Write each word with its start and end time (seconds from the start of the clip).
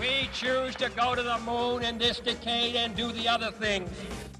We 0.00 0.28
choose 0.32 0.74
to 0.74 0.88
go 0.88 1.14
to 1.16 1.22
the 1.22 1.38
moon 1.44 1.82
in 1.82 1.98
this 1.98 2.20
decade 2.20 2.76
and 2.76 2.96
do 2.96 3.12
the 3.12 3.28
other 3.28 3.50
things. 3.50 3.90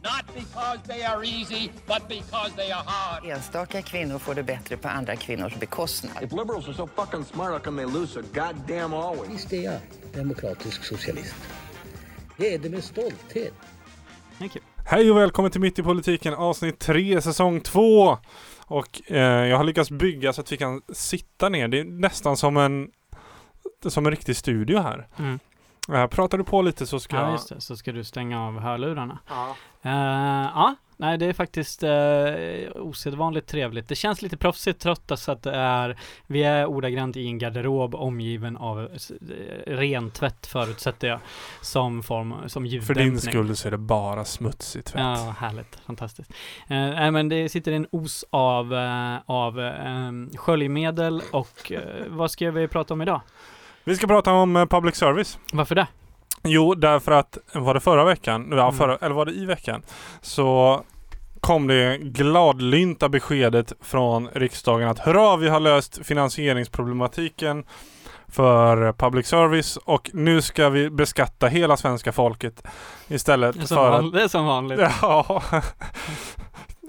Not 0.02 0.24
because 0.34 0.78
they 0.86 1.02
are 1.04 1.24
easy, 1.24 1.72
but 1.86 2.08
because 2.08 2.52
they 2.56 2.70
are 2.72 2.84
hard. 2.86 3.24
Enstaka 3.24 3.82
kvinnor 3.82 4.18
får 4.18 4.34
det 4.34 4.42
bättre 4.42 4.76
på 4.76 4.88
andra 4.88 5.16
kvinnors 5.16 5.54
bekostnad. 5.60 6.22
If 6.22 6.32
liberals 6.32 6.68
are 6.68 6.74
so 6.74 6.86
fucking 6.86 7.24
smart, 7.24 7.52
how 7.52 7.58
come 7.58 7.82
they 7.82 7.92
lose 7.92 8.12
so 8.12 8.20
goddamn 8.34 8.94
always? 8.94 9.30
Visst 9.30 9.52
är 9.52 9.62
jag 9.62 9.80
demokratisk 10.14 10.84
socialist. 10.84 11.34
Det 12.36 12.54
är 12.54 12.58
det 12.58 12.68
med 12.68 12.84
stolthet. 12.84 13.54
Thank 14.38 14.56
you. 14.56 14.64
Hej 14.84 15.10
och 15.10 15.16
välkommen 15.16 15.50
till 15.50 15.60
Mitt 15.60 15.78
i 15.78 15.82
politiken 15.82 16.34
avsnitt 16.34 16.78
3 16.78 17.22
säsong 17.22 17.60
2. 17.60 18.18
Och 18.66 19.10
eh, 19.10 19.46
jag 19.46 19.56
har 19.56 19.64
lyckats 19.64 19.90
bygga 19.90 20.32
så 20.32 20.40
att 20.40 20.52
vi 20.52 20.56
kan 20.56 20.82
sitta 20.92 21.48
ner. 21.48 21.68
Det 21.68 21.80
är 21.80 21.84
nästan 21.84 22.36
som 22.36 22.56
en 22.56 22.88
som 23.86 24.06
en 24.06 24.10
riktig 24.10 24.36
studio 24.36 24.78
här. 24.78 25.06
Mm. 25.18 25.38
Eh, 25.92 26.06
pratar 26.06 26.38
du 26.38 26.44
på 26.44 26.62
lite 26.62 26.86
så 26.86 27.00
ska 27.00 27.16
Ja, 27.16 27.32
just 27.32 27.48
det. 27.48 27.60
Så 27.60 27.76
ska 27.76 27.92
du 27.92 28.04
stänga 28.04 28.46
av 28.46 28.60
hörlurarna. 28.60 29.18
Ja. 29.28 29.56
Eh, 29.82 30.50
ja, 30.54 30.74
nej 30.96 31.18
det 31.18 31.26
är 31.26 31.32
faktiskt 31.32 31.82
uh, 31.82 32.82
osedvanligt 32.82 33.48
trevligt. 33.48 33.88
Det 33.88 33.94
känns 33.94 34.22
lite 34.22 34.36
proffsigt 34.36 34.80
trots 34.80 35.28
att 35.28 35.42
det 35.42 35.54
är, 35.54 35.98
vi 36.26 36.42
är 36.42 36.66
ordagrant 36.66 37.16
i 37.16 37.26
en 37.26 37.38
garderob 37.38 37.94
omgiven 37.94 38.56
av 38.56 38.78
uh, 38.78 38.88
rentvätt 39.66 40.46
förutsätter 40.46 41.08
jag, 41.08 41.20
som 41.60 42.02
form, 42.02 42.34
som 42.46 42.62
För 42.62 42.68
ljuddämpning. 42.68 43.08
din 43.08 43.20
skull 43.20 43.56
så 43.56 43.68
är 43.68 43.70
det 43.70 43.78
bara 43.78 44.24
smutsig 44.24 44.84
tvätt. 44.84 45.00
Ja, 45.00 45.34
härligt. 45.38 45.80
Fantastiskt. 45.86 46.30
Uh, 46.30 46.36
nej, 46.76 47.10
men 47.10 47.28
det 47.28 47.48
sitter 47.48 47.72
en 47.72 47.86
os 47.92 48.24
av, 48.30 48.72
uh, 48.72 49.18
av 49.26 49.58
um, 49.58 50.30
sköljmedel 50.36 51.22
och 51.32 51.72
uh, 51.72 51.78
vad 52.08 52.30
ska 52.30 52.50
vi 52.50 52.68
prata 52.68 52.94
om 52.94 53.02
idag? 53.02 53.20
Vi 53.88 53.96
ska 53.96 54.06
prata 54.06 54.32
om 54.32 54.56
eh, 54.56 54.66
public 54.66 54.96
service. 54.96 55.38
Varför 55.52 55.74
det? 55.74 55.86
Jo, 56.44 56.74
därför 56.74 57.12
att 57.12 57.38
var 57.54 57.74
det 57.74 57.80
förra 57.80 58.04
veckan, 58.04 58.48
ja, 58.50 58.62
Mm. 58.62 58.74
förra, 58.74 58.96
eller 58.96 59.14
var 59.14 59.24
det 59.26 59.32
i 59.32 59.44
veckan, 59.44 59.82
så 60.20 60.80
kom 61.40 61.66
det 61.66 61.98
gladlynta 61.98 63.08
beskedet 63.08 63.72
från 63.80 64.28
riksdagen 64.28 64.88
att 64.88 64.98
hurra, 64.98 65.36
vi 65.36 65.48
har 65.48 65.60
löst 65.60 66.06
finansieringsproblematiken 66.06 67.64
för 68.28 68.92
public 68.92 69.26
service 69.26 69.76
och 69.76 70.10
nu 70.14 70.42
ska 70.42 70.68
vi 70.68 70.90
beskatta 70.90 71.46
hela 71.46 71.76
svenska 71.76 72.12
folket 72.12 72.62
istället 73.08 73.54
Det 73.54 73.62
är 73.62 73.66
som, 73.66 73.76
för 73.76 73.86
att 73.92 74.02
van, 74.02 74.10
det 74.10 74.22
är 74.22 74.28
som 74.28 74.46
vanligt. 74.46 74.80
Ja. 75.02 75.42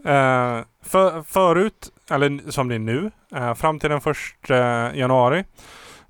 Eh, 0.05 0.61
för, 0.83 1.23
förut, 1.23 1.89
eller 2.09 2.51
som 2.51 2.67
det 2.67 2.75
är 2.75 2.79
nu, 2.79 3.11
eh, 3.35 3.53
fram 3.53 3.79
till 3.79 3.89
den 3.89 4.01
första 4.01 4.55
januari, 4.95 5.43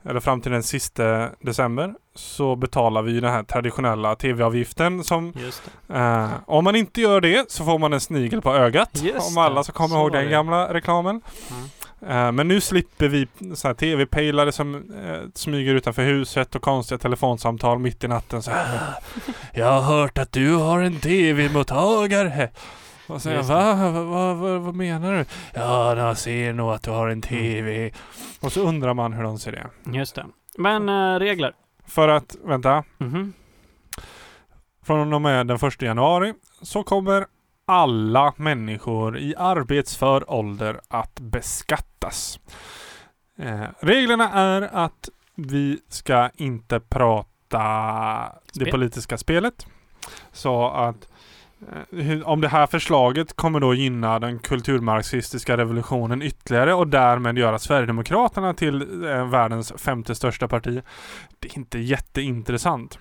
eller 0.05 0.19
fram 0.19 0.41
till 0.41 0.51
den 0.51 0.63
sista 0.63 1.29
december, 1.39 1.93
så 2.15 2.55
betalar 2.55 3.01
vi 3.01 3.19
den 3.19 3.31
här 3.31 3.43
traditionella 3.43 4.15
tv-avgiften 4.15 5.03
som 5.03 5.33
eh, 5.93 6.29
om 6.45 6.63
man 6.63 6.75
inte 6.75 7.01
gör 7.01 7.21
det 7.21 7.51
så 7.51 7.65
får 7.65 7.79
man 7.79 7.93
en 7.93 7.99
snigel 7.99 8.41
på 8.41 8.53
ögat. 8.53 8.89
Just 8.93 9.31
om 9.31 9.37
alla 9.37 9.63
som 9.63 9.73
kommer 9.73 9.95
så 9.95 10.01
ihåg 10.01 10.11
den 10.11 10.29
gamla 10.29 10.73
reklamen. 10.73 11.21
Eh, 12.07 12.31
men 12.31 12.47
nu 12.47 12.61
slipper 12.61 13.07
vi 13.07 13.27
tv-pejlare 13.77 14.51
som 14.51 14.75
eh, 14.75 15.29
smyger 15.35 15.75
utanför 15.75 16.03
huset 16.03 16.55
och 16.55 16.61
konstiga 16.61 16.97
telefonsamtal 16.97 17.79
mitt 17.79 18.03
i 18.03 18.07
natten. 18.07 18.41
Så 18.43 18.51
här, 18.51 18.79
jag 19.53 19.71
har 19.71 19.81
hört 19.81 20.17
att 20.17 20.31
du 20.31 20.55
har 20.55 20.79
en 20.79 20.99
tv-mottagare. 20.99 22.49
Och 23.09 23.21
så 23.21 23.29
jag, 23.29 23.43
va? 23.43 23.75
Va, 23.91 24.03
va, 24.03 24.33
va? 24.33 24.57
Vad 24.59 24.75
menar 24.75 25.13
du? 25.13 25.25
Ja, 25.53 25.95
jag 25.97 26.17
ser 26.17 26.53
nog 26.53 26.71
att 26.71 26.83
du 26.83 26.91
har 26.91 27.09
en 27.09 27.21
tv. 27.21 27.91
Och 28.39 28.51
så 28.51 28.61
undrar 28.61 28.93
man 28.93 29.13
hur 29.13 29.23
de 29.23 29.39
ser 29.39 29.51
det. 29.51 29.97
Just 29.97 30.15
det. 30.15 30.25
Men 30.57 30.89
eh, 30.89 31.19
regler. 31.19 31.53
För 31.87 32.07
att, 32.07 32.35
vänta, 32.43 32.83
Mhm. 32.97 33.33
från 34.83 35.13
och 35.13 35.21
med 35.21 35.47
den 35.47 35.59
första 35.59 35.85
januari 35.85 36.33
så 36.61 36.83
kommer 36.83 37.25
alla 37.65 38.33
människor 38.37 39.17
i 39.17 39.35
arbetsför 39.37 40.31
ålder 40.31 40.81
att 40.87 41.19
beskattas. 41.19 42.39
Eh, 43.39 43.63
reglerna 43.79 44.29
är 44.31 44.61
att 44.61 45.09
vi 45.35 45.79
ska 45.89 46.29
inte 46.35 46.79
prata 46.79 47.59
det 48.53 48.59
Spel. 48.61 48.71
politiska 48.71 49.17
spelet. 49.17 49.67
Så 50.31 50.69
att 50.69 51.08
om 52.23 52.41
det 52.41 52.47
här 52.47 52.67
förslaget 52.67 53.35
kommer 53.35 53.59
då 53.59 53.73
gynna 53.73 54.19
den 54.19 54.39
kulturmarxistiska 54.39 55.57
revolutionen 55.57 56.21
ytterligare 56.21 56.73
och 56.73 56.87
därmed 56.87 57.37
göra 57.37 57.59
Sverigedemokraterna 57.59 58.53
till 58.53 59.05
eh, 59.05 59.29
världens 59.29 59.73
femte 59.77 60.15
största 60.15 60.47
parti. 60.47 60.81
Det 61.39 61.47
är 61.47 61.57
inte 61.57 61.79
jätteintressant. 61.79 62.99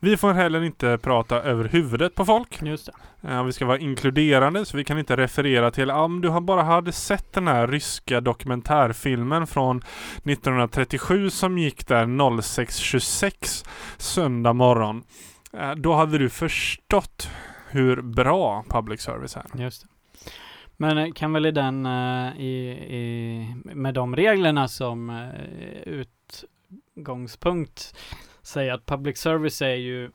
Vi 0.00 0.16
får 0.16 0.32
heller 0.32 0.62
inte 0.62 0.98
prata 0.98 1.42
över 1.42 1.64
huvudet 1.64 2.14
på 2.14 2.24
folk. 2.24 2.62
Just 2.62 2.86
det. 2.86 2.92
Eh, 3.28 3.44
vi 3.44 3.52
ska 3.52 3.66
vara 3.66 3.78
inkluderande 3.78 4.64
så 4.64 4.76
vi 4.76 4.84
kan 4.84 4.98
inte 4.98 5.16
referera 5.16 5.70
till 5.70 5.90
om 5.90 6.20
du 6.20 6.28
har 6.28 6.40
bara 6.40 6.62
hade 6.62 6.92
sett 6.92 7.32
den 7.32 7.48
här 7.48 7.66
ryska 7.66 8.20
dokumentärfilmen 8.20 9.46
från 9.46 9.76
1937 9.76 11.30
som 11.30 11.58
gick 11.58 11.86
där 11.86 12.04
06.26 12.06 13.66
söndag 13.96 14.52
morgon. 14.52 15.02
Eh, 15.52 15.70
då 15.70 15.94
hade 15.94 16.18
du 16.18 16.28
förstått 16.28 17.30
hur 17.70 18.02
bra 18.02 18.64
public 18.68 19.00
service 19.00 19.36
är. 19.36 19.44
Just 19.54 19.82
det. 19.82 19.88
Men 20.80 20.98
eh, 20.98 21.12
kan 21.12 21.32
väl 21.32 21.46
i 21.46 21.50
den, 21.50 21.86
eh, 21.86 22.40
i, 22.40 22.70
i, 22.88 23.54
med 23.64 23.94
de 23.94 24.16
reglerna 24.16 24.68
som 24.68 25.10
eh, 25.10 25.30
utgångspunkt 26.96 27.94
säga 28.42 28.74
att 28.74 28.86
public 28.86 29.18
service 29.18 29.62
är 29.62 29.74
ju, 29.74 30.10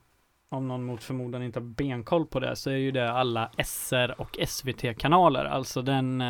om 0.50 0.68
någon 0.68 0.84
mot 0.84 1.04
förmodan 1.04 1.44
inte 1.44 1.60
har 1.60 1.66
benkoll 1.66 2.26
på 2.26 2.40
det, 2.40 2.56
så 2.56 2.70
är 2.70 2.76
ju 2.76 2.92
det 2.92 3.12
alla 3.12 3.52
SR 3.64 4.22
och 4.22 4.38
SVT-kanaler, 4.48 5.46
alltså 5.46 5.82
den 5.82 6.24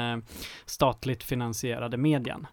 statligt 0.65 1.23
finansierade 1.23 1.97
medien. 1.97 2.47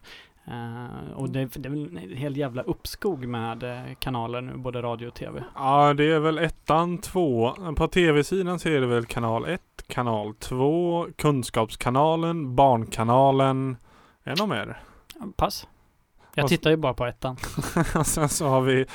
Eh, 0.47 1.13
och 1.15 1.29
det, 1.29 1.45
det 1.45 1.67
är 1.67 1.69
väl 1.69 1.97
en 1.97 2.17
hel 2.17 2.37
jävla 2.37 2.61
uppskog 2.61 3.25
med 3.27 3.63
eh, 3.63 3.93
kanaler 3.99 4.41
nu, 4.41 4.57
både 4.57 4.81
radio 4.81 5.07
och 5.07 5.13
tv. 5.13 5.43
Ja, 5.55 5.93
det 5.93 6.11
är 6.11 6.19
väl 6.19 6.37
ettan, 6.37 6.97
två. 6.97 7.53
På 7.77 7.87
tv-sidan 7.87 8.59
så 8.59 8.69
är 8.69 8.81
det 8.81 8.87
väl 8.87 9.05
kanal 9.05 9.45
1, 9.45 9.61
kanal 9.87 10.33
2, 10.35 11.07
Kunskapskanalen, 11.17 12.55
Barnkanalen. 12.55 13.77
Är 14.23 14.35
det 14.35 14.41
något 14.41 14.49
mer? 14.49 14.81
Pass. 15.35 15.67
Jag 16.35 16.43
Och- 16.43 16.49
tittar 16.49 16.69
ju 16.69 16.77
bara 16.77 16.93
på 16.93 17.05
ettan. 17.05 17.37
Och 17.95 18.07
sen 18.07 18.29
så 18.29 18.47
har 18.47 18.61
vi 18.61 18.85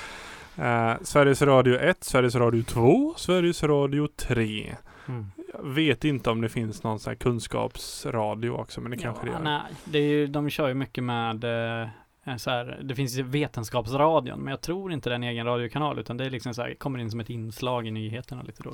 eh, 0.56 0.92
Sveriges 1.02 1.42
Radio 1.42 1.78
1, 1.80 2.04
Sveriges 2.04 2.34
Radio 2.34 2.62
2, 2.62 3.14
Sveriges 3.16 3.62
Radio 3.62 4.08
3. 4.16 4.76
Mm. 5.08 5.26
Jag 5.62 5.70
vet 5.70 6.04
inte 6.04 6.30
om 6.30 6.40
det 6.40 6.48
finns 6.48 6.82
någon 6.82 6.98
sån 6.98 7.10
här 7.10 7.16
kunskapsradio 7.16 8.50
också, 8.50 8.80
men 8.80 8.90
det 8.90 8.96
kanske 8.96 9.26
det 9.26 9.30
ja, 9.32 9.38
gör. 9.38 9.44
Nej, 9.44 9.62
det 9.84 9.98
är 9.98 10.02
ju, 10.02 10.26
de 10.26 10.50
kör 10.50 10.68
ju 10.68 10.74
mycket 10.74 11.04
med 11.04 11.44
eh, 11.44 11.88
så 12.36 12.50
här, 12.50 12.80
det 12.82 12.94
finns 12.94 13.18
Vetenskapsradion, 13.18 14.40
men 14.40 14.50
jag 14.50 14.60
tror 14.60 14.92
inte 14.92 15.08
det 15.10 15.12
är 15.12 15.16
en 15.16 15.22
egen 15.22 15.46
radiokanal, 15.46 15.98
utan 15.98 16.16
det 16.16 16.24
är 16.24 16.30
liksom 16.30 16.54
så 16.54 16.62
här, 16.62 16.74
kommer 16.74 16.98
in 16.98 17.10
som 17.10 17.20
ett 17.20 17.30
inslag 17.30 17.86
i 17.86 17.90
nyheterna 17.90 18.42
lite 18.42 18.62
då. 18.62 18.72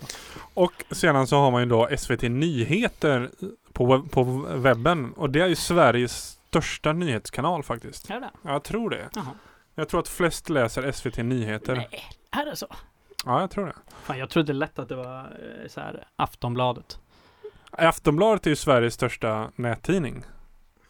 och 0.54 0.72
sedan 0.90 1.26
så 1.26 1.36
har 1.36 1.50
man 1.50 1.62
ju 1.62 1.68
då 1.68 1.88
SVT 1.98 2.22
Nyheter 2.22 3.30
på, 3.72 3.86
web- 3.86 4.10
på 4.10 4.22
webben. 4.54 5.12
Och 5.12 5.30
det 5.30 5.40
är 5.40 5.46
ju 5.46 5.54
Sveriges 5.56 6.38
största 6.48 6.92
nyhetskanal 6.92 7.62
faktiskt. 7.62 8.10
Är 8.10 8.20
det 8.20 8.30
Jag 8.42 8.62
tror 8.64 8.90
det. 8.90 9.08
Jaha. 9.14 9.26
Jag 9.74 9.88
tror 9.88 10.00
att 10.00 10.08
flest 10.08 10.48
läser 10.48 10.92
SVT 10.92 11.16
Nyheter. 11.16 11.74
Nej, 11.74 11.88
är 12.30 12.46
det 12.46 12.56
så? 12.56 12.66
Ja, 13.24 13.40
jag 13.40 13.50
tror 13.50 13.66
det. 13.66 13.74
Fan, 14.02 14.18
jag 14.18 14.30
trodde 14.30 14.52
lätt 14.52 14.78
att 14.78 14.88
det 14.88 14.94
var 14.96 15.18
eh, 15.18 15.68
så 15.68 15.80
här 15.80 16.04
Aftonbladet. 16.16 16.98
Aftonbladet 17.70 18.46
är 18.46 18.50
ju 18.50 18.56
Sveriges 18.56 18.94
största 18.94 19.50
nättidning. 19.56 20.24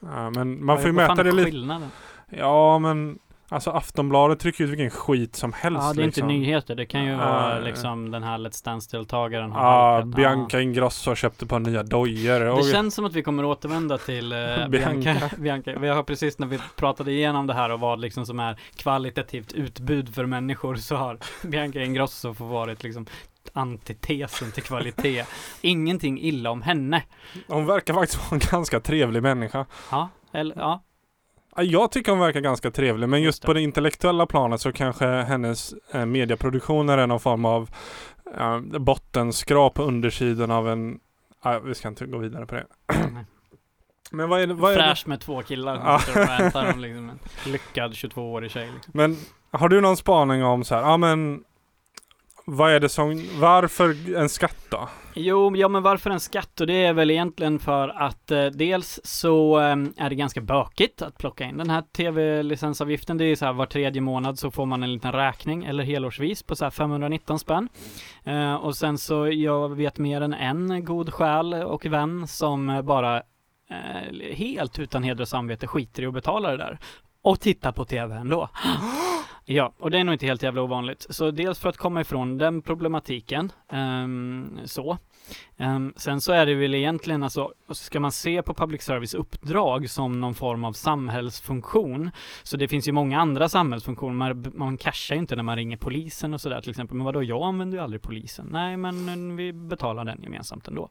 Ja, 0.01 0.31
men 0.31 0.65
man 0.65 0.79
får 0.79 0.87
ju 0.87 0.93
mäta 0.93 1.23
det 1.23 1.33
lite. 1.33 1.51
skillnaden? 1.51 1.91
Ja, 2.29 2.79
men 2.79 3.19
alltså 3.53 3.71
Aftonbladet 3.71 4.41
trycker 4.41 4.65
ut 4.65 4.71
vilken 4.71 4.91
skit 4.91 5.37
som 5.37 5.53
helst. 5.53 5.81
Ja, 5.83 5.93
det 5.93 6.03
är 6.03 6.07
liksom. 6.07 6.31
inte 6.31 6.39
nyheter. 6.39 6.75
Det 6.75 6.87
kan 6.87 7.05
ju 7.05 7.11
Ja, 7.11 7.17
vara 7.19 7.59
liksom 7.59 8.11
den 8.11 8.23
här 8.23 8.39
Let's 8.39 8.65
Dance-deltagaren 8.65 9.53
har 9.53 9.63
Ja, 9.63 9.93
halkat. 9.95 10.17
Bianca 10.17 10.61
Ingrosso 10.61 11.15
köpte 11.15 11.47
på 11.47 11.59
nya 11.59 11.83
dojor. 11.83 12.41
Det 12.41 12.51
Och 12.51 12.65
känns 12.65 12.95
som 12.95 13.05
att 13.05 13.15
vi 13.15 13.23
kommer 13.23 13.45
återvända 13.45 13.99
till 13.99 14.29
Bianca. 14.69 14.69
Bianca. 14.69 15.31
Bianca. 15.39 15.79
Vi 15.79 15.89
har 15.89 16.03
precis 16.03 16.39
när 16.39 16.47
vi 16.47 16.59
pratade 16.77 17.13
igenom 17.13 17.47
det 17.47 17.55
här 17.55 17.71
och 17.73 17.81
vad 17.81 18.01
liksom 18.01 18.27
som 18.27 18.41
är 18.41 18.59
kvalitativt 18.77 19.53
utbud 19.53 20.15
för 20.15 20.27
människor 20.27 20.77
så 20.77 20.97
har 20.97 21.19
Bianca 21.43 21.81
Ingrosso 21.83 22.35
få 22.35 22.45
varit 22.45 22.83
liksom 22.83 23.07
antitesen 23.53 24.53
till 24.53 24.63
kvalitet. 24.63 25.25
Ingenting 25.61 26.21
illa 26.21 26.51
om 26.51 26.63
henne. 26.63 27.03
hon 27.49 27.67
verkar 27.67 27.95
faktiskt 27.95 28.19
vara 28.31 28.41
en 28.43 28.49
ganska 28.51 28.81
trevlig 28.81 29.23
människa. 29.23 29.67
Ja, 29.91 30.09
eller 30.33 30.57
ja. 30.57 30.83
Ja, 31.57 31.63
Jag 31.63 31.93
tycker 31.93 32.13
hon 32.13 32.21
verkar 32.21 32.41
ganska 32.41 32.71
trevlig, 32.71 33.09
men 33.09 33.23
Just 33.23 33.43
det. 33.43 33.47
på 33.47 33.53
det 33.53 33.61
intellektuella 33.61 34.27
planet 34.27 34.61
så 34.61 34.73
kanske 34.73 35.07
hennes 35.07 35.75
eh, 35.93 36.07
mediaproduktioner 36.07 36.99
är 36.99 37.07
någon 37.07 37.21
form 37.21 37.45
av 37.45 37.71
eh, 38.39 38.61
bottenskrap 38.61 39.75
på 39.75 39.83
undersidan 39.83 40.51
av 40.51 40.69
en... 40.69 40.99
Ah, 41.43 41.59
vi 41.59 41.75
ska 41.75 41.89
inte 41.89 42.07
gå 42.07 42.19
vidare 42.19 42.47
på 42.47 42.55
det. 42.55 42.67
Men 44.11 44.29
vad 44.29 44.41
är 44.41 44.47
det? 44.47 44.55
Vad 44.55 44.73
är 44.73 44.77
det? 44.77 44.83
Fräsch 44.85 45.07
med 45.09 45.21
två 45.21 45.43
killar 45.43 45.77
som 45.77 45.99
sitter 45.99 46.23
och 46.23 46.29
väntar 46.41 46.73
om 46.73 46.81
liksom 46.81 47.09
en 47.11 47.19
lyckad 47.53 47.93
22-årig 47.93 48.51
tjej. 48.51 48.71
Liksom. 48.75 48.91
Men 48.95 49.17
har 49.51 49.69
du 49.69 49.81
någon 49.81 49.97
spaning 49.97 50.45
om 50.45 50.65
så 50.65 50.75
här, 50.75 50.83
ja 50.83 50.97
men 50.97 51.45
vad 52.45 52.71
är 52.71 52.81
det 52.81 52.89
som, 52.89 53.29
varför 53.41 54.17
en 54.17 54.29
skatt 54.29 54.67
då? 54.69 54.89
Jo, 55.15 55.57
ja 55.57 55.69
men 55.69 55.83
varför 55.83 56.11
en 56.11 56.21
skatt? 56.21 56.61
Och 56.61 56.67
det 56.67 56.85
är 56.85 56.93
väl 56.93 57.11
egentligen 57.11 57.59
för 57.59 57.89
att 57.89 58.31
eh, 58.31 58.47
dels 58.47 59.01
så 59.05 59.61
eh, 59.61 59.77
är 59.97 60.09
det 60.09 60.15
ganska 60.15 60.41
bökigt 60.41 61.03
att 61.03 61.19
plocka 61.19 61.45
in 61.45 61.57
den 61.57 61.71
här 61.71 61.83
tv-licensavgiften. 61.83 63.19
Det 63.19 63.25
är 63.25 63.37
så 63.37 63.45
här 63.45 63.53
var 63.53 63.67
tredje 63.67 64.01
månad 64.01 64.39
så 64.39 64.51
får 64.51 64.67
man 64.67 64.83
en 64.83 64.93
liten 64.93 65.13
räkning 65.13 65.65
eller 65.65 65.85
helårsvis 65.85 66.43
på 66.43 66.57
så 66.57 66.65
här 66.65 66.71
519 66.71 67.39
spänn. 67.39 67.69
Eh, 68.25 68.55
och 68.55 68.77
sen 68.77 68.99
så 68.99 69.29
jag 69.29 69.77
vet 69.77 69.99
mer 69.99 70.21
än 70.21 70.35
en 70.35 70.85
god 70.85 71.13
själ 71.13 71.55
och 71.55 71.87
vän 71.87 72.29
som 72.29 72.71
eh, 72.71 72.83
bara 72.83 73.23
helt 74.35 74.79
utan 74.79 75.03
heder 75.03 75.23
och 75.23 75.29
samvete 75.29 75.67
skiter 75.67 76.03
i 76.03 76.07
att 76.07 76.15
betala 76.15 76.51
det 76.51 76.57
där. 76.57 76.79
Och 77.23 77.41
titta 77.41 77.73
på 77.73 77.85
tv 77.85 78.15
ändå. 78.15 78.49
Ja, 79.45 79.73
och 79.79 79.91
det 79.91 79.99
är 79.99 80.05
nog 80.05 80.15
inte 80.15 80.27
helt 80.27 80.43
jävla 80.43 80.63
ovanligt. 80.63 81.07
Så 81.11 81.31
dels 81.31 81.59
för 81.59 81.69
att 81.69 81.77
komma 81.77 82.01
ifrån 82.01 82.39
den 82.39 82.63
problematiken, 82.63 83.53
um, 83.73 84.59
så. 84.65 84.99
Um, 85.57 85.93
sen 85.97 86.21
så 86.21 86.33
är 86.33 86.47
det 86.47 86.55
väl 86.55 86.75
egentligen 86.75 87.23
alltså, 87.23 87.53
ska 87.71 88.01
man 88.01 88.13
se 88.13 88.43
på 88.43 88.55
public 88.55 88.83
service 88.83 89.15
uppdrag 89.15 89.91
som 89.91 90.21
någon 90.21 90.35
form 90.35 90.65
av 90.65 90.73
samhällsfunktion, 90.73 92.11
så 92.43 92.57
det 92.57 92.69
finns 92.69 92.89
ju 92.89 92.93
många 92.93 93.21
andra 93.21 93.49
samhällsfunktioner, 93.49 94.15
man, 94.15 94.53
man 94.55 94.77
cashar 94.77 95.15
ju 95.15 95.21
inte 95.21 95.37
när 95.37 95.43
man 95.43 95.57
ringer 95.57 95.77
polisen 95.77 96.35
och 96.35 96.41
sådär 96.41 96.61
till 96.61 96.71
exempel, 96.71 96.97
men 96.97 97.05
vadå, 97.05 97.23
jag 97.23 97.43
använder 97.43 97.79
ju 97.79 97.85
aldrig 97.85 98.03
polisen. 98.03 98.49
Nej, 98.51 98.77
men 98.77 99.37
vi 99.37 99.53
betalar 99.53 100.05
den 100.05 100.23
gemensamt 100.23 100.69
ändå. 100.69 100.91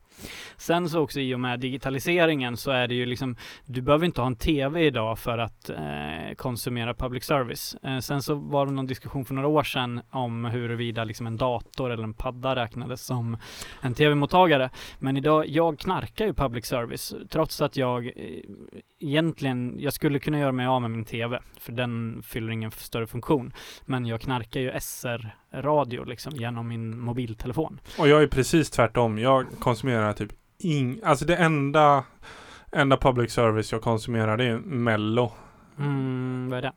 Sen 0.56 0.88
så 0.88 1.00
också 1.00 1.20
i 1.20 1.34
och 1.34 1.40
med 1.40 1.60
digitaliseringen 1.60 2.56
så 2.56 2.70
är 2.70 2.88
det 2.88 2.94
ju 2.94 3.06
liksom, 3.06 3.36
du 3.66 3.82
behöver 3.82 4.06
inte 4.06 4.20
ha 4.20 4.26
en 4.26 4.36
TV 4.36 4.86
idag 4.86 5.18
för 5.18 5.38
att 5.38 5.70
eh, 5.70 6.34
konsumera 6.36 6.94
public 6.94 7.24
service. 7.24 7.76
Eh, 7.82 7.98
sen 7.98 8.22
så 8.22 8.34
var 8.34 8.66
det 8.66 8.72
någon 8.72 8.86
diskussion 8.86 9.24
för 9.24 9.34
några 9.34 9.48
år 9.48 9.62
sedan 9.62 10.00
om 10.10 10.44
huruvida 10.44 11.04
liksom 11.04 11.26
en 11.26 11.36
dator 11.36 11.90
eller 11.90 12.04
en 12.04 12.14
padda 12.14 12.56
räknades 12.56 13.06
som 13.06 13.36
en 13.80 13.94
TV-mottagare. 14.32 14.70
Men 14.98 15.16
idag, 15.16 15.48
jag 15.48 15.78
knarkar 15.78 16.26
ju 16.26 16.34
public 16.34 16.66
service 16.66 17.14
trots 17.30 17.60
att 17.60 17.76
jag 17.76 18.06
eh, 18.06 18.12
egentligen, 19.00 19.76
jag 19.78 19.92
skulle 19.92 20.18
kunna 20.18 20.38
göra 20.38 20.52
mig 20.52 20.66
av 20.66 20.82
med 20.82 20.90
min 20.90 21.04
TV 21.04 21.40
för 21.58 21.72
den 21.72 22.22
fyller 22.22 22.52
ingen 22.52 22.70
större 22.70 23.06
funktion. 23.06 23.52
Men 23.84 24.06
jag 24.06 24.20
knarkar 24.20 24.60
ju 24.60 24.72
SR-radio 24.80 26.04
liksom 26.04 26.32
genom 26.36 26.68
min 26.68 26.98
mobiltelefon. 27.00 27.80
Och 27.98 28.08
jag 28.08 28.22
är 28.22 28.26
precis 28.26 28.70
tvärtom. 28.70 29.18
Jag 29.18 29.46
konsumerar 29.58 30.12
typ 30.12 30.32
ing, 30.58 31.00
alltså 31.04 31.24
det 31.24 31.36
enda, 31.36 32.04
enda 32.72 32.96
public 32.96 33.32
service 33.32 33.72
jag 33.72 33.82
konsumerar 33.82 34.36
det 34.36 34.44
är 34.44 34.58
Mello. 34.58 35.32
Mm, 35.78 36.48
vad 36.50 36.58
är 36.58 36.62
det? 36.62 36.72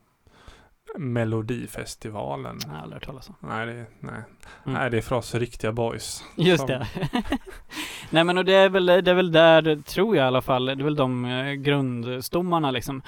Melodifestivalen. 0.97 2.59
Jag 2.63 2.69
har 2.69 2.77
aldrig 2.77 2.93
hört 2.93 3.05
talas 3.05 3.29
om. 3.29 3.35
Nej, 3.39 3.65
det, 3.65 3.73
nej. 3.99 4.13
Mm. 4.13 4.23
nej, 4.63 4.89
det 4.91 4.97
är 4.97 5.01
för 5.01 5.15
oss 5.15 5.35
riktiga 5.35 5.71
boys. 5.71 6.23
Just 6.35 6.57
Som- 6.59 6.67
det. 6.67 6.87
Nej 8.09 8.23
men 8.23 8.37
och 8.37 8.45
det 8.45 8.53
är 8.53 8.69
väl, 8.69 8.85
det 8.85 9.11
är 9.11 9.13
väl 9.13 9.31
där, 9.31 9.81
tror 9.81 10.15
jag 10.15 10.23
i 10.23 10.27
alla 10.27 10.41
fall, 10.41 10.65
det 10.65 10.71
är 10.71 10.75
väl 10.83 10.95
de 10.95 11.25
eh, 11.25 11.53
grundstommarna 11.53 12.71
liksom. 12.71 13.01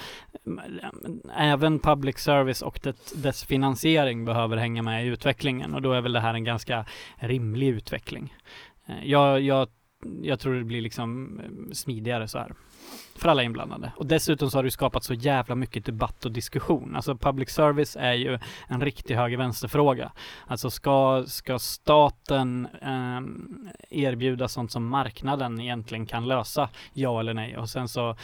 Även 1.36 1.78
public 1.78 2.18
service 2.18 2.62
och 2.62 2.80
det, 2.82 3.12
dess 3.22 3.44
finansiering 3.44 4.24
behöver 4.24 4.56
hänga 4.56 4.82
med 4.82 5.04
i 5.04 5.08
utvecklingen 5.08 5.74
och 5.74 5.82
då 5.82 5.92
är 5.92 6.00
väl 6.00 6.12
det 6.12 6.20
här 6.20 6.34
en 6.34 6.44
ganska 6.44 6.84
rimlig 7.16 7.68
utveckling. 7.68 8.34
Eh, 8.86 8.94
Jag, 9.04 9.40
jag, 9.40 9.68
jag 10.22 10.40
tror 10.40 10.54
det 10.54 10.64
blir 10.64 10.80
liksom 10.80 11.40
eh, 11.40 11.72
smidigare 11.72 12.28
så 12.28 12.38
här. 12.38 12.52
För 13.18 13.28
alla 13.28 13.42
inblandade. 13.42 13.92
Och 13.96 14.06
dessutom 14.06 14.50
så 14.50 14.58
har 14.58 14.62
det 14.62 14.66
ju 14.66 14.70
skapat 14.70 15.04
så 15.04 15.14
jävla 15.14 15.54
mycket 15.54 15.84
debatt 15.84 16.24
och 16.24 16.32
diskussion. 16.32 16.96
Alltså 16.96 17.16
public 17.16 17.50
service 17.50 17.96
är 18.00 18.12
ju 18.12 18.38
en 18.68 18.80
riktig 18.80 19.14
höger-vänster-fråga. 19.14 20.12
Alltså 20.46 20.70
ska, 20.70 21.24
ska 21.26 21.58
staten 21.58 22.68
eh, 22.82 23.20
erbjuda 24.04 24.48
sånt 24.48 24.72
som 24.72 24.88
marknaden 24.88 25.60
egentligen 25.60 26.06
kan 26.06 26.28
lösa? 26.28 26.68
Ja 26.92 27.20
eller 27.20 27.34
nej? 27.34 27.56
Och 27.56 27.70
sen 27.70 27.88
så 27.88 28.16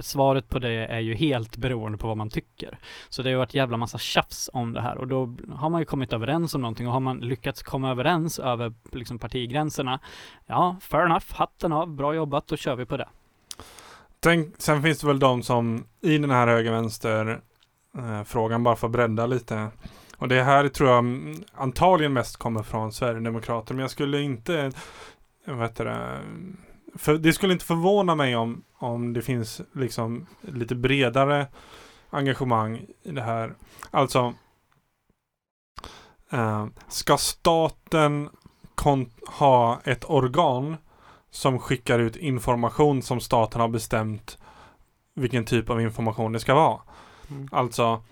svaret 0.00 0.48
på 0.48 0.58
det 0.58 0.86
är 0.86 1.00
ju 1.00 1.14
helt 1.14 1.56
beroende 1.56 1.98
på 1.98 2.06
vad 2.06 2.16
man 2.16 2.30
tycker. 2.30 2.78
Så 3.08 3.22
det 3.22 3.28
har 3.28 3.32
ju 3.32 3.38
varit 3.38 3.54
jävla 3.54 3.76
massa 3.76 3.98
tjafs 3.98 4.50
om 4.52 4.72
det 4.72 4.80
här 4.80 4.98
och 4.98 5.08
då 5.08 5.36
har 5.52 5.70
man 5.70 5.80
ju 5.80 5.84
kommit 5.84 6.12
överens 6.12 6.54
om 6.54 6.60
någonting 6.60 6.86
och 6.86 6.92
har 6.92 7.00
man 7.00 7.18
lyckats 7.18 7.62
komma 7.62 7.90
överens 7.90 8.38
över 8.38 8.74
liksom 8.92 9.18
partigränserna. 9.18 10.00
Ja, 10.46 10.76
fair 10.80 11.04
enough, 11.04 11.26
hatten 11.34 11.72
av, 11.72 11.88
bra 11.88 12.14
jobbat, 12.14 12.46
då 12.46 12.56
kör 12.56 12.76
vi 12.76 12.86
på 12.86 12.96
det. 12.96 13.08
Tänk, 14.20 14.54
sen 14.58 14.82
finns 14.82 14.98
det 14.98 15.06
väl 15.06 15.18
de 15.18 15.42
som 15.42 15.84
i 16.00 16.18
den 16.18 16.30
här 16.30 16.46
höger-vänster 16.46 17.40
eh, 17.98 18.22
frågan 18.22 18.62
bara 18.62 18.76
får 18.76 18.88
bredda 18.88 19.26
lite. 19.26 19.68
Och 20.16 20.28
det 20.28 20.42
här 20.42 20.68
tror 20.68 20.90
jag 20.90 20.98
mm, 20.98 21.44
antagligen 21.54 22.12
mest 22.12 22.36
kommer 22.36 22.62
från 22.62 22.92
Sverigedemokrater. 22.92 23.74
Men 23.74 23.80
jag 23.80 23.90
skulle 23.90 24.20
inte, 24.20 24.72
vad 25.46 25.60
heter 25.60 25.84
det, 25.84 26.20
för 26.94 27.18
det 27.18 27.32
skulle 27.32 27.52
inte 27.52 27.64
förvåna 27.64 28.14
mig 28.14 28.36
om, 28.36 28.62
om 28.78 29.12
det 29.12 29.22
finns 29.22 29.60
liksom 29.72 30.26
lite 30.40 30.74
bredare 30.74 31.46
engagemang 32.10 32.86
i 33.02 33.10
det 33.10 33.22
här. 33.22 33.54
Alltså, 33.90 34.34
eh, 36.30 36.66
ska 36.88 37.16
staten 37.16 38.28
ha 39.28 39.80
ett 39.84 40.10
organ 40.10 40.76
som 41.30 41.58
skickar 41.58 41.98
ut 41.98 42.16
information 42.16 43.02
som 43.02 43.20
staten 43.20 43.60
har 43.60 43.68
bestämt 43.68 44.38
vilken 45.14 45.44
typ 45.44 45.70
av 45.70 45.80
information 45.80 46.32
det 46.32 46.40
ska 46.40 46.54
vara. 46.54 46.78
Mm. 47.30 47.48
Alltså, 47.52 48.02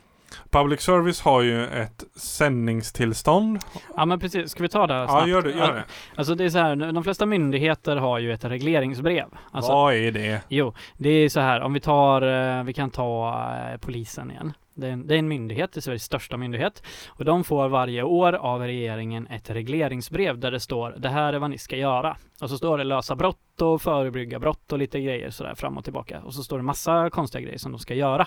public 0.50 0.80
service 0.80 1.20
har 1.20 1.42
ju 1.42 1.66
ett 1.66 2.04
sändningstillstånd. 2.16 3.58
Ja 3.96 4.04
men 4.04 4.20
precis, 4.20 4.50
ska 4.50 4.62
vi 4.62 4.68
ta 4.68 4.86
det 4.86 4.94
Ja, 4.94 5.08
snabbt? 5.08 5.28
gör 5.28 5.42
det. 5.42 5.50
Gör 5.50 5.74
det. 5.74 5.84
Alltså 6.16 6.34
det 6.34 6.44
är 6.44 6.48
så 6.50 6.58
här, 6.58 6.92
de 6.92 7.04
flesta 7.04 7.26
myndigheter 7.26 7.96
har 7.96 8.18
ju 8.18 8.32
ett 8.32 8.44
regleringsbrev. 8.44 9.26
Alltså, 9.50 9.72
Vad 9.72 9.94
är 9.94 10.12
det? 10.12 10.40
Jo, 10.48 10.74
det 10.96 11.08
är 11.10 11.28
så 11.28 11.40
här, 11.40 11.60
om 11.60 11.72
vi 11.72 11.80
tar, 11.80 12.22
eh, 12.58 12.64
vi 12.64 12.72
kan 12.72 12.90
ta 12.90 13.28
eh, 13.72 13.76
polisen 13.78 14.30
igen. 14.30 14.52
Det 14.74 14.86
är, 14.86 14.90
en, 14.90 15.06
det 15.06 15.14
är 15.14 15.18
en 15.18 15.28
myndighet, 15.28 15.72
det 15.72 15.78
är 15.78 15.82
Sveriges 15.82 16.04
största 16.04 16.36
myndighet. 16.36 16.82
Och 17.08 17.24
de 17.24 17.44
får 17.44 17.68
varje 17.68 18.02
år 18.02 18.32
av 18.32 18.60
regeringen 18.60 19.26
ett 19.26 19.50
regleringsbrev 19.50 20.38
där 20.38 20.50
det 20.50 20.60
står 20.60 20.94
det 20.98 21.08
här 21.08 21.32
är 21.32 21.38
vad 21.38 21.50
ni 21.50 21.58
ska 21.58 21.76
göra. 21.76 22.16
Och 22.40 22.50
så 22.50 22.58
står 22.58 22.78
det 22.78 22.84
lösa 22.84 23.16
brott 23.16 23.62
och 23.62 23.82
förebygga 23.82 24.38
brott 24.38 24.72
och 24.72 24.78
lite 24.78 25.00
grejer 25.00 25.30
sådär 25.30 25.54
fram 25.54 25.78
och 25.78 25.84
tillbaka. 25.84 26.20
Och 26.20 26.34
så 26.34 26.42
står 26.42 26.56
det 26.56 26.62
massa 26.62 27.10
konstiga 27.10 27.42
grejer 27.42 27.58
som 27.58 27.72
de 27.72 27.78
ska 27.78 27.94
göra. 27.94 28.26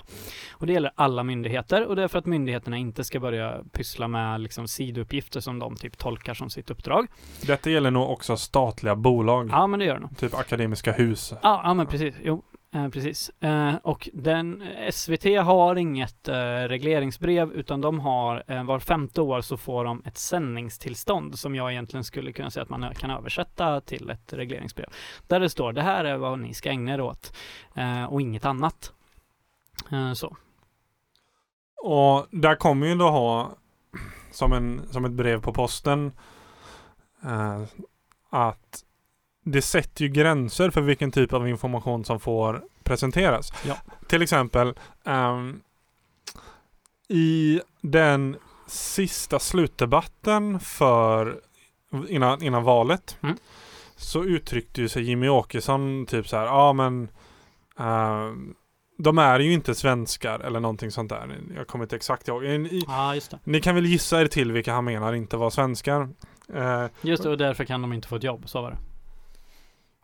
Och 0.52 0.68
det 0.68 0.74
gäller 0.74 0.92
alla 0.96 1.24
myndigheter 1.24 1.86
och 1.86 1.96
det 1.96 2.04
är 2.04 2.08
för 2.08 2.20
att 2.20 2.26
myndigheterna 2.26 2.78
inte 2.78 3.04
ska 3.04 3.20
börja 3.20 3.64
pyssla 3.72 4.08
med 4.08 4.42
liksom 4.42 4.68
sidouppgifter 4.68 5.40
som 5.40 5.60
de 5.60 5.76
typ 5.76 5.98
tolkar 5.98 6.34
som 6.34 6.50
sitt 6.50 6.70
uppdrag. 6.70 7.08
Detta 7.42 7.70
gäller 7.70 7.92
nog 7.92 8.10
också 8.10 8.38
statliga 8.38 8.96
bolag. 8.96 9.50
Ja, 9.52 9.68
men 9.68 9.80
det 9.80 9.86
gör 9.86 9.94
det 9.94 10.00
nog. 10.00 10.18
Typ 10.18 10.34
Akademiska 10.34 10.92
hus. 10.92 11.34
Ja, 11.44 11.62
ja 11.64 11.74
men 11.74 11.86
precis. 11.86 12.16
Jo, 12.24 12.44
eh, 12.78 12.90
precis. 12.90 13.30
Eh, 13.30 13.76
och 13.76 14.10
den, 14.14 14.64
SVT 14.92 15.24
har 15.24 15.76
inget 15.76 16.28
eh, 16.28 16.34
regleringsbrev 16.44 17.52
utan 17.52 17.82
de 17.82 18.00
har 18.00 18.44
eh, 18.48 18.64
var 18.64 18.80
femte 18.80 19.22
år 19.22 19.42
så 19.42 19.58
får 19.58 19.84
de 19.84 20.02
ett 20.06 20.18
sändningstillstånd 20.18 21.40
som 21.40 21.56
jag 21.56 21.72
egentligen 21.72 22.04
skulle 22.04 22.32
kunna 22.32 22.52
säga 22.52 22.64
att 22.64 22.70
man 22.70 22.96
kan 22.96 23.12
översätta 23.12 23.82
till 23.82 24.10
ett 24.10 24.34
regleringsbrev. 24.34 24.88
Där 25.28 25.40
det 25.40 25.50
står 25.50 25.74
det 25.74 25.82
här 25.82 26.06
är 26.06 26.18
vad 26.18 26.40
ni 26.40 26.54
ska 26.54 26.70
ägna 26.70 26.94
er 26.94 27.02
åt 27.02 27.36
eh, 27.76 28.04
och 28.06 28.22
inget 28.22 28.46
annat. 28.46 28.94
Eh, 29.92 30.14
så. 30.14 30.38
Och 31.84 32.28
där 32.32 32.56
kommer 32.56 32.88
ju 32.88 32.96
då 32.96 33.10
ha 33.10 33.56
som, 34.32 34.54
en, 34.54 34.82
som 34.92 35.06
ett 35.06 35.12
brev 35.12 35.42
på 35.42 35.54
posten 35.54 36.12
eh, 37.24 37.62
att 38.30 38.84
det 39.52 39.62
sätter 39.62 40.04
ju 40.04 40.10
gränser 40.10 40.70
för 40.70 40.82
vilken 40.82 41.12
typ 41.12 41.34
av 41.34 41.48
information 41.48 42.06
som 42.06 42.20
får 42.20 42.64
presenteras. 42.84 43.52
Ja. 43.66 43.76
Till 44.08 44.22
exempel 44.22 44.74
ehm, 45.06 45.62
i 47.10 47.62
den 47.82 48.38
sista 48.68 49.40
slutdebatten 49.40 50.60
för 50.60 51.40
innan, 52.08 52.44
innan 52.44 52.64
valet 52.64 53.18
Mm. 53.24 53.38
så 53.96 54.24
uttryckte 54.24 54.82
ju 54.82 54.90
sig 54.90 55.04
Jimmy 55.04 55.28
Åkesson 55.30 56.06
typ 56.06 56.28
så 56.28 56.38
här, 56.38 56.46
ja 56.46 56.74
men 56.74 57.10
ehm, 57.80 58.56
de 59.00 59.18
är 59.18 59.40
ju 59.40 59.54
inte 59.54 59.76
svenskar 59.76 60.40
eller 60.40 60.60
någonting 60.60 60.92
sånt 60.92 61.10
där. 61.10 61.38
Jag 61.56 61.68
kommer 61.68 61.86
inte 61.86 61.96
exakt 61.96 62.28
ihåg. 62.28 62.44
I- 62.46 62.84
Ja, 62.88 63.16
just 63.16 63.32
det. 63.32 63.40
Ni 63.44 63.62
kan 63.62 63.76
väl 63.76 63.86
gissa 63.86 64.22
er 64.22 64.28
till 64.28 64.52
vilka 64.52 64.74
han 64.74 64.86
menar 64.86 65.14
inte 65.14 65.38
var 65.38 65.50
svenskar. 65.50 66.10
Eh, 66.54 66.86
Just 67.02 67.24
det, 67.24 67.30
och 67.30 67.38
därför 67.38 67.66
kan 67.66 67.82
de 67.82 67.94
inte 67.94 68.08
få 68.08 68.16
ett 68.16 68.24
jobb. 68.24 68.50
Så 68.50 68.62
var 68.62 68.72
det. 68.72 68.78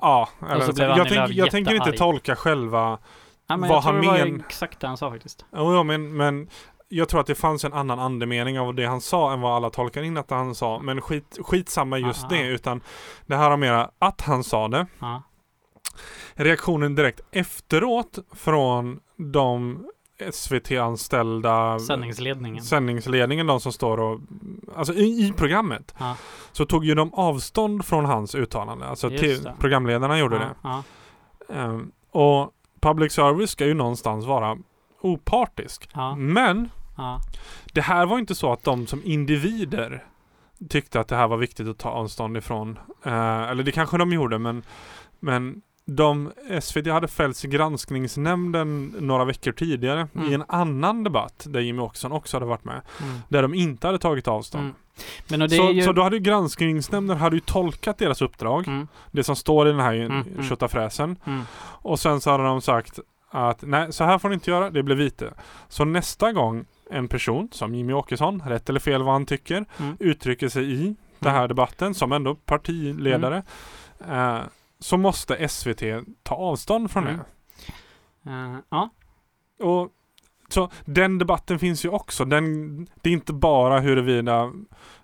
Ja, 0.02 0.30
eller, 0.50 0.82
jag, 0.82 0.92
Annie 0.92 1.10
tänk, 1.10 1.32
jag 1.32 1.52
tänker 1.52 1.76
inte 1.76 1.92
tolka 1.92 2.36
själva. 2.36 3.00
Ja, 3.48 3.58
men 3.58 3.70
Vad 3.70 3.78
jag 3.78 3.84
tror 3.84 3.94
han 3.94 4.02
det 4.02 4.08
var 4.08 4.40
exakt 4.46 4.80
det 4.80 4.88
han 4.88 4.98
sa 4.98 5.12
faktiskt. 5.12 5.46
Jo, 5.56 5.74
ja, 5.74 5.84
men, 5.84 6.18
men 6.18 6.50
jag 6.88 7.10
tror 7.10 7.22
att 7.22 7.28
det 7.28 7.36
fanns 7.36 7.66
en 7.66 7.74
annan 7.74 8.00
andemening 8.00 8.60
av 8.60 8.76
det 8.76 8.86
han 8.86 9.02
sa 9.02 9.34
än 9.34 9.42
vad 9.42 9.56
alla 9.56 9.70
tolkar 9.70 10.04
in 10.04 10.18
att 10.18 10.30
han 10.30 10.56
sa. 10.56 10.80
Men 10.80 11.02
skit, 11.02 11.38
skitsamma 11.42 11.98
just 11.98 12.24
Aha. 12.24 12.36
det, 12.36 12.48
utan 12.48 12.82
det 13.26 13.36
här 13.36 13.50
har 13.50 13.58
mera 13.58 13.92
att 14.00 14.22
han 14.22 14.44
sa 14.44 14.68
det. 14.68 14.86
Ja. 15.00 15.24
reaktionen 16.34 16.96
direkt 16.96 17.22
efteråt 17.32 18.20
från 18.34 19.00
de 19.18 19.86
SVT-anställda 20.32 21.80
Sändningsledningen. 21.80 22.63
sändningsledningen, 22.63 23.48
de 23.48 23.60
som 23.60 23.74
står 23.74 24.00
och 24.00 24.20
Alltså 24.75 24.94
i, 24.94 25.27
i 25.27 25.34
programmet 25.38 25.96
Ja. 26.00 26.15
Så 26.51 26.65
tog 26.65 26.86
ju 26.86 26.96
de 26.96 27.13
avstånd 27.13 27.86
från 27.86 28.06
hans 28.06 28.36
uttalande. 28.36 28.86
Alltså 28.86 29.10
programledarna 29.60 30.20
gjorde 30.20 30.56
ja, 30.63 30.84
det. 31.48 31.53
Ehm, 31.53 31.92
och 32.12 32.51
public 32.82 33.13
service 33.13 33.51
ska 33.51 33.65
ju 33.65 33.74
någonstans 33.74 34.25
vara 34.25 34.58
opartisk. 35.01 35.89
Men 36.18 36.70
det 37.74 37.82
här 37.82 38.06
var 38.06 38.20
inte 38.20 38.36
så 38.36 38.53
att 38.53 38.63
de 38.63 38.88
som 38.88 39.01
individer 39.03 40.03
tyckte 40.70 41.00
att 41.00 41.08
det 41.08 41.15
här 41.15 41.27
var 41.27 41.38
viktigt 41.38 41.68
att 41.68 41.77
ta 41.77 41.89
avstånd 41.89 42.38
ifrån. 42.38 42.80
Eh, 43.06 43.50
eller 43.50 43.63
det 43.63 43.72
kanske 43.72 43.98
de 43.98 44.13
gjorde 44.13 44.39
men, 44.39 44.63
men 45.20 45.62
de, 45.86 46.32
SVT 46.62 46.88
hade 46.88 47.08
fällts 47.08 47.46
i 47.46 47.48
granskningsnämnden 47.48 48.96
några 49.00 49.25
veckor 49.25 49.52
tidigare 49.52 50.08
Mm. 50.16 50.32
i 50.32 50.34
en 50.34 50.44
annan 50.48 51.04
debatt 51.04 51.46
där 51.50 51.60
Jimmy 51.60 51.82
Åkesson 51.82 52.12
också 52.12 52.38
hade 52.38 52.46
varit 52.46 52.63
med. 52.66 52.82
Mm. 53.02 53.20
Där 53.30 53.42
de 53.42 53.54
inte 53.54 53.88
hade 53.88 54.00
tagit 54.00 54.28
avstånd. 54.28 54.63
Mm. 54.63 54.75
Men 55.30 55.50
Så, 55.50 55.72
ju... 55.72 55.82
så 55.82 55.94
då 55.94 56.04
hade 56.04 56.20
granskningsnämnden 56.20 57.18
hade 57.18 57.36
ju 57.36 57.40
tolkat 57.40 57.98
deras 57.98 58.22
uppdrag. 58.22 58.68
Mm. 58.68 58.88
Det 59.12 59.24
som 59.24 59.36
står 59.36 59.68
i 59.68 59.72
den 59.72 59.80
här 59.80 59.94
Mm, 59.94 60.12
mm. 60.12 60.44
tjottafräsen. 60.50 61.16
Mm. 61.25 61.42
Och 61.60 62.00
sen 62.00 62.22
så 62.22 62.32
hade 62.32 62.44
de 62.44 62.62
sagt 62.62 63.00
att 63.30 63.62
nej, 63.62 63.94
så 63.94 64.04
här 64.04 64.20
får 64.20 64.30
ni 64.30 64.34
inte 64.36 64.52
göra, 64.52 64.70
det 64.70 64.84
blir 64.84 64.96
vite. 64.96 65.34
Så 65.70 65.86
nästa 65.86 66.32
gång 66.32 66.66
en 66.90 67.08
person 67.08 67.50
som 67.52 67.75
Jimmy 67.75 67.94
Åkesson, 67.94 68.42
rätt 68.46 68.70
eller 68.70 68.80
fel 68.80 69.04
vad 69.04 69.13
han 69.13 69.25
tycker, 69.25 69.66
uttrycker 70.00 70.50
sig 70.50 70.74
i 70.74 70.96
den 71.20 71.32
här 71.34 71.48
debatten 71.48 71.94
som 71.94 72.12
ändå 72.12 72.36
partiledare. 72.36 73.44
Eh, 74.10 74.40
så 74.84 74.98
måste 74.98 75.48
SVT 75.50 75.82
ta 76.24 76.36
avstånd 76.36 76.92
från 76.92 77.08
Mm. 77.08 77.20
Eh, 78.56 78.60
ja. 78.70 78.90
det. 79.58 79.63
Och 79.63 79.90
så 80.50 80.70
den 80.86 81.18
debatten 81.18 81.60
finns 81.60 81.86
ju 81.86 81.90
också. 81.90 82.25
Den, 82.25 82.78
det 83.02 83.10
är 83.10 83.13
inte 83.13 83.34
bara 83.34 83.80
huruvida 83.80 84.52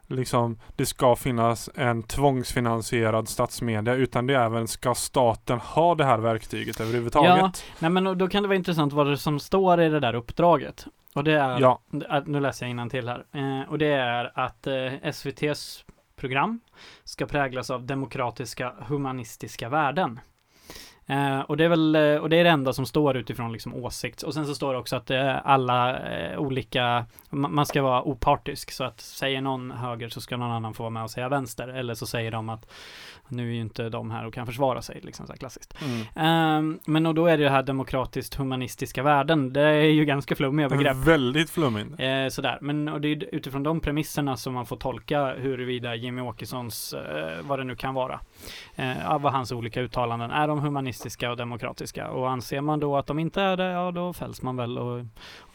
liksom, 0.08 0.60
det 0.76 0.86
ska 0.86 1.16
finnas 1.16 1.70
en 1.76 2.04
tvångsfinansierad 2.04 3.30
statsmedia 3.30 3.94
utan 3.94 4.28
det 4.28 4.36
är 4.36 4.46
även 4.46 4.68
ska 4.68 4.96
staten 4.96 5.60
ha 5.60 5.96
det 5.96 6.06
här 6.06 6.18
verktyget 6.18 6.80
överhuvudtaget? 6.80 7.64
Nej 7.80 7.92
men 7.92 8.18
då 8.18 8.28
kan 8.28 8.44
det 8.44 8.48
vara 8.50 8.56
intressant 8.58 8.94
vad 8.94 9.08
det 9.08 9.18
som 9.18 9.40
står 9.40 9.82
i 9.82 9.90
det 9.90 10.00
där 10.00 10.14
uppdraget. 10.16 10.86
Och 11.16 11.24
det 11.24 11.34
är, 11.34 11.60
Ja. 11.60 11.80
att- 12.10 12.28
nu 12.28 12.40
läser 12.40 12.68
jag 12.68 12.90
till 12.90 13.08
här. 13.10 13.26
Eh, 13.34 13.70
och 13.70 13.78
det 13.78 13.88
är 13.94 14.40
att 14.40 14.68
eh, 14.68 14.94
SVTs 15.04 15.86
program 16.20 16.60
ska 17.04 17.26
präglas 17.26 17.70
av 17.70 17.86
demokratiska 17.86 18.74
humanistiska 18.88 19.70
värden. 19.70 20.20
Eh, 21.10 21.40
och 21.40 21.58
det 21.58 21.66
är 21.66 21.70
väl, 21.70 21.96
eh, 21.96 22.16
och 22.16 22.30
det 22.30 22.38
är 22.38 22.44
det 22.44 22.50
enda 22.50 22.74
som 22.74 22.86
står 22.86 23.18
utifrån 23.18 23.52
liksom 23.54 23.76
åsikt. 23.76 24.24
Och 24.24 24.34
sen 24.34 24.46
så 24.46 24.56
står 24.56 24.74
det 24.74 24.80
också 24.80 24.96
att 24.96 25.12
eh, 25.12 25.48
alla 25.48 26.00
eh, 26.00 26.40
olika, 26.40 27.06
ma- 27.30 27.50
man 27.50 27.66
ska 27.66 27.82
vara 27.82 28.04
opartisk. 28.04 28.72
Så 28.72 28.84
att 28.84 29.02
säger 29.02 29.42
någon 29.42 29.72
höger 29.72 30.10
så 30.10 30.22
ska 30.22 30.38
någon 30.38 30.52
annan 30.52 30.74
få 30.74 30.84
vara 30.84 30.90
med 30.90 31.04
och 31.04 31.12
säga 31.12 31.30
vänster. 31.30 31.68
Eller 31.68 31.94
så 31.94 32.06
säger 32.06 32.32
de 32.32 32.50
att 32.50 32.72
nu 33.28 33.50
är 33.50 33.54
ju 33.54 33.62
inte 33.62 33.90
de 33.90 34.12
här 34.12 34.26
och 34.26 34.34
kan 34.34 34.46
försvara 34.46 34.82
sig, 34.82 35.00
liksom 35.04 35.26
så 35.28 35.34
här 35.34 35.38
klassiskt. 35.38 35.76
Mm. 35.82 36.06
Ehm, 36.16 36.80
men 36.86 37.06
och 37.06 37.16
då 37.16 37.28
är 37.28 37.38
det 37.38 37.44
det 37.44 37.50
här 37.50 37.64
demokratiskt 37.64 38.36
humanistiska 38.36 39.04
värden. 39.04 39.54
Det 39.54 39.62
är 39.62 39.82
ju 39.84 40.06
ganska 40.06 40.36
flummiga 40.36 40.70
begrepp. 40.70 40.98
Väldigt 40.98 41.50
flummigt. 41.50 41.90
Eh, 41.98 42.28
sådär, 42.30 42.58
men 42.62 42.88
och 42.88 43.02
det 43.02 43.08
är 43.08 43.16
ju 43.16 43.30
utifrån 43.32 43.64
de 43.64 43.80
premisserna 43.80 44.38
som 44.38 44.54
man 44.54 44.66
får 44.66 44.78
tolka 44.78 45.34
huruvida 45.34 45.96
Jimmy 45.96 46.22
Åkessons, 46.22 46.96
vad 47.42 47.60
det 47.60 47.64
nu 47.64 47.76
kan 47.76 47.94
vara, 47.94 48.20
av 49.06 49.22
vad 49.22 49.34
hans 49.34 49.52
olika 49.52 49.82
uttalanden, 49.82 50.32
är 50.32 50.48
de 50.48 50.60
humanistiska 50.60 50.99
och 51.30 51.38
demokratiska? 51.38 52.08
Och 52.10 52.30
anser 52.30 52.62
man 52.62 52.80
då 52.80 52.98
att 52.98 53.08
de 53.08 53.20
inte 53.20 53.42
är 53.42 53.58
det, 53.58 53.66
ja 53.72 53.92
då 53.92 54.14
fälls 54.14 54.42
man 54.42 54.56
väl 54.56 54.78
och 54.78 55.00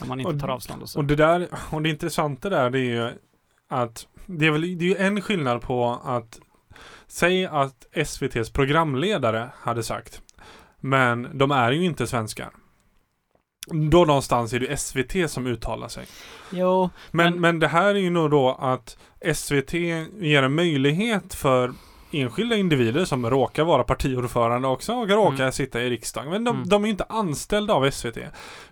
om 0.02 0.08
man 0.08 0.20
inte 0.20 0.32
Och- 0.34 0.40
tar 0.40 0.48
avstånd 0.48 0.82
och 0.82 0.88
så. 0.88 0.98
Och 0.98 1.04
det 1.04 1.16
där, 1.16 1.48
och 1.70 1.82
det 1.82 1.88
intressanta 1.90 2.48
där 2.50 2.70
det 2.70 2.78
är 2.78 2.82
ju 3.04 3.10
att 3.68 4.06
det 4.26 4.46
är 4.46 4.50
väl 4.50 4.78
det 4.78 4.90
är 4.96 5.06
en 5.06 5.20
skillnad 5.20 5.60
på 5.62 6.00
att 6.04 6.40
Säg 7.06 7.46
att 7.46 7.86
SVTs 7.92 8.50
programledare 8.50 9.50
hade 9.56 9.82
sagt 9.82 10.22
Men 10.80 11.38
de 11.38 11.50
är 11.50 11.72
ju 11.72 11.84
inte 11.84 12.06
svenskar. 12.06 12.50
Då 13.90 14.04
någonstans 14.04 14.52
är 14.52 14.60
det 14.60 14.76
SVT 14.76 15.30
som 15.30 15.46
uttalar 15.46 15.88
sig. 15.88 16.06
Jo, 16.50 16.90
Men, 17.10 17.32
Men- 17.32 17.40
men 17.40 17.58
det 17.58 17.68
här 17.68 17.94
är 17.94 17.98
ju 17.98 18.10
nog 18.10 18.30
då 18.30 18.56
att 18.60 18.98
SVT 19.34 19.74
ger 20.20 20.42
en 20.42 20.54
möjlighet 20.54 21.34
för 21.34 21.72
enskilda 22.20 22.56
individer 22.56 23.04
som 23.04 23.30
råkar 23.30 23.64
vara 23.64 23.84
partiordförande 23.84 24.68
också 24.68 24.92
och 24.92 25.08
råkar 25.08 25.40
Mm. 25.40 25.52
sitta 25.52 25.82
i 25.82 25.90
riksdagen. 25.90 26.30
Men 26.30 26.44
de, 26.44 26.56
Mm. 26.56 26.68
de 26.68 26.84
är 26.84 26.88
inte 26.88 27.04
anställda 27.08 27.74
av 27.74 27.90
SVT. 27.90 28.18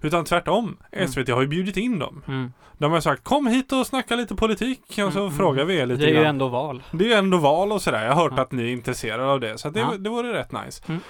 Utan 0.00 0.24
tvärtom. 0.24 0.76
Mm. 0.92 1.08
SVT 1.08 1.28
har 1.32 1.40
ju 1.40 1.46
bjudit 1.48 1.76
in 1.76 1.98
dem. 1.98 2.22
mm. 2.28 2.52
De 2.78 2.92
har 2.92 3.00
sagt 3.00 3.24
kom 3.24 3.46
hit 3.46 3.72
och 3.72 3.86
snacka 3.86 4.16
lite 4.16 4.34
politik 4.34 4.80
och 5.06 5.12
så 5.12 5.20
Mm, 5.20 5.32
frågar 5.32 5.64
vi 5.64 5.76
er 5.76 5.86
lite 5.86 6.00
det 6.00 6.06
är 6.06 6.08
ju 6.08 6.14
grann. 6.14 6.26
ändå 6.26 6.48
val. 6.48 6.82
Det 6.92 7.04
är 7.04 7.08
ju 7.08 7.14
ändå 7.14 7.38
val 7.38 7.72
och 7.72 7.82
sådär. 7.82 8.04
Jag 8.04 8.12
har 8.14 8.22
hört 8.30 8.38
att 8.38 8.52
ni 8.52 8.62
är 8.62 8.72
intresserade 8.72 9.32
av 9.32 9.40
det. 9.40 9.58
Så 9.58 9.70
det, 9.70 9.80
Ja. 9.80 9.92
det 9.98 10.10
vore 10.10 10.32
rätt 10.32 10.52
nice. 10.52 11.00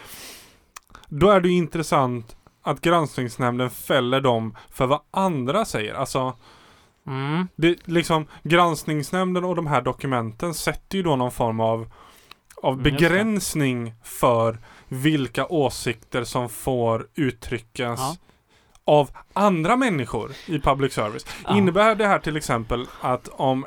Då 1.08 1.30
är 1.30 1.40
det 1.40 1.48
ju 1.48 1.54
intressant 1.54 2.36
att 2.62 2.80
granskningsnämnden 2.80 3.70
fäller 3.70 4.20
dem 4.20 4.56
för 4.70 4.86
vad 4.86 5.00
andra 5.10 5.64
säger. 5.64 5.94
Alltså 5.94 6.34
Mm. 7.06 7.48
det, 7.56 7.88
liksom, 7.88 8.26
granskningsnämnden 8.42 9.44
och 9.44 9.56
de 9.56 9.66
här 9.66 9.82
dokumenten 9.82 10.54
sätter 10.54 10.96
ju 10.96 11.02
då 11.02 11.16
någon 11.16 11.30
form 11.30 11.60
av, 11.60 11.90
av 12.62 12.72
Mm, 12.72 12.82
begränsning 12.82 13.94
för 14.02 14.58
vilka 14.88 15.46
åsikter 15.46 16.24
som 16.24 16.48
får 16.48 17.06
uttryckas 17.14 18.00
Ja. 18.00 18.16
av 18.84 19.10
andra 19.32 19.76
människor 19.76 20.30
i 20.46 20.58
public 20.60 20.92
service. 20.92 21.26
Ja. 21.44 21.56
Innebär 21.56 21.94
det 21.94 22.06
här 22.06 22.18
till 22.18 22.36
exempel 22.36 22.86
att 23.00 23.28
om, 23.28 23.66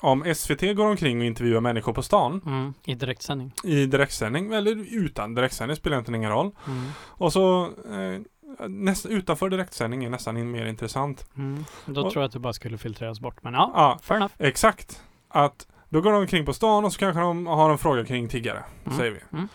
om 0.00 0.34
SVT 0.34 0.60
går 0.76 0.86
omkring 0.86 1.18
och 1.18 1.24
intervjuar 1.24 1.60
människor 1.60 1.92
på 1.92 2.02
stan 2.02 2.40
Mm. 2.46 2.74
I 2.84 2.94
direktsändning. 2.94 3.52
i 3.64 3.86
direktsändning 3.86 4.52
eller 4.52 4.86
utan 4.96 5.34
direktsändning 5.34 5.76
spelar 5.76 5.98
inte 5.98 6.12
ingen 6.12 6.30
roll. 6.30 6.50
Mm. 6.66 6.88
Och 7.06 7.32
så 7.32 7.64
eh, 7.64 8.20
näst, 8.68 9.06
utanför 9.06 9.48
direktsändning 9.50 10.04
är 10.04 10.10
nästan 10.10 10.50
mer 10.50 10.66
intressant. 10.66 11.26
Mm. 11.36 11.64
Då 11.86 12.02
Och- 12.04 12.12
tror 12.12 12.22
jag 12.22 12.26
att 12.28 12.32
det 12.32 12.38
bara 12.38 12.52
skulle 12.52 12.78
filtreras 12.78 13.20
bort. 13.20 13.42
Men 13.42 13.54
ja, 13.54 13.72
Ja, 13.74 13.98
fair 14.02 14.16
enough. 14.16 14.34
Exakt. 14.38 15.02
Att 15.28 15.66
då 15.92 16.00
går 16.00 16.12
de 16.12 16.20
omkring 16.20 16.46
på 16.46 16.52
stan 16.52 16.84
och 16.84 16.92
så 16.92 16.98
kanske 16.98 17.20
de 17.20 17.46
har 17.46 17.70
en 17.70 17.78
fråga 17.78 18.04
kring 18.04 18.28
tiggare. 18.28 18.64
Mm. 18.84 18.98
Säger 18.98 19.10
vi. 19.12 19.20
Mm. 19.36 19.48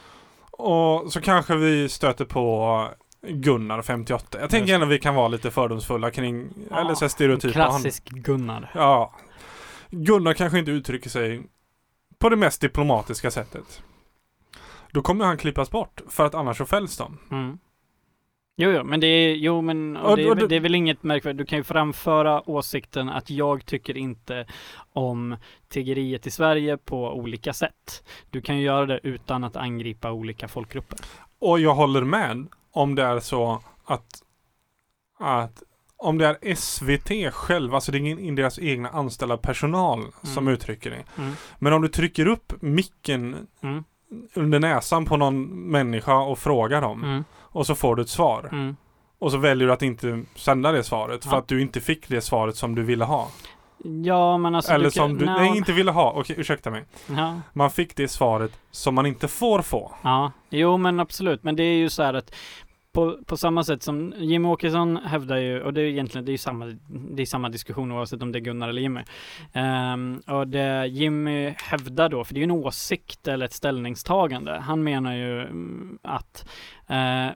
Och 0.52 1.14
så 1.14 1.22
kanske 1.22 1.56
vi 1.56 1.90
stöter 1.90 2.26
på 2.26 2.88
Gunnar 3.28 3.82
58. 3.82 4.40
Jag 4.42 4.50
tänker 4.50 4.74
ändå 4.74 4.86
vi 4.86 5.00
kan 5.00 5.16
vara 5.16 5.28
lite 5.28 5.52
fördomsfulla 5.52 6.12
kring, 6.12 6.50
Ja, 6.70 6.80
eller 6.80 6.96
så 6.96 7.10
stereotypa. 7.10 7.60
Han- 7.60 7.70
Klassisk 7.70 8.10
Gunnar. 8.10 8.72
Ja. 8.76 9.14
Gunnar 9.90 10.34
kanske 10.34 10.60
inte 10.60 10.72
uttrycker 10.72 11.10
sig 11.10 11.44
på 12.20 12.30
det 12.30 12.36
mest 12.36 12.62
diplomatiska 12.62 13.32
sättet. 13.32 13.82
Då 14.92 15.02
kommer 15.02 15.26
han 15.26 15.38
klippas 15.38 15.72
bort 15.72 16.02
för 16.10 16.26
att 16.26 16.36
annars 16.36 16.58
så 16.58 16.66
fälls 16.66 16.98
de. 16.98 17.18
Mm. 17.32 17.58
Jo, 18.60 18.72
jo, 18.72 18.84
men 18.84 19.00
det 19.00 19.08
är, 19.08 19.36
jo, 19.36 19.62
men 19.62 19.98
och 19.98 20.10
Och- 20.12 20.18
det, 20.18 20.24
är, 20.24 20.32
och 20.32 20.38
väl- 20.38 20.50
det- 20.50 20.56
är 20.56 20.60
väl 20.60 20.76
inget 20.76 21.04
märkvärdigt. 21.04 21.38
Du 21.38 21.46
kan 21.46 21.58
ju 21.58 21.64
framföra 21.64 22.50
åsikten 22.50 23.10
att 23.10 23.30
jag 23.30 23.66
tycker 23.66 23.98
inte 23.98 24.46
om 24.94 25.36
tiggeriet 25.70 26.28
i 26.28 26.32
Sverige 26.32 26.78
på 26.78 27.14
olika 27.14 27.54
sätt. 27.54 28.04
Du 28.30 28.42
kan 28.42 28.58
ju 28.58 28.64
göra 28.64 28.86
det 28.86 29.00
utan 29.04 29.44
att 29.44 29.56
angripa 29.56 30.12
olika 30.12 30.48
folkgrupper. 30.48 31.00
Och 31.40 31.60
jag 31.60 31.76
håller 31.76 32.02
med 32.02 32.48
om 32.72 32.96
det 32.96 33.04
är 33.04 33.20
så 33.20 33.62
att, 33.86 34.24
att 35.20 35.64
om 35.98 36.18
det 36.18 36.26
är 36.42 36.56
SVT 36.56 37.32
själva, 37.34 37.76
alltså 37.76 37.92
det 37.92 37.98
är 37.98 38.00
ingen 38.00 38.36
deras 38.36 38.60
egna 38.60 38.90
anställda 38.90 39.38
personal 39.38 40.06
som 40.24 40.44
Mm. 40.44 40.54
uttrycker 40.54 40.90
det. 40.90 41.04
Mm. 41.22 41.34
Men 41.60 41.74
om 41.74 41.82
du 41.82 41.88
trycker 41.88 42.28
upp 42.28 42.54
micken 42.62 43.48
Mm. 43.62 43.84
under 44.34 44.60
näsan 44.60 45.06
på 45.06 45.18
någon 45.18 45.44
människa 45.72 46.18
och 46.18 46.40
frågar 46.40 46.82
dem 46.82 47.04
Mm. 47.04 47.24
Och 47.52 47.66
så 47.66 47.76
får 47.76 47.96
du 47.96 48.02
ett 48.02 48.10
svar. 48.10 48.50
Mm. 48.52 48.76
Och 49.20 49.32
så 49.32 49.38
väljer 49.38 49.68
du 49.68 49.74
att 49.74 49.82
inte 49.82 50.24
sända 50.36 50.72
det 50.72 50.84
svaret 50.84 51.24
för 51.24 51.32
Ja. 51.32 51.38
att 51.38 51.48
du 51.48 51.62
inte 51.62 51.82
fick 51.82 52.08
det 52.10 52.22
svaret 52.22 52.56
som 52.56 52.76
du 52.76 52.84
ville 52.84 53.06
ha. 53.06 53.28
Ja, 54.06 54.38
men 54.38 54.56
alltså... 54.56 54.72
Eller 54.74 54.86
du 54.86 54.92
kan- 54.92 55.10
som 55.10 55.18
du, 55.18 55.26
Nå, 55.26 55.34
nej 55.38 55.58
inte 55.58 55.72
ville 55.74 55.92
ha, 55.92 56.12
okej 56.16 56.36
ursäkta 56.40 56.70
mig. 56.72 56.86
Ja, 57.08 57.40
Man 57.54 57.72
fick 57.72 57.96
det 57.96 58.08
svaret 58.08 58.52
som 58.72 58.96
man 58.96 59.06
inte 59.06 59.28
får 59.28 59.62
få. 59.62 59.92
ja, 60.02 60.32
jo 60.50 60.78
men 60.78 61.00
absolut. 61.00 61.44
Men 61.44 61.56
det 61.56 61.64
är 61.64 61.78
ju 61.78 61.90
så 61.90 62.04
här 62.04 62.14
att 62.14 62.36
på, 62.98 63.18
på 63.26 63.38
samma 63.38 63.64
sätt 63.64 63.84
som 63.84 64.14
Jimmy 64.18 64.48
Åkesson 64.48 64.98
hävdar 64.98 65.38
ju, 65.38 65.62
och 65.62 65.74
det 65.74 65.82
är 65.82 65.86
ju 65.86 65.92
egentligen 65.92 66.26
det 66.26 66.32
är 66.32 66.38
samma, 66.38 66.66
det 66.88 67.22
är 67.22 67.26
samma 67.26 67.50
diskussion 67.50 67.92
oavsett 67.92 68.22
om 68.22 68.32
det 68.32 68.38
är 68.38 68.42
Gunnar 68.42 68.70
eller 68.70 68.82
Jimmy. 68.82 69.02
Um, 69.54 70.22
och 70.28 70.48
det 70.48 70.88
Jimmy 70.88 71.54
hävdar 71.58 72.10
då, 72.10 72.24
för 72.24 72.34
det 72.34 72.38
är 72.38 72.42
ju 72.42 72.44
en 72.44 72.52
åsikt 72.52 73.28
eller 73.28 73.46
ett 73.46 73.54
ställningstagande. 73.54 74.60
Han 74.60 74.84
menar 74.84 75.16
ju 75.16 75.42
mm, 75.42 76.00
att 76.02 76.50
uh, 76.90 77.30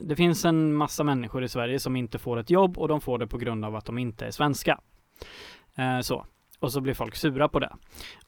det 0.00 0.16
finns 0.16 0.44
en 0.44 0.74
massa 0.74 1.04
människor 1.04 1.44
i 1.44 1.48
Sverige 1.48 1.78
som 1.78 1.96
inte 1.96 2.18
får 2.18 2.38
ett 2.38 2.50
jobb 2.50 2.78
och 2.78 2.88
de 2.88 3.00
får 3.00 3.18
det 3.18 3.26
på 3.26 3.38
grund 3.38 3.64
av 3.64 3.76
att 3.76 3.84
de 3.84 3.98
inte 3.98 4.26
är 4.26 4.30
svenska. 4.30 4.80
Uh, 5.78 6.00
så 6.00 6.26
och 6.64 6.72
så 6.72 6.80
blir 6.80 6.94
folk 6.94 7.16
sura 7.16 7.48
på 7.48 7.58
det. 7.58 7.72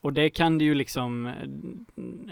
Och 0.01 0.13
det 0.13 0.31
kan 0.31 0.59
du 0.59 0.65
ju 0.65 0.75
liksom 0.75 1.33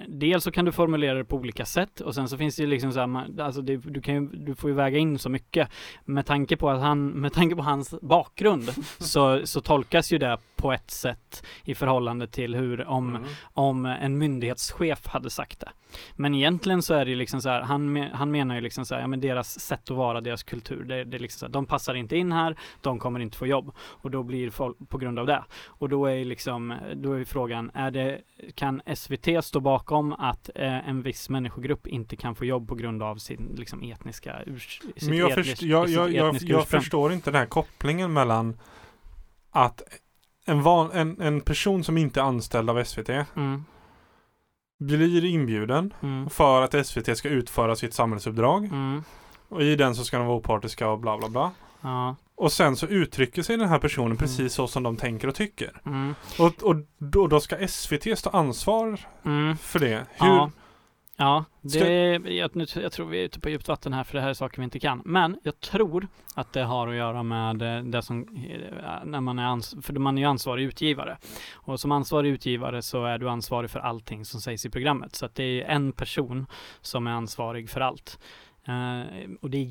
Dels 0.09 0.45
så 0.45 0.51
kan 0.51 0.65
du 0.65 0.73
formulera 0.73 1.19
det 1.19 1.25
på 1.25 1.37
olika 1.37 1.65
sätt 1.65 2.01
och 2.01 2.15
sen 2.15 2.29
så 2.29 2.39
finns 2.39 2.57
det 2.57 2.63
ju 2.63 2.69
liksom 2.69 2.93
så 2.93 3.01
här, 3.01 3.41
alltså 3.41 3.63
det, 3.63 3.77
du 3.77 4.01
kan 4.01 4.15
ju, 4.15 4.29
du 4.29 4.55
får 4.55 4.71
ju 4.71 4.77
väga 4.77 4.99
in 4.99 5.19
så 5.19 5.29
mycket 5.29 5.69
med 6.05 6.27
tanke 6.27 6.57
på 6.57 6.71
att 6.71 6.81
han, 6.81 7.09
med 7.09 7.33
tanke 7.33 7.57
på 7.57 7.63
hans 7.63 7.95
bakgrund 8.03 8.71
så, 8.99 9.47
så 9.47 9.61
tolkas 9.61 10.13
ju 10.13 10.19
det 10.19 10.39
på 10.65 10.73
ett 10.73 10.91
sätt 10.91 11.45
i 11.65 11.75
förhållande 11.75 12.27
till 12.27 12.55
hur 12.55 12.87
om, 12.89 13.09
Mm. 13.17 13.23
om 13.53 13.87
en 13.87 14.19
myndighetschef 14.19 15.07
hade 15.07 15.31
sagt 15.31 15.61
det. 15.61 15.69
Men 16.17 16.35
egentligen 16.35 16.83
så 16.83 16.95
är 16.95 17.05
det 17.05 17.11
ju 17.11 17.17
liksom 17.17 17.43
så 17.43 17.49
här, 17.49 17.63
han, 17.63 17.97
han 18.13 18.31
menar 18.31 18.55
ju 18.55 18.61
liksom 18.61 18.85
så 18.87 18.95
här, 18.95 19.01
ja 19.03 19.07
men 19.07 19.21
deras 19.21 19.61
sätt 19.61 19.91
att 19.91 19.97
vara, 19.97 20.21
deras 20.21 20.43
kultur, 20.43 20.85
det, 20.85 21.05
det 21.05 21.17
är 21.17 21.19
liksom 21.19 21.39
så 21.39 21.47
här, 21.47 21.53
de 21.53 21.67
passar 21.67 21.95
inte 21.95 22.17
in 22.17 22.33
här, 22.33 22.57
de 22.81 22.99
kommer 22.99 23.21
inte 23.21 23.37
få 23.39 23.47
jobb 23.47 23.75
och 23.79 24.11
då 24.11 24.23
blir 24.23 24.51
folk 24.51 24.77
på 24.89 24.99
grund 24.99 25.19
av 25.19 25.27
det. 25.27 25.45
Och 25.67 25.89
då 25.89 26.07
är 26.07 26.15
ju 26.15 26.25
liksom, 26.25 26.75
då 26.95 27.13
är 27.13 27.25
frågan, 27.25 27.71
är 27.75 27.91
det, 27.91 28.21
kan 28.55 28.83
SVT 28.97 29.45
stå 29.45 29.61
bakom 29.61 30.13
att 30.13 30.51
eh, 30.55 30.89
en 30.89 31.03
viss 31.03 31.29
människogrupp 31.31 31.87
inte 31.87 32.17
kan 32.17 32.35
få 32.35 32.45
jobb 32.45 32.69
på 32.69 32.75
grund 32.75 33.03
av 33.03 33.17
sin 33.17 33.55
liksom 33.57 33.83
etniska 33.83 34.43
urs, 34.47 34.81
Men 35.03 35.17
jag, 35.17 35.31
etnis- 35.31 35.35
först, 35.35 35.63
jag, 35.63 35.89
jag, 35.89 36.13
jag, 36.13 36.37
jag 36.43 36.69
förstår 36.69 37.13
inte 37.13 37.31
den 37.31 37.39
här 37.41 37.47
kopplingen 37.47 38.13
mellan 38.13 38.57
att 39.51 39.83
en, 40.45 40.63
van, 40.63 40.91
en, 40.93 41.21
en 41.21 41.41
person 41.41 41.85
som 41.85 41.99
inte 41.99 42.21
är 42.21 42.25
anställd 42.25 42.71
av 42.71 42.85
SVT 42.85 43.09
Mm, 43.09 43.65
blir 44.81 45.25
inbjuden 45.25 45.95
mm, 46.03 46.31
för 46.31 46.63
att 46.63 46.87
SVT 46.87 47.17
ska 47.19 47.29
utföra 47.29 47.77
sitt 47.77 47.95
samhällsuppdrag. 47.95 48.65
mm, 48.65 49.03
Och 49.49 49.63
i 49.63 49.77
den 49.77 49.95
så 49.95 50.05
ska 50.05 50.19
de 50.19 50.27
vara 50.27 50.37
opartiska 50.39 50.89
och 50.89 50.99
bla 50.99 51.19
bla 51.19 51.29
bla. 51.29 51.51
ja, 51.81 52.17
Och 52.37 52.53
sen 52.53 52.77
så 52.77 52.87
uttrycker 52.87 53.43
sig 53.43 53.57
den 53.57 53.69
här 53.69 53.79
personen 53.79 54.07
Mm. 54.07 54.19
precis 54.19 54.55
så 54.55 54.67
som 54.67 54.83
de 54.83 54.97
tänker 54.97 55.29
och 55.29 55.35
tycker. 55.35 55.81
mm, 55.87 56.15
Och, 56.39 56.63
och 56.63 56.77
då, 56.99 57.27
då 57.27 57.41
ska 57.41 57.69
SVT 57.69 58.19
stå 58.19 58.31
ansvar 58.31 59.01
mm. 59.25 59.57
för 59.57 59.79
det. 59.79 60.07
Hur, 60.11 60.27
Ja, 60.29 60.51
ja 61.17 61.45
det, 61.61 62.13
jag, 62.17 62.57
nu, 62.57 62.67
jag 62.75 62.93
tror 62.93 63.07
vi 63.07 63.21
är 63.21 63.25
ute 63.25 63.41
på 63.41 63.49
djupt 63.49 63.69
vatten 63.69 63.93
här 63.93 64.05
för 64.05 64.15
det 64.15 64.21
här 64.21 64.29
är 64.29 64.35
saker 64.35 64.59
vi 64.59 64.65
inte 64.65 64.81
kan. 64.81 65.03
Men 65.05 65.39
jag 65.43 65.61
tror 65.61 66.09
att 66.35 66.53
det 66.53 66.63
har 66.63 66.89
att 66.89 66.95
göra 66.95 67.23
med 67.23 67.63
eh, 67.63 67.85
det 67.85 68.03
som, 68.03 68.23
eh, 68.23 69.05
när 69.05 69.21
man 69.21 69.39
är 69.39 69.47
ans- 69.47 69.83
för 69.83 69.93
man 69.93 70.19
är 70.19 70.23
ju 70.23 70.29
ansvarig 70.29 70.65
utgivare. 70.65 71.19
Och 71.55 71.81
som 71.81 71.93
ansvarig 71.93 72.31
utgivare 72.31 72.83
så 72.83 73.05
är 73.05 73.19
du 73.19 73.29
ansvarig 73.29 73.71
för 73.71 73.81
allting 73.81 74.25
som 74.25 74.41
sägs 74.41 74.67
i 74.67 74.71
programmet. 74.71 75.15
Så 75.15 75.27
att 75.27 75.35
det 75.35 75.45
är 75.63 75.65
en 75.65 75.93
person 75.93 76.47
som 76.81 77.07
är 77.07 77.11
ansvarig 77.11 77.71
för 77.71 77.81
allt. 77.81 78.19
Eh, 78.67 79.31
och 79.41 79.51
det 79.51 79.59
är 79.59 79.65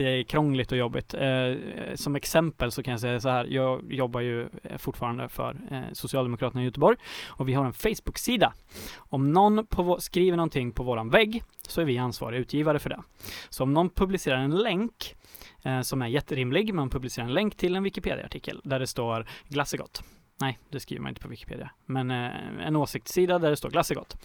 jättekrångligt 0.00 0.72
och 0.72 0.78
jobbigt. 0.78 1.14
Eh, 1.14 1.54
som 1.94 2.16
exempel 2.16 2.72
så 2.72 2.82
kan 2.82 2.90
jag 2.90 3.00
säga 3.00 3.20
så 3.20 3.28
här, 3.28 3.44
jag 3.44 3.92
jobbar 3.92 4.20
ju 4.20 4.48
eh, 4.62 4.76
fortfarande 4.76 5.28
för 5.28 5.56
eh, 5.70 5.82
Socialdemokraterna 5.92 6.62
i 6.62 6.64
Göteborg 6.64 6.96
och 7.28 7.48
vi 7.48 7.54
har 7.54 7.64
en 7.64 7.72
Facebook-sida 7.72 8.52
om 8.96 9.32
någon 9.32 9.66
på 9.66 9.82
vår, 9.82 9.98
skriver 9.98 10.36
någonting 10.36 10.72
på 10.72 10.82
våran 10.82 11.10
vägg 11.10 11.42
så 11.68 11.80
är 11.80 11.84
vi 11.84 11.98
ansvariga 11.98 12.40
utgivare 12.40 12.78
för 12.78 12.90
det. 12.90 13.02
Så 13.48 13.62
om 13.62 13.72
någon 13.72 13.90
publicerar 13.90 14.38
en 14.38 14.56
länk 14.56 15.14
eh, 15.62 15.80
som 15.80 16.02
är 16.02 16.06
jätterimlig, 16.06 16.74
man 16.74 16.90
publicerar 16.90 17.26
en 17.26 17.34
länk 17.34 17.56
till 17.56 17.76
en 17.76 17.82
Wikipedia-artikel 17.82 18.60
där 18.64 18.78
det 18.78 18.86
står 18.86 19.26
glass 19.48 19.74
är 19.74 19.78
gott. 19.78 20.02
Nej, 20.40 20.58
det 20.70 20.80
skriver 20.80 21.02
man 21.02 21.08
inte 21.08 21.20
på 21.20 21.28
Wikipedia. 21.28 21.70
Men 21.86 22.10
eh, 22.10 22.66
en 22.66 22.76
åsiktssida 22.76 23.38
där 23.38 23.50
det 23.50 23.56
står 23.56 23.70
glass 23.70 23.90
är 23.90 23.94
gott. 23.94 24.16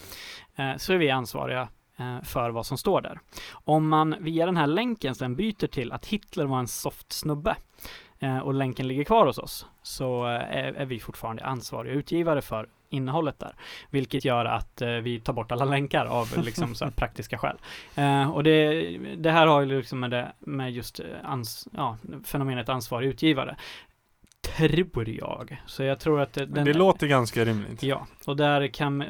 Eh, 0.55 0.75
så 0.77 0.93
är 0.93 0.97
vi 0.97 1.09
ansvariga 1.09 1.67
för 2.23 2.49
vad 2.49 2.65
som 2.65 2.77
står 2.77 3.01
där. 3.01 3.19
Om 3.51 3.89
man 3.89 4.15
via 4.19 4.45
den 4.45 4.57
här 4.57 4.67
länken 4.67 5.15
sen 5.15 5.35
byter 5.35 5.67
till 5.67 5.91
att 5.91 6.05
Hitler 6.05 6.45
var 6.45 6.59
en 6.59 6.67
soft 6.67 7.11
snubbe 7.11 7.55
eh, 8.19 8.37
och 8.37 8.53
länken 8.53 8.87
ligger 8.87 9.03
kvar 9.03 9.25
hos 9.25 9.37
oss 9.37 9.65
så 9.83 10.27
eh, 10.27 10.81
är, 10.81 10.85
vi 10.85 10.99
fortfarande 10.99 11.45
ansvariga 11.45 11.93
utgivare 11.93 12.41
för 12.41 12.69
innehållet 12.89 13.39
där. 13.39 13.55
Vilket 13.89 14.25
gör 14.25 14.45
att 14.45 14.81
eh, 14.81 14.89
vi 14.89 15.19
tar 15.19 15.33
bort 15.33 15.51
alla 15.51 15.65
länkar 15.65 16.05
av 16.05 16.27
liksom, 16.43 16.75
så 16.75 16.91
praktiska 16.91 17.37
skäl. 17.37 17.57
Eh, 17.95 18.31
och 18.31 18.43
det, 18.43 18.81
det 19.17 19.31
här 19.31 19.47
har 19.47 19.61
ju 19.61 19.77
liksom 19.77 19.99
med, 19.99 20.11
det, 20.11 20.31
med 20.39 20.71
just 20.71 20.99
eh, 20.99 21.05
ans, 21.23 21.67
ja, 21.71 21.97
fenomenet 22.23 22.69
ansvarig 22.69 23.07
utgivare. 23.07 23.55
Tror 24.57 25.09
jag. 25.09 25.61
Så 25.65 25.83
jag 25.83 25.99
tror 25.99 26.21
att 26.21 26.33
det, 26.33 26.45
den, 26.45 26.65
det 26.65 26.73
låter 26.73 27.07
ganska 27.07 27.45
rimligt. 27.45 27.83
Ja, 27.83 28.07
och 28.25 28.37
där 28.37 28.67
kan 28.67 29.03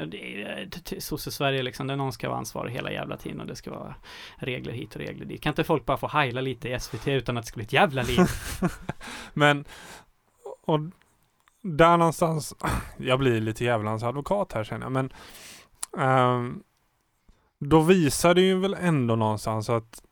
sosse-Sverige 1.00 1.64
liksom, 1.64 1.88
där 1.88 1.96
någon 1.96 2.14
ska 2.14 2.30
vara 2.30 2.38
ansvarig 2.38 2.72
hela 2.72 2.92
jävla 2.92 3.18
tiden 3.18 3.42
och 3.42 3.48
det 3.48 3.56
ska 3.56 3.72
vara 3.72 3.96
regler 4.38 4.74
hit 4.74 4.96
och 4.96 5.02
regler 5.02 5.26
dit. 5.26 5.42
Kan 5.42 5.52
inte 5.52 5.64
folk 5.64 5.86
bara 5.86 5.98
få 5.98 6.08
heila 6.08 6.42
lite 6.42 6.70
i 6.70 6.80
SVT 6.80 7.08
utan 7.08 7.38
att 7.38 7.44
det 7.44 7.48
ska 7.48 7.56
bli 7.56 7.66
ett 7.66 7.74
jävla 7.74 8.04
liv? 8.04 8.20
Men 9.34 9.66
och 10.62 10.80
där 11.62 11.98
någonstans, 11.98 12.56
jag 12.98 13.20
blir 13.20 13.42
lite 13.42 13.64
djävulans 13.64 14.04
advokat 14.04 14.54
här 14.54 14.64
känner 14.64 14.86
jag, 14.86 14.92
men 14.92 15.14
ehm, 15.98 16.64
då 17.60 17.82
visar 17.82 18.34
det 18.34 18.42
ju 18.42 18.60
väl 18.60 18.74
ändå 18.80 19.16
någonstans 19.16 19.70
att 19.70 20.04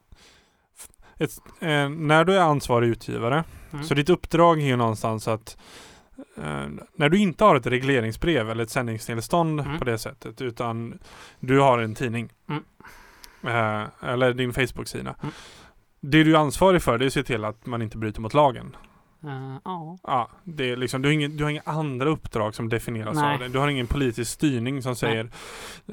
ett, 1.17 1.31
eh, 1.59 1.89
när 1.89 2.25
du 2.25 2.35
är 2.35 2.41
ansvarig 2.41 2.89
utgivare, 2.89 3.43
Mm. 3.73 3.83
så 3.85 3.93
ditt 3.93 4.09
uppdrag 4.09 4.61
är 4.61 4.65
ju 4.65 4.75
någonstans 4.75 5.27
att 5.27 5.57
eh, 6.37 6.67
när 6.95 7.09
du 7.09 7.17
inte 7.17 7.43
har 7.43 7.55
ett 7.55 7.67
regleringsbrev 7.67 8.49
eller 8.49 8.63
ett 8.63 8.69
sändningstillstånd 8.69 9.59
Mm. 9.59 9.79
på 9.79 9.85
det 9.85 9.97
sättet, 9.97 10.41
utan 10.41 10.99
du 11.39 11.59
har 11.59 11.79
en 11.79 11.95
tidning 11.95 12.29
Mm. 12.49 12.63
eh, 13.43 14.09
eller 14.09 14.33
din 14.33 14.53
Facebook-sida. 14.53 15.15
Mm. 15.21 15.33
Det 15.99 16.23
du 16.23 16.35
är 16.35 16.39
ansvarig 16.39 16.81
för 16.81 16.97
det 16.97 17.05
är 17.05 17.07
att 17.07 17.13
se 17.13 17.23
till 17.23 17.45
att 17.45 17.65
man 17.65 17.81
inte 17.81 17.97
bryter 17.97 18.21
mot 18.21 18.33
lagen. 18.33 18.75
Eh, 19.23 19.57
Ja, 19.65 19.97
Ja, 20.03 20.29
det 20.43 20.71
är 20.71 20.75
liksom, 20.75 21.01
du, 21.01 21.07
har 21.09 21.13
ingen, 21.13 21.37
du 21.37 21.43
har 21.43 21.51
inga 21.51 21.61
andra 21.65 22.09
uppdrag 22.09 22.55
som 22.55 22.69
definieras 22.69 23.15
Nej. 23.15 23.33
av 23.33 23.39
det. 23.39 23.47
Du 23.47 23.59
har 23.59 23.67
ingen 23.67 23.87
politisk 23.87 24.31
styrning 24.31 24.81
som 24.81 24.95
säger 24.95 25.29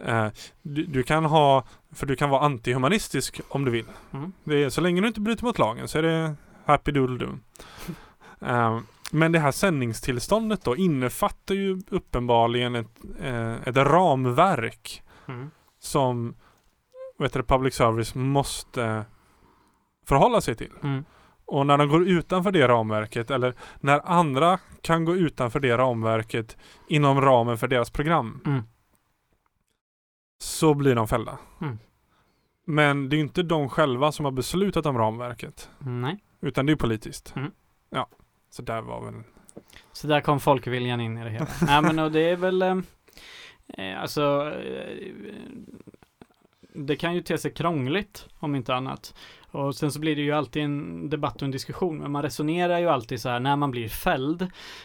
eh, 0.07 0.27
du, 0.63 0.85
du 0.85 1.03
kan 1.03 1.25
ha, 1.25 1.65
för 1.95 2.07
du 2.07 2.17
kan 2.17 2.31
vara 2.31 2.41
antihumanistisk 2.43 3.41
om 3.49 3.65
du 3.65 3.71
vill. 3.71 3.87
Mm. 4.13 4.33
Det 4.45 4.65
är, 4.65 4.71
så 4.71 4.81
länge 4.81 5.01
du 5.01 5.07
inte 5.09 5.21
bryter 5.21 5.45
mot 5.45 5.59
lagen 5.59 5.89
så 5.89 5.99
är 5.99 6.03
det 6.03 6.35
happy 6.65 6.93
doodle 6.93 7.27
do. 7.27 7.39
Eh, 8.41 8.81
men 9.11 9.33
det 9.33 9.39
här 9.39 9.51
sändningstillståndet 9.51 10.65
då 10.65 10.77
innefattar 10.77 11.55
ju 11.55 11.81
uppenbarligen 11.91 12.75
ett, 12.75 13.01
eh, 13.21 13.69
ett 13.69 13.77
ramverk 13.77 15.03
mm. 15.27 15.51
som 15.79 16.35
vet 17.19 17.33
du, 17.33 17.43
public 17.43 17.75
service 17.75 18.15
måste 18.15 19.05
förhålla 20.07 20.41
sig 20.41 20.55
till. 20.55 20.73
Mm. 20.83 21.05
Och 21.45 21.67
när 21.67 21.79
de 21.79 21.89
går 21.89 22.09
utanför 22.09 22.53
det 22.53 22.69
ramverket 22.69 23.31
eller 23.31 23.55
när 23.81 24.01
andra 24.05 24.59
kan 24.81 25.05
gå 25.05 25.17
utanför 25.17 25.61
det 25.61 25.77
ramverket 25.77 26.57
inom 26.89 27.21
ramen 27.21 27.59
för 27.59 27.69
deras 27.69 27.91
program 27.91 28.41
Mm. 28.47 28.63
så 30.39 30.75
blir 30.75 30.95
de 30.95 31.09
fällda. 31.09 31.39
Mm. 31.61 31.79
Men 32.67 33.09
det 33.09 33.17
är 33.17 33.21
inte 33.21 33.43
de 33.43 33.69
själva 33.69 34.13
som 34.13 34.25
har 34.25 34.33
beslutat 34.33 34.87
om 34.87 34.99
ramverket 34.99 35.71
Nej, 35.79 36.25
utan 36.45 36.67
det 36.67 36.73
är 36.73 36.77
politiskt. 36.77 37.37
Mm. 37.37 37.51
Ja, 37.91 38.09
så 38.51 38.63
där 38.63 38.83
var 38.83 39.05
väl 39.05 39.23
så 39.93 40.07
där 40.07 40.21
kom 40.21 40.41
folkviljan 40.41 41.01
in 41.01 41.19
i 41.19 41.25
det 41.25 41.31
hela. 41.31 41.47
Nej 41.67 41.83
men 41.83 41.99
och 41.99 42.13
det 42.13 42.21
är 42.21 42.37
väl 42.37 42.63
eh, 42.63 42.77
eh, 43.69 44.01
alltså 44.01 44.53
eh, 44.65 45.13
det 46.75 46.97
kan 46.97 47.15
ju 47.15 47.23
te 47.23 47.39
sig 47.39 47.55
krångligt 47.55 48.29
om 48.39 48.55
inte 48.55 48.75
annat. 48.75 49.15
Och 49.55 49.75
sen 49.75 49.93
så 49.93 50.01
blir 50.01 50.17
det 50.17 50.23
ju 50.23 50.33
alltid 50.33 50.63
en 50.65 51.11
debatt 51.11 51.37
och 51.37 51.43
en 51.43 51.51
diskussion. 51.51 51.99
Men 51.99 52.13
man 52.13 52.23
resonerar 52.23 52.79
ju 52.79 52.89
alltid 52.89 53.21
så 53.21 53.29
här 53.29 53.41
när 53.41 53.57
man 53.57 53.71
blir 53.71 53.89
fälld. 53.89 54.43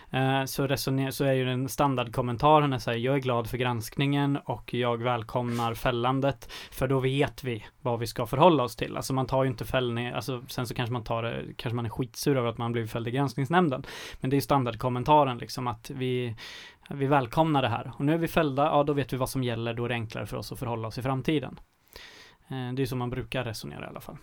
Eh, 0.09 0.45
så, 0.45 0.67
resoner- 0.67 1.11
så 1.11 1.23
är 1.25 1.33
ju 1.33 1.45
den 1.45 1.69
standardkommentaren 1.69 2.73
är 2.73 2.77
så 2.77 2.91
här, 2.91 2.97
jag 2.97 3.15
är 3.15 3.19
glad 3.19 3.49
för 3.49 3.57
granskningen 3.57 4.37
och 4.45 4.73
jag 4.73 5.03
välkomnar 5.03 5.73
fällandet. 5.73 6.51
För 6.71 6.87
då 6.87 6.99
vet 6.99 7.43
vi 7.43 7.65
vad 7.81 7.99
vi 7.99 8.07
ska 8.07 8.25
förhålla 8.25 8.63
oss 8.63 8.75
till. 8.75 8.97
Alltså 8.97 9.13
man 9.13 9.25
tar 9.27 9.43
ju 9.43 9.49
inte 9.49 9.65
fällning, 9.65 10.07
alltså 10.07 10.43
sen 10.47 10.67
så 10.67 10.73
kanske 10.73 10.93
man 10.93 11.03
tar 11.03 11.23
det, 11.23 11.43
kanske 11.57 11.75
man 11.75 11.85
är 11.85 11.89
skitsur 11.89 12.37
över 12.37 12.49
att 12.49 12.57
man 12.57 12.71
blivit 12.71 12.91
fälld 12.91 13.07
i 13.07 13.11
granskningsnämnden. 13.11 13.83
Men 14.21 14.29
det 14.29 14.33
är 14.33 14.37
ju 14.37 14.41
standardkommentaren 14.41 15.37
liksom 15.37 15.67
att 15.67 15.89
vi 15.89 16.35
vi 16.89 17.05
välkomnar 17.07 17.61
det 17.61 17.67
här. 17.69 17.91
Och 17.97 18.05
nu 18.05 18.13
är 18.13 18.17
vi 18.17 18.27
fällda, 18.27 18.63
ja 18.65 18.83
då 18.83 18.93
vet 18.93 19.13
vi 19.13 19.17
vad 19.17 19.29
som 19.29 19.43
gäller, 19.43 19.73
då 19.73 19.85
är 19.85 19.89
det 19.89 19.95
enklare 19.95 20.25
för 20.25 20.37
oss 20.37 20.51
att 20.51 20.59
förhålla 20.59 20.87
oss 20.87 20.97
i 20.97 21.01
framtiden. 21.01 21.59
Eh, 22.47 22.73
Det 22.73 22.81
är 22.81 22.85
så 22.85 22.95
man 22.95 23.09
brukar 23.09 23.43
resonera 23.43 23.85
i 23.85 23.87
alla 23.87 23.99
fall. 24.01 24.17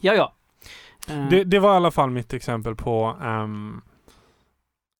Ja, 0.00 0.14
ja. 0.14 0.32
Eh, 1.08 1.28
det, 1.28 1.44
det 1.44 1.58
var 1.58 1.72
i 1.72 1.76
alla 1.76 1.90
fall 1.90 2.10
mitt 2.10 2.32
exempel 2.34 2.74
på 2.76 3.16
ehm, 3.22 3.80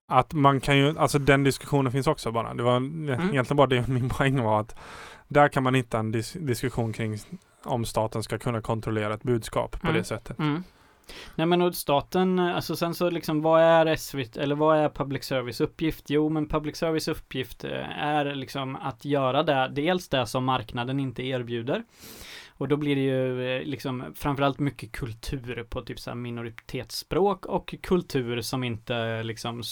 att 0.09 0.33
man 0.33 0.61
kan 0.61 0.79
ju, 0.79 0.99
alltså 0.99 1.19
den 1.19 1.45
diskussionen 1.45 1.93
finns 1.93 2.07
också 2.07 2.33
bara. 2.33 2.55
Det 2.55 2.63
var 2.63 2.77
egentligen 2.77 3.57
bara 3.57 3.67
det 3.67 3.89
min 3.89 4.09
poäng 4.09 4.43
var 4.43 4.61
att 4.61 4.77
där 5.29 5.49
kan 5.49 5.63
man 5.63 5.75
hitta 5.75 5.99
en 5.99 6.13
dis 6.13 6.33
diskussion 6.33 6.93
kring 6.93 7.19
om 7.65 7.85
staten 7.85 8.23
ska 8.23 8.39
kunna 8.39 8.61
kontrollera 8.61 9.15
ett 9.15 9.23
budskap 9.23 9.81
på 9.81 9.87
Mm. 9.87 9.99
det 9.99 10.05
sättet. 10.05 10.39
Mm. 10.39 10.65
Nej 11.35 11.47
men 11.47 11.63
och 11.63 11.75
staten, 11.75 12.39
alltså 12.39 12.77
sen 12.77 12.95
så 12.95 13.11
liksom 13.11 13.43
vad 13.43 13.63
är 13.63 13.97
SVT 13.97 14.37
eller 14.37 14.55
vad 14.55 14.79
är 14.79 14.89
public 14.89 15.25
service 15.25 15.61
uppgift? 15.61 16.11
Jo 16.11 16.29
men 16.29 16.49
public 16.49 16.77
service 16.77 17.09
uppgift 17.09 17.65
eh, 17.65 17.99
är 17.99 18.35
liksom 18.35 18.77
att 18.77 19.05
göra 19.05 19.43
det, 19.43 19.69
dels 19.73 20.09
det 20.09 20.27
som 20.27 20.45
marknaden 20.45 21.01
inte 21.01 21.23
erbjuder. 21.23 21.85
Och 22.57 22.69
då 22.69 22.77
blir 22.77 22.97
det 22.97 23.03
ju 23.03 23.57
eh, 23.57 23.63
liksom 23.63 24.05
framförallt 24.15 24.59
mycket 24.59 24.93
kultur 24.93 25.67
på 25.69 25.83
typ 25.83 26.01
så 26.01 26.11
här 26.11 26.15
minoritetsspråk 26.15 27.47
och 27.47 27.75
kultur 27.83 28.41
som 28.41 28.65
inte 28.65 29.23
liksom 29.23 29.63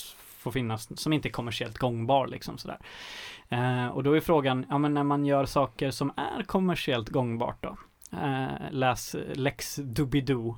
får 0.45 0.51
finnas, 0.51 1.01
som 1.01 1.13
inte 1.13 1.29
är 1.29 1.31
kommersiellt 1.31 1.79
gångbar 1.79 2.27
liksom 2.27 2.59
sådär. 2.59 2.79
Eh, 3.49 3.87
och 3.87 4.03
då 4.03 4.13
är 4.13 4.21
frågan, 4.21 4.67
ja 4.69 4.79
men 4.79 4.95
när 4.95 5.05
man 5.05 5.27
gör 5.27 5.45
saker 5.45 5.91
som 5.91 6.13
är 6.17 6.43
kommersiellt 6.43 7.09
gångbart 7.09 7.63
då? 7.63 7.77
Eh, 8.13 8.71
läs 8.71 9.17
Lex 9.35 9.77
Doobidoo. 9.77 10.57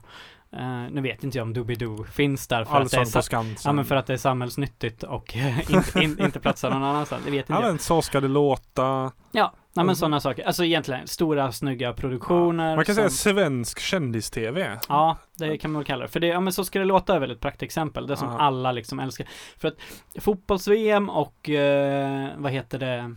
Eh, 0.52 0.90
nu 0.90 1.00
vet 1.00 1.24
inte 1.24 1.38
jag 1.38 1.42
om 1.42 1.52
Doobidoo 1.54 2.04
finns 2.04 2.46
där 2.48 2.64
för 2.64 2.80
att, 2.80 2.90
det 2.90 2.96
är 2.96 3.20
Skansen. 3.22 3.56
ja, 3.64 3.72
men 3.72 3.84
för 3.84 3.96
att 3.96 4.06
det 4.06 4.12
är 4.12 4.16
samhällsnyttigt 4.16 5.02
och 5.02 5.36
inte, 5.68 6.00
in, 6.04 6.16
inte 6.24 6.40
platsar 6.40 6.70
någon 6.70 6.84
annanstans. 6.84 7.24
Det 7.24 7.30
vet 7.30 7.38
inte 7.40 7.52
Ja 7.52 7.60
jag. 7.62 7.68
men 7.68 7.78
så 7.78 8.02
ska 8.02 8.20
det 8.20 8.28
låta. 8.28 9.12
Ja, 9.32 9.52
nej, 9.72 9.86
men 9.86 9.96
sådana 9.96 10.20
saker. 10.20 10.44
Alltså 10.46 10.64
egentligen 10.64 11.06
stora 11.06 11.52
snygga 11.52 11.92
produktioner. 11.92 12.76
Man 12.76 12.84
kan 12.84 12.94
som, 12.94 13.10
säga 13.10 13.34
svensk 13.34 13.80
kändis-tv. 13.80 14.78
Ja, 14.88 15.16
det 15.38 15.58
kan 15.58 15.70
man 15.72 15.80
väl 15.80 15.86
kalla 15.86 16.02
det. 16.02 16.08
För 16.08 16.20
det, 16.20 16.26
ja 16.26 16.40
men 16.40 16.52
så 16.52 16.64
ska 16.64 16.78
det 16.78 16.84
låta 16.84 17.14
är 17.14 17.18
väl 17.20 17.30
ett 17.30 17.40
praktexempel. 17.40 18.06
Det 18.06 18.16
som 18.16 18.28
Ja. 18.28 18.38
alla 18.40 18.72
liksom 18.72 19.00
älskar. 19.00 19.26
För 19.58 19.68
att 19.68 19.74
fotbolls-VM 20.22 21.08
och 21.10 21.50
eh, 21.50 22.28
vad 22.36 22.52
heter 22.52 22.78
det? 22.78 23.14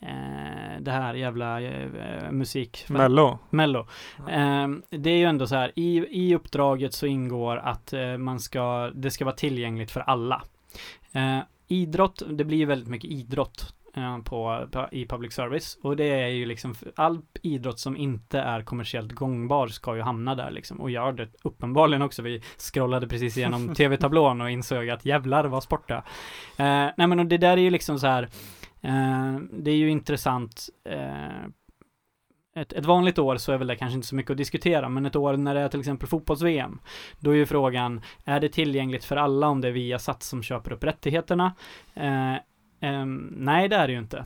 Eh, 0.00 0.80
det 0.80 0.90
här 0.90 1.14
jävla 1.14 1.60
eh, 1.60 2.30
musik... 2.30 2.84
Mello. 2.88 3.38
Mello. 3.50 3.86
Eh, 4.28 4.68
det 4.90 5.10
är 5.10 5.16
ju 5.16 5.24
ändå 5.24 5.46
så 5.46 5.54
här, 5.54 5.72
i, 5.74 6.06
i 6.10 6.34
uppdraget 6.34 6.94
så 6.94 7.06
ingår 7.06 7.56
att 7.56 7.92
eh, 7.92 8.16
man 8.16 8.40
ska, 8.40 8.90
det 8.94 9.10
ska 9.10 9.24
vara 9.24 9.34
tillgängligt 9.34 9.90
för 9.90 10.00
alla. 10.00 10.42
Eh, 11.12 11.38
idrott, 11.68 12.22
det 12.30 12.44
blir 12.44 12.58
ju 12.58 12.64
väldigt 12.64 12.88
mycket 12.88 13.10
idrott 13.10 13.74
eh, 13.94 14.18
på, 14.18 14.68
på, 14.72 14.88
i 14.92 15.06
public 15.06 15.32
service 15.34 15.78
och 15.82 15.96
det 15.96 16.04
är 16.04 16.28
ju 16.28 16.46
liksom 16.46 16.74
all 16.96 17.20
idrott 17.42 17.78
som 17.78 17.96
inte 17.96 18.40
är 18.40 18.62
kommersiellt 18.62 19.12
gångbar 19.12 19.68
ska 19.68 19.96
ju 19.96 20.02
hamna 20.02 20.34
där 20.34 20.50
liksom 20.50 20.80
och 20.80 20.90
gör 20.90 21.12
det 21.12 21.28
uppenbarligen 21.42 22.02
också. 22.02 22.22
Vi 22.22 22.42
scrollade 22.58 23.08
precis 23.08 23.36
igenom 23.36 23.74
tv-tablån 23.74 24.40
och 24.40 24.50
insåg 24.50 24.90
att 24.90 25.04
jävlar 25.04 25.44
vad 25.44 25.62
sport 25.62 25.88
det 25.88 25.94
eh, 25.94 26.90
Nej 26.96 27.06
men 27.06 27.18
och 27.18 27.26
det 27.26 27.38
där 27.38 27.56
är 27.56 27.62
ju 27.62 27.70
liksom 27.70 27.98
så 27.98 28.06
här 28.06 28.28
eh, 28.80 29.36
det 29.52 29.70
är 29.70 29.76
ju 29.76 29.90
intressant 29.90 30.68
eh, 30.84 31.44
ett, 32.60 32.72
ett 32.72 32.84
vanligt 32.84 33.18
år 33.18 33.36
så 33.36 33.52
är 33.52 33.58
väl 33.58 33.66
det 33.66 33.76
kanske 33.76 33.94
inte 33.94 34.06
så 34.06 34.14
mycket 34.14 34.30
att 34.30 34.36
diskutera, 34.36 34.88
men 34.88 35.06
ett 35.06 35.16
år 35.16 35.36
när 35.36 35.54
det 35.54 35.60
är 35.60 35.68
till 35.68 35.80
exempel 35.80 36.08
fotbolls-VM, 36.08 36.78
då 37.18 37.30
är 37.30 37.34
ju 37.34 37.46
frågan, 37.46 38.00
är 38.24 38.40
det 38.40 38.48
tillgängligt 38.48 39.04
för 39.04 39.16
alla 39.16 39.48
om 39.48 39.60
det 39.60 39.68
är 39.68 39.72
Viasat 39.72 40.22
som 40.22 40.42
köper 40.42 40.72
upp 40.72 40.84
rättigheterna? 40.84 41.54
Eh, 41.94 42.36
ehm, 42.80 43.34
nej, 43.36 43.68
det 43.68 43.76
är 43.76 43.86
det 43.86 43.92
ju 43.92 43.98
inte. 43.98 44.24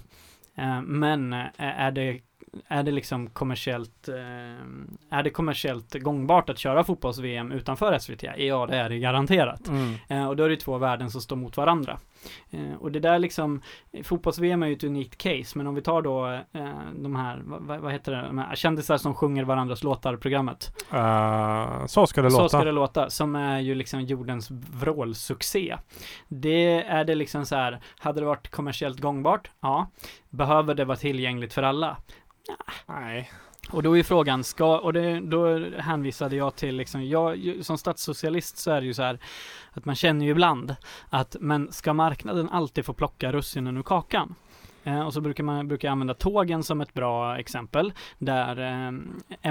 Eh, 0.54 0.82
men 0.82 1.32
eh, 1.32 1.46
är 1.56 1.90
det 1.90 2.20
är 2.68 2.82
det 2.82 2.90
liksom 2.92 3.30
kommersiellt 3.30 4.08
eh, 4.08 4.14
är 5.10 5.22
det 5.22 5.30
kommersiellt 5.30 5.94
gångbart 5.94 6.50
att 6.50 6.58
köra 6.58 6.84
fotbolls-VM 6.84 7.52
utanför 7.52 7.98
SVT? 7.98 8.22
Ja, 8.36 8.66
det 8.66 8.76
är 8.76 8.88
det 8.88 8.98
garanterat. 8.98 9.68
Mm. 9.68 9.94
Eh, 10.08 10.28
och 10.28 10.36
då 10.36 10.44
är 10.44 10.48
det 10.48 10.56
två 10.56 10.78
värden 10.78 11.10
som 11.10 11.20
står 11.20 11.36
mot 11.36 11.56
varandra. 11.56 11.98
Eh, 12.50 12.74
och 12.80 12.92
det 12.92 13.00
där 13.00 13.18
liksom, 13.18 13.62
fotbolls-VM 14.04 14.62
är 14.62 14.66
ju 14.66 14.72
ett 14.72 14.84
unikt 14.84 15.18
case, 15.18 15.58
men 15.58 15.66
om 15.66 15.74
vi 15.74 15.82
tar 15.82 16.02
då 16.02 16.40
de 16.94 17.16
här, 17.16 17.40
vad, 17.44 17.80
vad- 17.80 17.92
heter 17.92 18.12
det, 18.12 18.22
de 18.22 18.38
här 18.38 18.54
kändisar 18.54 18.96
som 18.96 19.14
sjunger 19.14 19.44
varandras 19.44 19.82
låtar, 19.82 20.16
programmet. 20.16 20.72
Eh, 20.92 21.86
så 21.86 22.06
ska 22.06 22.22
det 22.22 22.30
Så 22.30 22.38
låta. 22.38 22.48
ska 22.48 22.64
det 22.64 22.72
låta, 22.72 23.10
som 23.10 23.36
är 23.36 23.60
ju 23.60 23.74
liksom 23.74 24.00
jordens 24.00 24.50
vrålsuccé. 24.50 25.76
Det 26.28 26.82
är 26.82 27.04
det 27.04 27.14
liksom 27.14 27.46
så 27.46 27.56
här, 27.56 27.80
hade 27.98 28.20
det 28.20 28.26
varit 28.26 28.48
kommersiellt 28.48 29.00
gångbart? 29.00 29.50
Ja. 29.60 29.90
Behöver 30.30 30.74
det 30.74 30.84
vara 30.84 30.96
tillgängligt 30.96 31.52
för 31.54 31.62
alla? 31.62 31.96
Nej. 32.86 33.30
Och 33.70 33.82
då 33.82 33.98
är 33.98 34.02
frågan, 34.02 34.44
ska, 34.44 34.78
och 34.78 34.92
det, 34.92 35.20
då 35.20 35.70
hänvisade 35.78 36.36
jag 36.36 36.56
till 36.56 36.76
liksom, 36.76 37.08
jag, 37.08 37.54
som 37.60 37.78
statssocialist 37.78 38.56
så 38.58 38.70
är 38.70 38.80
det 38.80 38.86
ju 38.86 38.94
så 38.94 39.02
här 39.02 39.18
att 39.72 39.84
man 39.84 39.94
känner 39.94 40.24
ju 40.24 40.30
ibland 40.30 40.76
att, 41.10 41.36
men 41.40 41.72
ska 41.72 41.92
marknaden 41.92 42.48
alltid 42.48 42.84
få 42.84 42.92
plocka 42.92 43.32
russinen 43.32 43.76
ur 43.76 43.82
kakan? 43.82 44.34
Eh, 44.84 45.00
och 45.00 45.14
så 45.14 45.20
brukar 45.20 45.44
man 45.44 45.68
brukar 45.68 45.88
jag 45.88 45.92
använda 45.92 46.14
tågen 46.14 46.62
som 46.62 46.80
ett 46.80 46.94
bra 46.94 47.38
exempel 47.38 47.92
där 48.18 48.60
eh, 48.60 48.92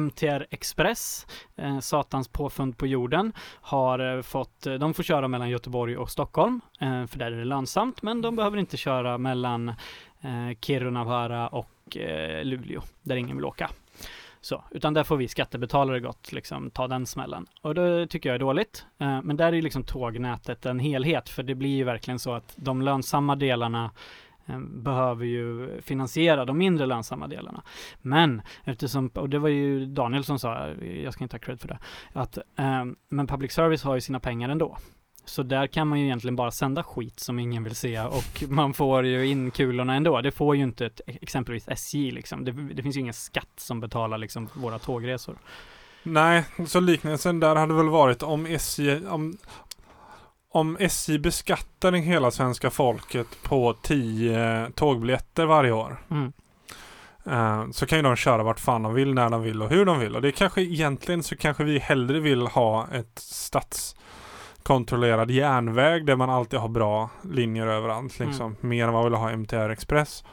MTR 0.02 0.46
Express, 0.50 1.28
eh, 1.56 1.80
satans 1.80 2.28
påfund 2.28 2.78
på 2.78 2.88
jorden, 2.88 3.34
har 3.62 4.16
eh, 4.16 4.22
fått, 4.22 4.68
eh, 4.68 4.74
de 4.74 4.94
får 4.94 5.04
köra 5.04 5.28
mellan 5.28 5.50
Göteborg 5.50 5.98
och 5.98 6.10
Stockholm, 6.10 6.62
eh, 6.80 7.06
för 7.06 7.20
där 7.20 7.32
är 7.32 7.38
det 7.38 7.46
lönsamt, 7.46 8.02
men 8.02 8.22
de 8.22 8.36
behöver 8.36 8.58
inte 8.58 8.78
köra 8.78 9.18
mellan 9.18 9.74
eh, 10.22 10.58
Kiruna, 10.62 11.50
och 11.50 11.98
eh, 11.98 12.46
Luleå, 12.46 12.82
där 13.02 13.16
ingen 13.16 13.38
vill 13.38 13.46
åka. 13.46 13.70
Så, 14.42 14.64
utan 14.72 14.94
där 14.94 15.04
får 15.04 15.18
vi 15.18 15.28
skattebetalare 15.28 16.00
gott 16.00 16.32
liksom 16.32 16.72
ta 16.72 16.88
den 16.88 17.06
smällen. 17.06 17.46
Och 17.62 17.76
det 17.76 18.08
tycker 18.08 18.30
jag 18.30 18.36
är 18.36 18.40
dåligt. 18.40 18.86
Eh, 18.98 19.22
men 19.22 19.38
där 19.38 19.54
är 19.54 19.62
liksom 19.62 19.84
tågnätet 19.84 20.66
en 20.66 20.80
helhet, 20.80 21.30
för 21.30 21.44
det 21.44 21.56
blir 21.56 21.76
ju 21.76 21.84
verkligen 21.84 22.20
så 22.20 22.34
att 22.34 22.54
de 22.56 22.82
lönsamma 22.82 23.36
delarna 23.36 23.92
eh, 24.46 24.60
behöver 24.60 25.26
ju 25.26 25.82
finansiera 25.82 26.46
de 26.46 26.58
mindre 26.58 26.86
lönsamma 26.86 27.28
delarna. 27.28 27.64
Men 28.02 28.42
eftersom, 28.64 29.08
och 29.08 29.30
det 29.30 29.40
var 29.40 29.50
ju 29.50 29.86
Daniel 29.86 30.24
som 30.24 30.40
sa, 30.40 30.68
jag 31.04 31.14
ska 31.14 31.24
inte 31.24 31.36
ha 31.36 31.40
cred 31.40 31.62
för 31.62 31.68
det, 31.68 31.80
att 32.14 32.38
eh, 32.38 32.86
men 33.10 33.28
public 33.28 33.52
service 33.52 33.84
har 33.84 33.96
ju 33.96 34.02
sina 34.02 34.20
pengar 34.20 34.50
ändå. 34.50 34.78
Så 35.26 35.44
där 35.44 35.68
kan 35.68 35.88
man 35.88 36.00
ju 36.00 36.06
egentligen 36.06 36.36
bara 36.36 36.52
sända 36.52 36.84
skit 36.84 37.20
som 37.20 37.40
ingen 37.40 37.64
vill 37.64 37.76
se 37.76 38.00
och 38.02 38.44
man 38.50 38.74
får 38.74 39.06
ju 39.06 39.28
in 39.28 39.52
kulorna 39.52 39.96
ändå. 39.96 40.22
Det 40.22 40.32
får 40.32 40.56
ju 40.56 40.64
inte 40.64 40.86
ett, 40.86 41.02
exempelvis 41.06 41.68
SJ 41.68 42.12
liksom. 42.12 42.46
Det, 42.46 42.52
det 42.52 42.84
finns 42.84 42.96
ju 42.96 43.00
ingen 43.00 43.14
skatt 43.14 43.54
som 43.58 43.80
betalar 43.80 44.18
liksom 44.18 44.50
våra 44.54 44.80
tågresor. 44.80 45.38
Nej, 46.04 46.46
så 46.68 46.80
liknelsen 46.80 47.40
där 47.40 47.56
hade 47.56 47.74
väl 47.74 47.90
varit 47.90 48.24
om 48.24 48.46
SJ, 48.46 49.08
om, 49.08 49.38
om 50.52 50.78
SJ 50.80 51.20
beskattar 51.20 51.92
hela 51.92 52.32
svenska 52.32 52.70
folket 52.70 53.28
på 53.44 53.74
10 53.74 54.72
tågbiljetter 54.76 55.46
varje 55.46 55.72
år. 55.72 55.98
Mm. 56.10 56.34
eh, 57.26 57.72
så 57.72 57.86
kan 57.86 57.98
ju 57.98 58.02
de 58.02 58.16
köra 58.16 58.44
vart 58.44 58.60
fan 58.60 58.84
de 58.84 58.94
vill, 58.94 59.14
när 59.14 59.30
de 59.30 59.42
vill 59.42 59.62
och 59.62 59.70
hur 59.70 59.86
de 59.86 60.00
vill. 60.00 60.16
Och 60.16 60.22
det 60.22 60.28
är 60.28 60.32
kanske 60.32 60.62
egentligen 60.62 61.24
så 61.24 61.36
kanske 61.36 61.64
vi 61.64 61.80
hellre 61.80 62.20
vill 62.20 62.48
ha 62.48 62.88
ett 62.92 63.20
statskontrollerad 64.62 65.32
järnväg 65.32 66.06
där 66.06 66.16
man 66.16 66.30
alltid 66.30 66.60
har 66.60 66.70
bra 66.70 67.10
linjer 67.24 67.68
överallt. 67.68 68.20
Liksom. 68.20 68.56
Mer 68.62 68.88
än 68.88 68.94
vad 68.94 69.04
vi 69.04 69.10
vill 69.10 69.20
ha 69.20 69.32
MTR 69.32 69.70
Express. 69.70 70.24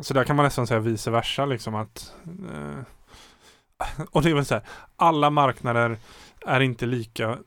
Så 0.00 0.14
där 0.14 0.24
kan 0.24 0.36
man 0.36 0.44
nästan 0.44 0.66
säga 0.66 0.80
vice 0.80 1.10
versa 1.10 1.46
liksom 1.46 1.74
att 1.74 2.14
eh, 2.24 2.84
och 4.10 4.22
det 4.22 4.30
är 4.30 4.34
väl 4.34 4.44
så 4.44 4.54
här, 4.54 4.64
alla 4.96 5.30
marknader 5.30 5.98
är 6.46 6.60
inte 6.60 6.86
lika 6.86 7.38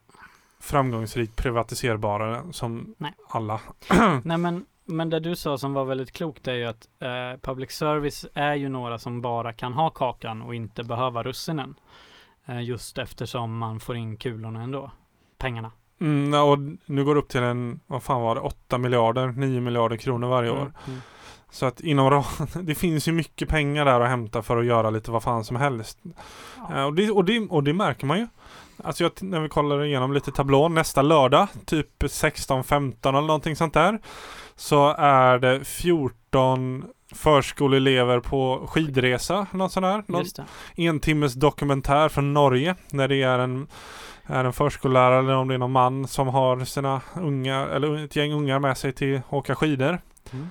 framgångsrikt 0.60 1.36
privatiserbara 1.36 2.44
som 2.52 2.96
Nej. 2.98 3.13
alla. 3.30 3.60
Nej 4.24 4.38
men, 4.38 4.66
men 4.86 5.10
det 5.10 5.20
du 5.20 5.36
sa 5.36 5.58
som 5.58 5.74
var 5.74 5.86
väldigt 5.86 6.12
klokt 6.12 6.48
är 6.48 6.54
ju 6.54 6.66
att 6.66 6.88
eh, 7.00 7.40
public 7.42 7.72
service 7.72 8.26
är 8.34 8.56
ju 8.56 8.70
några 8.70 9.00
som 9.00 9.22
bara 9.22 9.54
kan 9.54 9.74
ha 9.74 9.90
kakan 9.90 10.42
och 10.42 10.56
inte 10.56 10.84
behöva 10.84 11.24
russinen. 11.24 11.76
Eh, 12.46 12.63
just 12.63 12.98
eftersom 12.98 13.58
man 13.58 13.80
får 13.80 13.96
in 13.96 14.18
kulorna 14.18 14.62
ändå. 14.62 14.92
Pengarna. 15.38 15.71
Mm, 16.02 16.34
och 16.34 16.60
nu 16.86 17.06
går 17.06 17.15
det 17.15 17.21
upp 17.21 17.30
till 17.30 17.43
en, 17.43 17.80
vad 17.88 18.04
fan 18.04 18.21
var 18.21 18.36
det, 18.36 18.41
8 18.41 18.78
miljarder, 18.78 19.28
9 19.28 19.62
miljarder 19.62 19.97
kronor 19.97 20.28
varje 20.28 20.50
år. 20.52 20.58
Mm, 20.58 20.73
mm. 20.88 21.00
Så 21.52 21.65
att 21.65 21.82
inom 21.82 22.10
ra- 22.10 22.62
det 22.63 22.76
finns 22.76 23.08
ju 23.08 23.12
mycket 23.12 23.50
pengar 23.50 23.86
där 23.86 24.00
att 24.00 24.10
hämta 24.10 24.41
för 24.41 24.58
att 24.58 24.65
göra 24.65 24.89
lite 24.89 25.12
vad 25.12 25.23
fan 25.23 25.43
som 25.43 25.56
helst. 25.56 26.00
Eh, 26.71 26.84
och, 26.84 26.93
det, 26.93 27.12
och, 27.12 27.26
det, 27.26 27.39
och 27.39 27.63
det 27.63 27.73
märker 27.73 28.06
man 28.06 28.17
ju. 28.17 28.28
Alltså 28.84 29.04
jag, 29.04 29.12
när 29.21 29.39
vi 29.39 29.50
kollar 29.50 29.84
igenom 29.84 30.13
lite 30.13 30.32
tablån 30.32 30.73
nästa 30.73 31.02
lördag, 31.02 31.47
typ 31.65 32.04
16-15 32.04 33.10
eller 33.10 33.21
någonting 33.21 33.56
sånt 33.56 33.73
där. 33.73 34.00
Så 34.56 34.93
är 34.97 35.39
det 35.39 35.65
14 35.65 36.86
förskoleelever 37.15 38.19
på 38.19 38.67
skidresa, 38.69 39.47
något 39.52 39.71
sånt 39.71 39.84
där. 39.84 40.04
Någon 40.08 40.26
en 40.76 41.00
timmes 41.00 41.34
dokumentär 41.34 42.10
från 42.10 42.34
Norge 42.34 42.76
när 42.91 43.08
det 43.08 43.23
är 43.23 43.39
en 43.39 43.67
är 44.28 44.46
en 44.46 44.54
förskollärare 44.54 45.20
eller 45.20 45.36
om 45.36 45.48
det 45.48 45.54
är 45.54 45.58
någon 45.58 45.72
man 45.72 46.08
som 46.08 46.28
har 46.28 46.66
sina 46.66 47.02
unga 47.16 47.56
eller 47.56 48.06
ett 48.06 48.16
gäng 48.16 48.34
ungar 48.34 48.60
med 48.60 48.78
sig 48.78 48.94
till 48.94 49.22
åka 49.30 49.56
skidor. 49.56 50.02
Mm. 50.34 50.50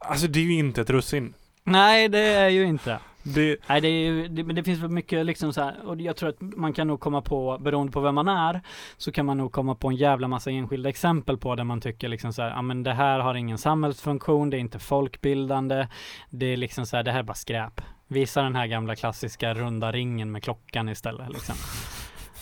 Alltså 0.00 0.26
det 0.26 0.38
är 0.38 0.44
ju 0.44 0.54
inte 0.54 0.80
ett 0.80 0.90
russin. 0.90 1.34
Nej, 1.64 2.08
det 2.08 2.18
är 2.18 2.48
ju 2.48 2.64
inte. 2.64 2.98
Det, 3.34 3.56
Nej, 3.66 3.80
det 3.80 3.88
är 3.88 3.92
ju, 3.92 4.28
det, 4.28 4.44
men 4.44 4.56
det 4.56 4.64
finns 4.64 4.80
väl 4.80 4.90
mycket 4.90 5.26
liksom 5.26 5.52
så 5.52 5.62
här, 5.62 5.86
och 5.86 6.00
jag 6.00 6.16
tror 6.16 6.28
att 6.28 6.40
man 6.40 6.72
kan 6.72 6.86
nog 6.86 7.00
komma 7.00 7.22
på, 7.22 7.58
beroende 7.60 7.92
på 7.92 8.00
vem 8.00 8.14
man 8.14 8.28
är, 8.28 8.60
så 8.96 9.12
kan 9.12 9.26
man 9.26 9.38
nog 9.38 9.52
komma 9.52 9.74
på 9.74 9.88
en 9.88 9.96
jävla 9.96 10.28
massa 10.28 10.50
enskilda 10.50 10.88
exempel 10.88 11.38
på 11.38 11.54
där 11.54 11.64
man 11.64 11.80
tycker 11.80 12.08
liksom 12.08 12.32
så 12.32 12.42
här, 12.42 12.50
ja 12.50 12.62
men 12.62 12.82
det 12.82 12.92
här 12.92 13.20
har 13.20 13.34
ingen 13.34 13.58
samhällsfunktion, 13.58 14.50
det 14.50 14.56
är 14.56 14.58
inte 14.58 14.78
folkbildande, 14.78 15.88
det 16.30 16.46
är 16.46 16.56
liksom 16.56 16.86
så 16.86 16.96
här, 16.96 17.02
det 17.02 17.12
här 17.12 17.18
är 17.18 17.22
bara 17.22 17.34
skräp. 17.34 17.80
Visa 18.06 18.42
den 18.42 18.56
här 18.56 18.66
gamla 18.66 18.96
klassiska 18.96 19.54
runda 19.54 19.92
ringen 19.92 20.32
med 20.32 20.42
klockan 20.42 20.88
istället 20.88 21.28
liksom. 21.28 21.54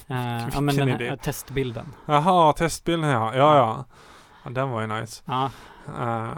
Eh, 0.07 0.49
ja 0.53 0.61
men 0.61 0.77
den 0.77 0.89
idé. 0.89 1.09
här 1.09 1.17
testbilden. 1.17 1.87
jaha, 2.07 2.53
testbilden 2.53 3.11
ja. 3.11 3.35
Ja, 3.35 3.57
ja. 3.57 3.85
ja 4.45 4.51
den 4.51 4.71
var 4.71 4.81
ju 4.81 4.87
nice. 4.87 5.23
Ja, 5.27 5.51
Eh, 5.99 6.33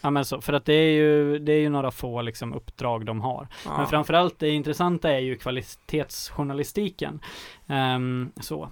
ja 0.00 0.10
men 0.10 0.24
så, 0.24 0.40
för 0.40 0.52
att 0.52 0.64
det 0.64 0.74
är 0.74 0.92
ju, 0.92 1.38
det 1.38 1.52
är 1.52 1.60
ju 1.60 1.68
några 1.68 1.90
få 1.90 2.22
liksom 2.22 2.52
uppdrag 2.52 3.06
de 3.06 3.20
har. 3.20 3.48
ja. 3.64 3.76
Men 3.78 3.86
framförallt 3.86 4.38
det 4.38 4.48
intressanta 4.48 5.10
är 5.12 5.18
ju 5.18 5.36
kvalitetsjournalistiken. 5.36 7.20
Ehm, 7.66 8.32
så. 8.40 8.70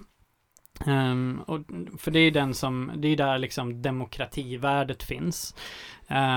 Ehm, 0.85 1.41
och, 1.47 1.59
för 1.97 2.11
det 2.11 2.19
är 2.19 2.31
den 2.31 2.53
som, 2.53 2.91
det 2.95 3.07
är 3.07 3.17
där 3.17 3.37
liksom 3.37 3.81
demokrativärdet 3.81 5.03
finns. 5.03 5.55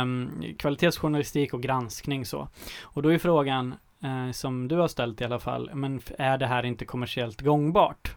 Um, 0.02 0.42
kvalitetsjournalistik 0.58 1.54
och 1.54 1.62
granskning 1.62 2.26
så. 2.26 2.48
Och 2.82 3.02
då 3.02 3.12
är 3.12 3.18
frågan, 3.18 3.74
eh, 4.04 4.30
som 4.32 4.68
du 4.68 4.76
har 4.76 4.88
ställt 4.88 5.20
i 5.20 5.24
alla 5.24 5.38
fall, 5.38 5.70
men 5.74 6.00
är 6.18 6.38
det 6.38 6.46
här 6.46 6.64
inte 6.64 6.84
kommersiellt 6.84 7.40
gångbart? 7.40 8.16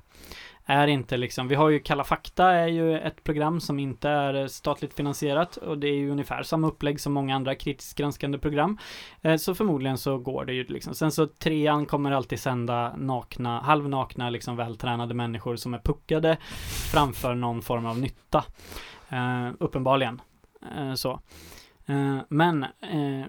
Är 0.70 0.88
inte 0.88 1.18
liksom, 1.18 1.48
vi 1.48 1.56
har 1.56 1.70
ju 1.70 1.80
Kalla 1.80 2.04
fakta 2.04 2.52
är 2.52 2.68
ju 2.68 3.00
ett 3.00 3.24
program 3.24 3.60
som 3.60 3.80
inte 3.80 4.10
är 4.10 4.34
eh, 4.34 4.48
statligt 4.48 4.94
finansierat 4.94 5.58
och 5.58 5.78
det 5.78 5.88
är 5.88 5.96
ju 5.96 6.12
ungefär 6.12 6.44
samma 6.44 6.68
upplägg 6.68 7.00
som 7.00 7.14
många 7.14 7.36
andra 7.36 7.56
kritiskt 7.56 7.98
granskande 7.98 8.38
program. 8.38 8.78
Eh, 9.22 9.36
så 9.36 9.56
förmodligen 9.56 9.98
så 9.98 10.18
går 10.18 10.46
det 10.46 10.54
ju 10.54 10.64
liksom. 10.64 10.96
Sen 10.96 11.12
så 11.12 11.28
trean 11.28 11.86
kommer 11.86 12.12
alltid 12.12 12.40
sända 12.40 12.96
nakna, 12.98 13.62
halvnakna, 13.62 14.30
liksom 14.30 14.56
vältränade 14.56 15.14
människor 15.14 15.56
som 15.56 15.74
är 15.74 15.80
puckade 15.80 16.38
framför 16.92 17.36
någon 17.36 17.62
form 17.62 17.86
av 17.86 18.00
nytta. 18.00 18.44
Eh, 19.10 19.50
uppenbarligen. 19.60 20.22
Eh, 20.78 20.94
så. 20.94 21.20
Eh, 21.86 22.18
men 22.30 22.64
eh, 22.64 23.28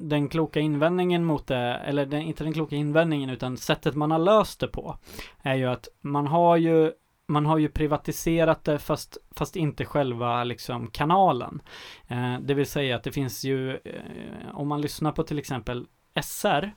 den 0.00 0.28
kloka 0.28 0.60
invändningen 0.60 1.24
mot 1.24 1.46
det, 1.46 1.56
eller 1.56 2.06
den, 2.06 2.22
inte 2.22 2.44
den 2.44 2.52
kloka 2.52 2.76
invändningen 2.76 3.30
utan 3.30 3.56
sättet 3.56 3.94
man 3.94 4.10
har 4.10 4.18
löst 4.18 4.60
det 4.60 4.68
på 4.68 4.96
är 5.42 5.54
ju 5.54 5.66
att 5.66 5.88
man 6.00 6.26
har 6.26 6.56
ju 6.56 6.92
man 7.28 7.46
har 7.46 7.58
ju 7.58 7.68
privatiserat 7.68 8.64
det 8.64 8.78
fast, 8.78 9.16
fast 9.30 9.56
inte 9.56 9.84
själva 9.84 10.44
liksom 10.44 10.90
kanalen. 10.90 11.62
Eh, 12.08 12.38
det 12.40 12.54
vill 12.54 12.66
säga 12.66 12.96
att 12.96 13.02
det 13.02 13.12
finns 13.12 13.44
ju, 13.44 13.76
eh, 13.76 14.54
om 14.54 14.68
man 14.68 14.80
lyssnar 14.80 15.12
på 15.12 15.22
till 15.22 15.38
exempel 15.38 15.86
SR, 16.22 16.62
eh, 16.64 16.70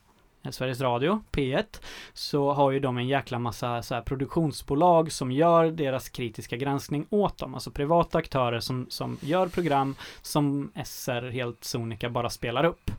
Eh, 0.44 0.50
Sveriges 0.50 0.80
Radio, 0.80 1.22
P1, 1.32 1.80
så 2.12 2.52
har 2.52 2.70
ju 2.70 2.80
de 2.80 2.98
en 2.98 3.08
jäkla 3.08 3.38
massa 3.38 3.82
så 3.82 3.94
här 3.94 4.02
produktionsbolag 4.02 5.12
som 5.12 5.32
gör 5.32 5.70
deras 5.70 6.08
kritiska 6.08 6.56
granskning 6.56 7.06
åt 7.10 7.38
dem. 7.38 7.54
Alltså 7.54 7.70
privata 7.70 8.18
aktörer 8.18 8.60
som, 8.60 8.86
som 8.90 9.18
gör 9.20 9.46
program 9.46 9.94
som 10.22 10.72
SR 10.84 11.30
helt 11.30 11.64
sonika 11.64 12.10
bara 12.10 12.30
spelar 12.30 12.64
upp. 12.64 12.90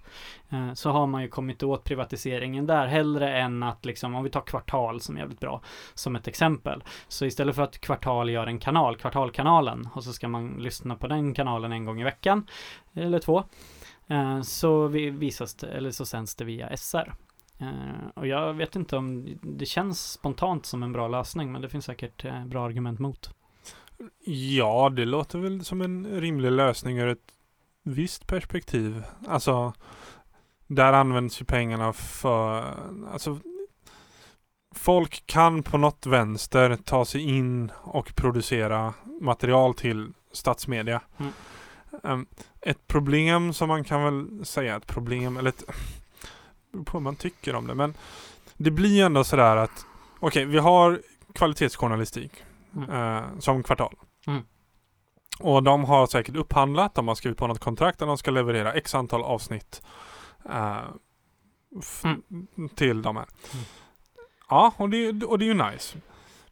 Eh, 0.49 0.73
så 0.73 0.89
har 0.89 1.07
man 1.07 1.21
ju 1.21 1.27
kommit 1.27 1.63
åt 1.63 1.83
privatiseringen 1.83 2.65
där 2.65 2.87
hellre 2.87 3.37
än 3.37 3.63
att 3.63 3.85
liksom, 3.85 4.15
om 4.15 4.23
vi 4.23 4.29
tar 4.29 4.41
Kvartal 4.41 5.01
som 5.01 5.15
är 5.15 5.19
jävligt 5.19 5.39
bra 5.39 5.61
som 5.93 6.15
ett 6.15 6.27
exempel. 6.27 6.83
Så 7.07 7.25
istället 7.25 7.55
för 7.55 7.63
att 7.63 7.81
Kvartal 7.81 8.29
gör 8.29 8.47
en 8.47 8.59
kanal, 8.59 8.95
Kvartalkanalen, 8.95 9.89
och 9.93 10.03
så 10.03 10.13
ska 10.13 10.27
man 10.27 10.55
lyssna 10.59 10.95
på 10.95 11.07
den 11.07 11.33
kanalen 11.33 11.71
en 11.71 11.85
gång 11.85 12.01
i 12.01 12.03
veckan, 12.03 12.47
eller 12.93 13.19
två, 13.19 13.43
eh, 14.07 14.41
så 14.41 14.87
visas 14.87 15.55
det, 15.55 15.67
eller 15.67 15.91
så 15.91 16.05
sänds 16.05 16.35
det 16.35 16.45
via 16.45 16.77
SR. 16.77 17.13
Eh, 17.59 18.07
Och 18.15 18.27
jag 18.27 18.53
vet 18.53 18.75
inte 18.75 18.97
om 18.97 19.37
det 19.41 19.65
känns 19.65 20.11
spontant 20.11 20.65
som 20.65 20.83
en 20.83 20.91
bra 20.91 21.07
lösning, 21.07 21.51
men 21.51 21.61
det 21.61 21.69
finns 21.69 21.85
säkert 21.85 22.25
eh, 22.25 22.45
bra 22.45 22.65
argument 22.65 22.99
mot. 22.99 23.29
Ja, 24.25 24.89
det 24.95 25.05
låter 25.05 25.39
väl 25.39 25.65
som 25.65 25.81
en 25.81 26.21
rimlig 26.21 26.51
lösning 26.51 26.97
ur 26.97 27.07
ett 27.07 27.33
visst 27.83 28.27
perspektiv. 28.27 29.03
Alltså, 29.27 29.73
där 30.67 30.93
används 30.93 31.41
ju 31.41 31.45
pengarna 31.45 31.93
för, 31.93 32.73
alltså, 33.11 33.39
folk 34.75 35.23
kan 35.25 35.63
på 35.63 35.77
något 35.77 36.05
vänster 36.05 36.75
ta 36.75 37.05
sig 37.05 37.21
in 37.21 37.71
och 37.81 38.15
producera 38.15 38.93
material 39.21 39.73
till 39.73 40.13
statsmedia. 40.31 41.01
Mm. 41.17 41.31
Ehm, 42.03 42.25
ett 42.61 42.87
problem 42.87 43.53
som 43.53 43.67
man 43.67 43.83
kan 43.83 44.03
väl 44.03 44.45
säga 44.45 44.75
ett 44.75 44.87
problem, 44.87 45.37
eller 45.37 45.49
ett, 45.49 45.63
beror 46.73 46.83
på 46.83 46.91
vad 46.93 47.01
man 47.01 47.15
tycker 47.15 47.55
om 47.55 47.67
det, 47.67 47.75
men 47.75 47.93
det 48.57 48.71
blir 48.71 49.05
ändå 49.05 49.23
sådär 49.23 49.55
att 49.57 49.85
okej, 50.19 50.45
vi 50.45 50.57
har 50.57 51.01
kvalitetsjournalistik 51.33 52.31
Mm. 52.75 52.89
eh, 52.89 53.23
som 53.39 53.63
kvartal. 53.63 53.95
Mm. 54.27 54.41
Och 55.39 55.63
de 55.63 55.83
har 55.83 56.07
säkert 56.07 56.35
upphandlat, 56.35 56.95
de 56.95 57.07
har 57.07 57.15
skrivit 57.15 57.37
på 57.37 57.47
något 57.47 57.59
kontrakt 57.59 58.01
och 58.01 58.07
de 58.07 58.17
ska 58.17 58.31
leverera 58.31 58.73
x 58.73 58.95
antal 58.95 59.21
avsnitt 59.23 59.81
eh, 60.49 60.77
f- 61.79 62.03
till 62.75 63.01
de 63.01 63.15
här. 63.15 63.25
Mm. 63.53 63.65
Ja, 64.49 64.73
och 64.77 64.89
det, 64.89 65.23
och 65.23 65.39
det 65.39 65.45
är 65.45 65.47
ju 65.53 65.71
nice. 65.71 65.97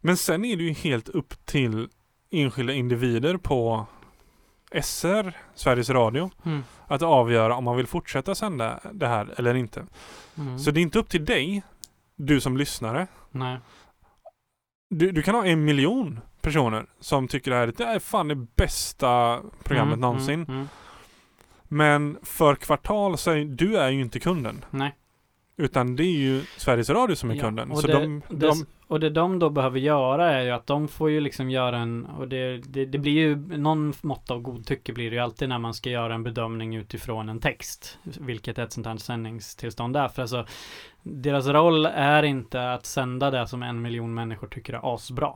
Men 0.00 0.16
sen 0.16 0.44
är 0.44 0.56
det 0.56 0.62
ju 0.62 0.72
helt 0.72 1.08
upp 1.08 1.46
till 1.46 1.88
enskilda 2.30 2.72
individer 2.72 3.36
på 3.36 3.86
SR, 4.74 5.32
Sveriges 5.54 5.90
Radio, 5.90 6.30
Mm. 6.44 6.64
att 6.86 7.02
avgöra 7.02 7.54
om 7.56 7.64
man 7.64 7.76
vill 7.76 7.86
fortsätta 7.86 8.34
sända 8.34 8.80
det 8.92 9.06
här 9.08 9.34
eller 9.36 9.54
inte. 9.54 9.86
Mm. 10.38 10.58
Så 10.58 10.70
det 10.70 10.80
är 10.80 10.82
inte 10.82 10.98
upp 10.98 11.08
till 11.08 11.24
dig, 11.24 11.62
du 12.16 12.40
som 12.40 12.56
lyssnare. 12.56 13.06
Nej. 13.30 13.58
Du, 14.90 15.10
du 15.12 15.22
kan 15.22 15.34
ha 15.34 15.44
en 15.46 15.64
miljon 15.64 16.20
personer 16.40 16.86
som 17.00 17.28
tycker 17.28 17.50
det 17.50 17.56
här 17.56 17.68
är- 17.68 17.72
det 17.76 17.84
är 17.84 17.98
fan 17.98 18.28
det 18.28 18.34
bästa 18.34 19.40
programmet 19.64 19.92
Mm, 19.96 20.00
någonsin. 20.00 20.34
Mm. 20.42 20.50
Mm. 20.54 20.68
Men 21.68 22.18
för 22.22 22.54
kvartal 22.54 23.18
så 23.18 23.30
är 23.30 23.44
du 23.44 23.76
är 23.76 23.88
ju 23.90 24.00
inte 24.00 24.20
kunden. 24.20 24.64
Nej. 24.70 24.96
Utan 25.56 25.96
det 25.96 26.04
är 26.04 26.16
ju 26.18 26.42
Sveriges 26.56 26.90
Radio 26.90 27.14
som 27.16 27.30
är 27.30 27.34
Ja, 27.34 27.42
kunden. 27.42 27.76
Så 27.76 27.86
det, 27.86 27.92
de, 27.92 28.22
de, 28.28 28.66
och 28.92 29.00
det 29.00 29.10
de 29.10 29.38
då 29.38 29.50
behöver 29.50 29.78
göra 29.78 30.32
är 30.32 30.44
ju 30.44 30.50
att 30.50 30.66
de 30.66 30.88
får 30.88 31.10
ju 31.10 31.20
liksom 31.20 31.50
göra 31.50 31.78
en, 31.78 32.06
och 32.06 32.28
det, 32.28 32.58
det, 32.58 32.84
det 32.84 32.98
blir 32.98 33.12
ju 33.12 33.36
någon 33.58 33.92
mått 34.02 34.30
av 34.30 34.40
godtycke 34.40 34.92
blir 34.92 35.10
det 35.10 35.16
ju 35.16 35.22
alltid 35.22 35.48
när 35.48 35.58
man 35.58 35.74
ska 35.74 35.90
göra 35.90 36.14
en 36.14 36.22
bedömning 36.22 36.76
utifrån 36.76 37.28
en 37.28 37.40
text. 37.40 37.98
Vilket 38.02 38.58
ett 38.58 38.72
sånt 38.72 38.86
här 38.86 38.96
sändningstillstånd 38.96 39.96
är. 39.96 40.08
För 40.08 40.22
alltså, 40.22 40.46
deras 41.02 41.46
roll 41.46 41.86
är 41.86 42.22
inte 42.22 42.72
att 42.72 42.86
sända 42.86 43.30
det 43.30 43.46
som 43.46 43.62
en 43.62 43.82
miljon 43.82 44.14
människor 44.14 44.48
tycker 44.48 44.72
är 44.72 44.94
asbra. 44.94 45.34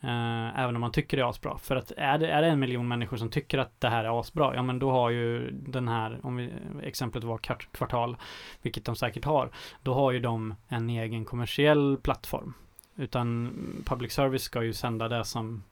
Eh, 0.00 0.60
även 0.60 0.74
om 0.76 0.80
man 0.80 0.92
tycker 0.92 1.16
det 1.16 1.22
är 1.22 1.30
asbra. 1.30 1.58
För 1.58 1.76
att 1.76 1.92
är 1.96 2.18
det, 2.18 2.30
är 2.30 2.42
det 2.42 2.48
en 2.48 2.60
miljon 2.60 2.88
människor 2.88 3.16
som 3.16 3.30
tycker 3.30 3.58
att 3.58 3.80
det 3.80 3.88
här 3.88 4.04
är 4.04 4.20
asbra, 4.20 4.54
ja 4.54 4.62
men 4.62 4.78
då 4.78 4.90
har 4.90 5.10
ju 5.10 5.50
den 5.50 5.88
här, 5.88 6.20
om 6.22 6.36
vi, 6.36 6.52
exemplet 6.82 7.24
var 7.24 7.38
kvartal, 7.72 8.16
vilket 8.62 8.84
de 8.84 8.96
säkert 8.96 9.24
har, 9.24 9.50
då 9.82 9.94
har 9.94 10.12
ju 10.12 10.20
de 10.20 10.54
en 10.68 10.90
egen 10.90 11.24
kommersiell 11.24 11.98
plattform. 12.02 12.54
Utan 12.96 13.52
public 13.86 14.12
service 14.12 14.42
ska 14.42 14.62
ju 14.62 14.72
sända 14.72 15.08
det 15.08 15.24
som, 15.24 15.64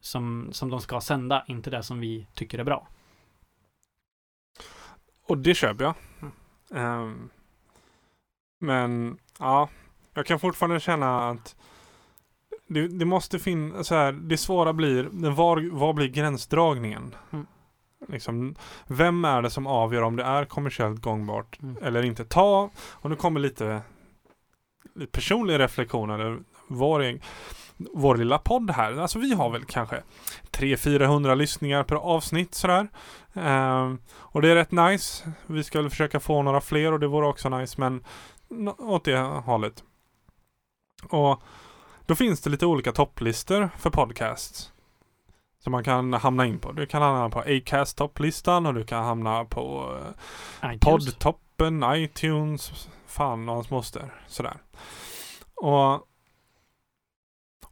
som, 0.00 0.48
som 0.52 0.70
de 0.70 0.80
ska 0.80 1.00
sända, 1.00 1.44
inte 1.46 1.70
det 1.70 1.82
som 1.82 2.00
vi 2.00 2.26
tycker 2.34 2.58
är 2.58 2.64
bra. 2.64 2.88
och 5.28 5.38
det 5.38 5.54
köper 5.54 5.84
jag. 5.84 5.94
Mm. 6.20 7.00
Um, 7.00 7.30
men 8.58 9.18
ja, 9.38 9.68
jag 10.14 10.26
kan 10.26 10.40
fortfarande 10.40 10.80
känna 10.80 11.28
att 11.28 11.56
det, 12.68 12.88
det 12.88 13.04
måste 13.04 13.38
finnas, 13.38 13.86
så 13.86 13.94
här, 13.94 14.12
det 14.12 14.36
svåra 14.36 14.72
blir, 14.72 15.30
var, 15.30 15.70
var 15.70 15.92
blir 15.92 16.08
gränsdragningen? 16.08 17.14
Mm. 17.30 17.46
Liksom, 18.08 18.54
vem 18.86 19.24
är 19.24 19.42
det 19.42 19.50
som 19.50 19.66
avgör 19.66 20.02
om 20.02 20.16
det 20.16 20.22
är 20.22 20.44
kommersiellt 20.44 21.02
gångbart 21.02 21.58
Mm. 21.62 21.76
eller 21.82 22.02
inte? 22.02 22.24
Ta, 22.24 22.70
och 22.76 23.10
nu 23.10 23.16
kommer 23.16 23.40
lite, 23.40 23.80
lite 24.94 25.12
personlig 25.12 25.58
reflektion 25.58 26.10
eller 26.10 26.38
vår, 26.68 27.18
vår 27.94 28.16
lilla 28.16 28.38
podd 28.38 28.70
här. 28.70 28.96
Alltså 28.96 29.18
vi 29.18 29.34
har 29.34 29.50
väl 29.50 29.64
kanske 29.64 30.02
300-400 30.50 31.34
lyssningar 31.34 31.82
per 31.82 31.96
avsnitt 31.96 32.54
sådär. 32.54 32.88
Ehm, 33.34 33.98
och 34.10 34.42
det 34.42 34.48
är 34.48 34.54
rätt 34.54 34.72
nice. 34.72 35.32
Vi 35.46 35.64
ska 35.64 35.80
väl 35.80 35.90
försöka 35.90 36.20
få 36.20 36.42
några 36.42 36.60
fler 36.60 36.92
och 36.92 37.00
det 37.00 37.06
vore 37.06 37.26
också 37.26 37.48
nice 37.48 37.80
men 37.80 38.04
åt 38.78 39.04
det 39.04 39.18
hållet. 39.18 39.84
Och 41.10 41.42
då 42.08 42.14
finns 42.14 42.40
det 42.40 42.50
lite 42.50 42.66
olika 42.66 42.92
topplistor 42.92 43.70
för 43.78 43.90
podcasts. 43.90 44.72
Som 45.58 45.70
man 45.72 45.84
kan 45.84 46.12
hamna 46.12 46.46
in 46.46 46.58
på. 46.58 46.72
Du 46.72 46.86
kan 46.86 47.02
hamna 47.02 47.30
på 47.30 47.38
Acast 47.40 47.96
topplistan 47.96 48.66
och 48.66 48.74
du 48.74 48.84
kan 48.84 49.04
hamna 49.04 49.44
på 49.44 49.96
eh, 50.62 50.74
iTunes. 50.74 50.80
Poddtoppen, 51.06 51.84
iTunes, 51.94 52.88
fan 53.06 53.48
och 53.48 53.54
hans 53.54 53.70
moster. 53.70 54.14
Sådär. 54.26 54.56
Och, 55.54 55.94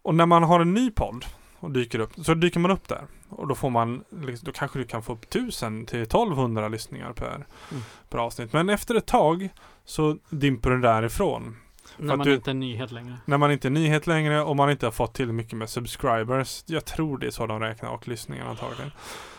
och 0.02 0.14
när 0.14 0.26
man 0.26 0.42
har 0.42 0.60
en 0.60 0.74
ny 0.74 0.90
podd 0.90 1.24
och 1.60 1.70
dyker 1.70 1.98
upp, 1.98 2.12
så 2.24 2.34
dyker 2.34 2.60
man 2.60 2.70
upp 2.70 2.88
där. 2.88 3.06
Och 3.28 3.46
då 3.48 3.54
får 3.54 3.70
man, 3.70 4.04
liksom- 4.10 4.46
då 4.46 4.52
kanske 4.52 4.78
du 4.78 4.84
kan 4.84 5.02
få 5.02 5.12
upp 5.12 5.24
1000 5.24 5.86
till 5.86 6.02
1200 6.02 6.68
lyssningar 6.68 7.12
per, 7.12 7.34
Mm. 7.70 7.82
per 8.08 8.18
avsnitt. 8.18 8.52
Men 8.52 8.68
efter 8.70 8.94
ett 8.94 9.06
tag 9.06 9.48
så 9.84 10.16
dimper 10.30 10.70
det 10.70 10.80
därifrån. 10.80 11.56
När 11.96 12.16
man 12.16 12.26
du- 12.26 12.34
inte 12.34 12.50
är 12.50 12.54
nyhet 12.54 12.92
längre. 12.92 13.14
När 13.24 13.38
man 13.38 13.52
inte 13.52 13.68
är 13.68 13.70
nyhet 13.70 14.06
längre 14.06 14.42
och 14.42 14.56
man 14.56 14.70
inte 14.70 14.86
har 14.86 14.90
fått 14.90 15.14
till 15.14 15.32
mycket 15.32 15.58
med 15.58 15.68
subscribers. 15.70 16.64
Jag 16.66 16.84
tror 16.84 17.18
det 17.18 17.26
är 17.26 17.30
så 17.30 17.46
de 17.46 17.60
räknar 17.60 17.90
och 17.90 18.08
lyssningar 18.08 18.46
antagligen. 18.46 18.92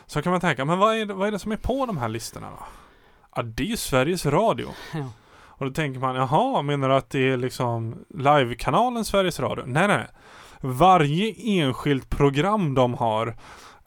Så 0.05 0.21
kan 0.21 0.31
man 0.31 0.41
tänka, 0.41 0.65
men 0.65 0.79
vad 0.79 0.95
är, 0.95 1.05
det, 1.05 1.13
vad 1.13 1.27
är 1.27 1.31
det 1.31 1.39
som 1.39 1.51
är 1.51 1.57
på 1.57 1.85
de 1.85 1.97
här 1.97 2.09
listorna 2.09 2.49
då? 2.49 2.65
Ja, 3.35 3.41
det 3.43 3.63
är 3.63 3.67
ju 3.67 3.77
Sveriges 3.77 4.25
Radio. 4.25 4.69
Ja. 4.93 5.11
Och 5.59 5.65
då 5.65 5.71
tänker 5.71 5.99
man, 5.99 6.15
jaha, 6.15 6.61
menar 6.61 6.89
du 6.89 6.95
att 6.95 7.09
det 7.09 7.29
är 7.29 7.37
liksom 7.37 7.95
livekanalen 8.09 9.05
Sveriges 9.05 9.39
Radio? 9.39 9.63
Nej, 9.67 9.87
nej. 9.87 10.07
Varje 10.61 11.33
enskilt 11.37 12.09
program 12.09 12.73
de 12.73 12.93
har 12.93 13.35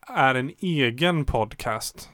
är 0.07 0.35
en 0.35 0.51
egen 0.61 1.25
podcast 1.25 2.11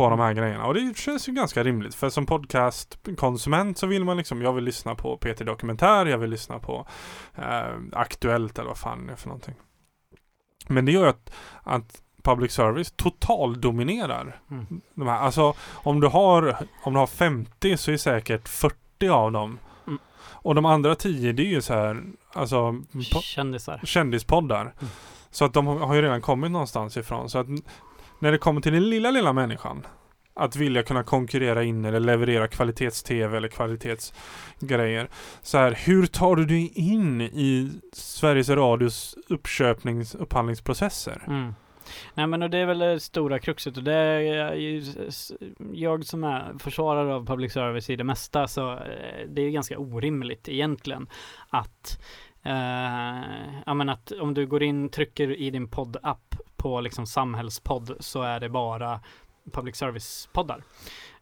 på 0.00 0.10
de 0.10 0.20
här 0.20 0.32
grejerna. 0.32 0.66
Och 0.66 0.74
det 0.74 0.96
känns 0.96 1.28
ju 1.28 1.32
ganska 1.32 1.64
rimligt. 1.64 1.94
För 1.94 2.10
som 2.10 2.26
podcastkonsument 2.26 3.78
så 3.78 3.86
vill 3.86 4.04
man 4.04 4.16
liksom, 4.16 4.42
jag 4.42 4.52
vill 4.52 4.64
lyssna 4.64 4.94
på 4.94 5.16
PT 5.16 5.38
Dokumentär, 5.38 6.06
jag 6.06 6.18
vill 6.18 6.30
lyssna 6.30 6.58
på 6.58 6.86
eh, 7.34 7.74
Aktuellt 7.92 8.58
eller 8.58 8.68
vad 8.68 8.78
fan 8.78 9.06
det 9.06 9.12
är 9.12 9.16
för 9.16 9.28
någonting. 9.28 9.54
Men 10.68 10.84
det 10.84 10.92
gör 10.92 11.02
ju 11.02 11.08
att, 11.08 11.32
att 11.62 12.02
public 12.22 12.52
service 12.52 12.92
totaldominerar. 12.96 14.40
Mm. 14.50 14.80
De 14.94 15.08
här, 15.08 15.18
alltså 15.18 15.54
om 15.72 16.00
du, 16.00 16.06
har, 16.06 16.56
om 16.82 16.92
du 16.92 16.98
har 16.98 17.06
50 17.06 17.76
så 17.76 17.92
är 17.92 17.96
säkert 17.96 18.48
40 18.48 19.08
av 19.08 19.32
dem. 19.32 19.58
Mm. 19.86 19.98
Och 20.22 20.54
de 20.54 20.64
andra 20.64 20.94
10 20.94 21.32
det 21.32 21.42
är 21.42 21.46
ju 21.46 21.62
så 21.62 21.74
här, 21.74 22.02
alltså 22.32 22.82
Kändisar. 23.22 23.80
kändispoddar. 23.84 24.60
Mm. 24.60 24.90
Så 25.30 25.44
att 25.44 25.52
de 25.52 25.66
har 25.66 25.94
ju 25.94 26.02
redan 26.02 26.20
kommit 26.20 26.50
någonstans 26.50 26.96
ifrån. 26.96 27.30
Så 27.30 27.38
att 27.38 27.46
när 28.20 28.32
det 28.32 28.38
kommer 28.38 28.60
till 28.60 28.72
den 28.72 28.90
lilla, 28.90 29.10
lilla 29.10 29.32
människan. 29.32 29.86
Att 30.34 30.56
vilja 30.56 30.82
kunna 30.82 31.02
konkurrera 31.02 31.62
in 31.62 31.84
eller 31.84 32.00
leverera 32.00 32.48
kvalitets-tv 32.48 33.36
eller 33.36 33.48
kvalitetsgrejer. 33.48 35.08
Så 35.42 35.58
här, 35.58 35.78
hur 35.86 36.06
tar 36.06 36.36
du 36.36 36.46
dig 36.46 36.72
in 36.74 37.20
i 37.20 37.70
Sveriges 37.92 38.48
Radios 38.48 39.16
uppköpnings 39.28 40.14
upphandlingsprocesser? 40.14 41.22
Mm. 41.26 41.54
Nej 42.14 42.26
men 42.26 42.42
och 42.42 42.50
det 42.50 42.58
är 42.58 42.66
väl 42.66 42.78
det 42.78 43.00
stora 43.00 43.38
kruxet 43.38 43.76
och 43.76 43.84
det 43.84 43.94
är 43.94 44.54
ju 44.54 44.84
jag 45.72 46.04
som 46.06 46.24
är 46.24 46.58
försvarare 46.58 47.14
av 47.14 47.26
public 47.26 47.52
service 47.52 47.90
i 47.90 47.96
det 47.96 48.04
mesta 48.04 48.48
så 48.48 48.72
eh, 48.72 48.78
det 49.28 49.42
är 49.42 49.44
ju 49.44 49.50
ganska 49.50 49.78
orimligt 49.78 50.48
egentligen 50.48 51.08
att 51.48 52.00
Uh, 52.46 53.62
ja 53.66 53.74
men 53.74 53.88
att 53.88 54.12
om 54.12 54.34
du 54.34 54.46
går 54.46 54.62
in, 54.62 54.88
trycker 54.88 55.36
i 55.36 55.50
din 55.50 55.68
poddapp 55.68 56.36
på 56.56 56.80
liksom 56.80 57.06
samhällspodd 57.06 57.96
så 58.00 58.22
är 58.22 58.40
det 58.40 58.48
bara 58.48 59.00
public 59.52 59.76
service-poddar 59.76 60.62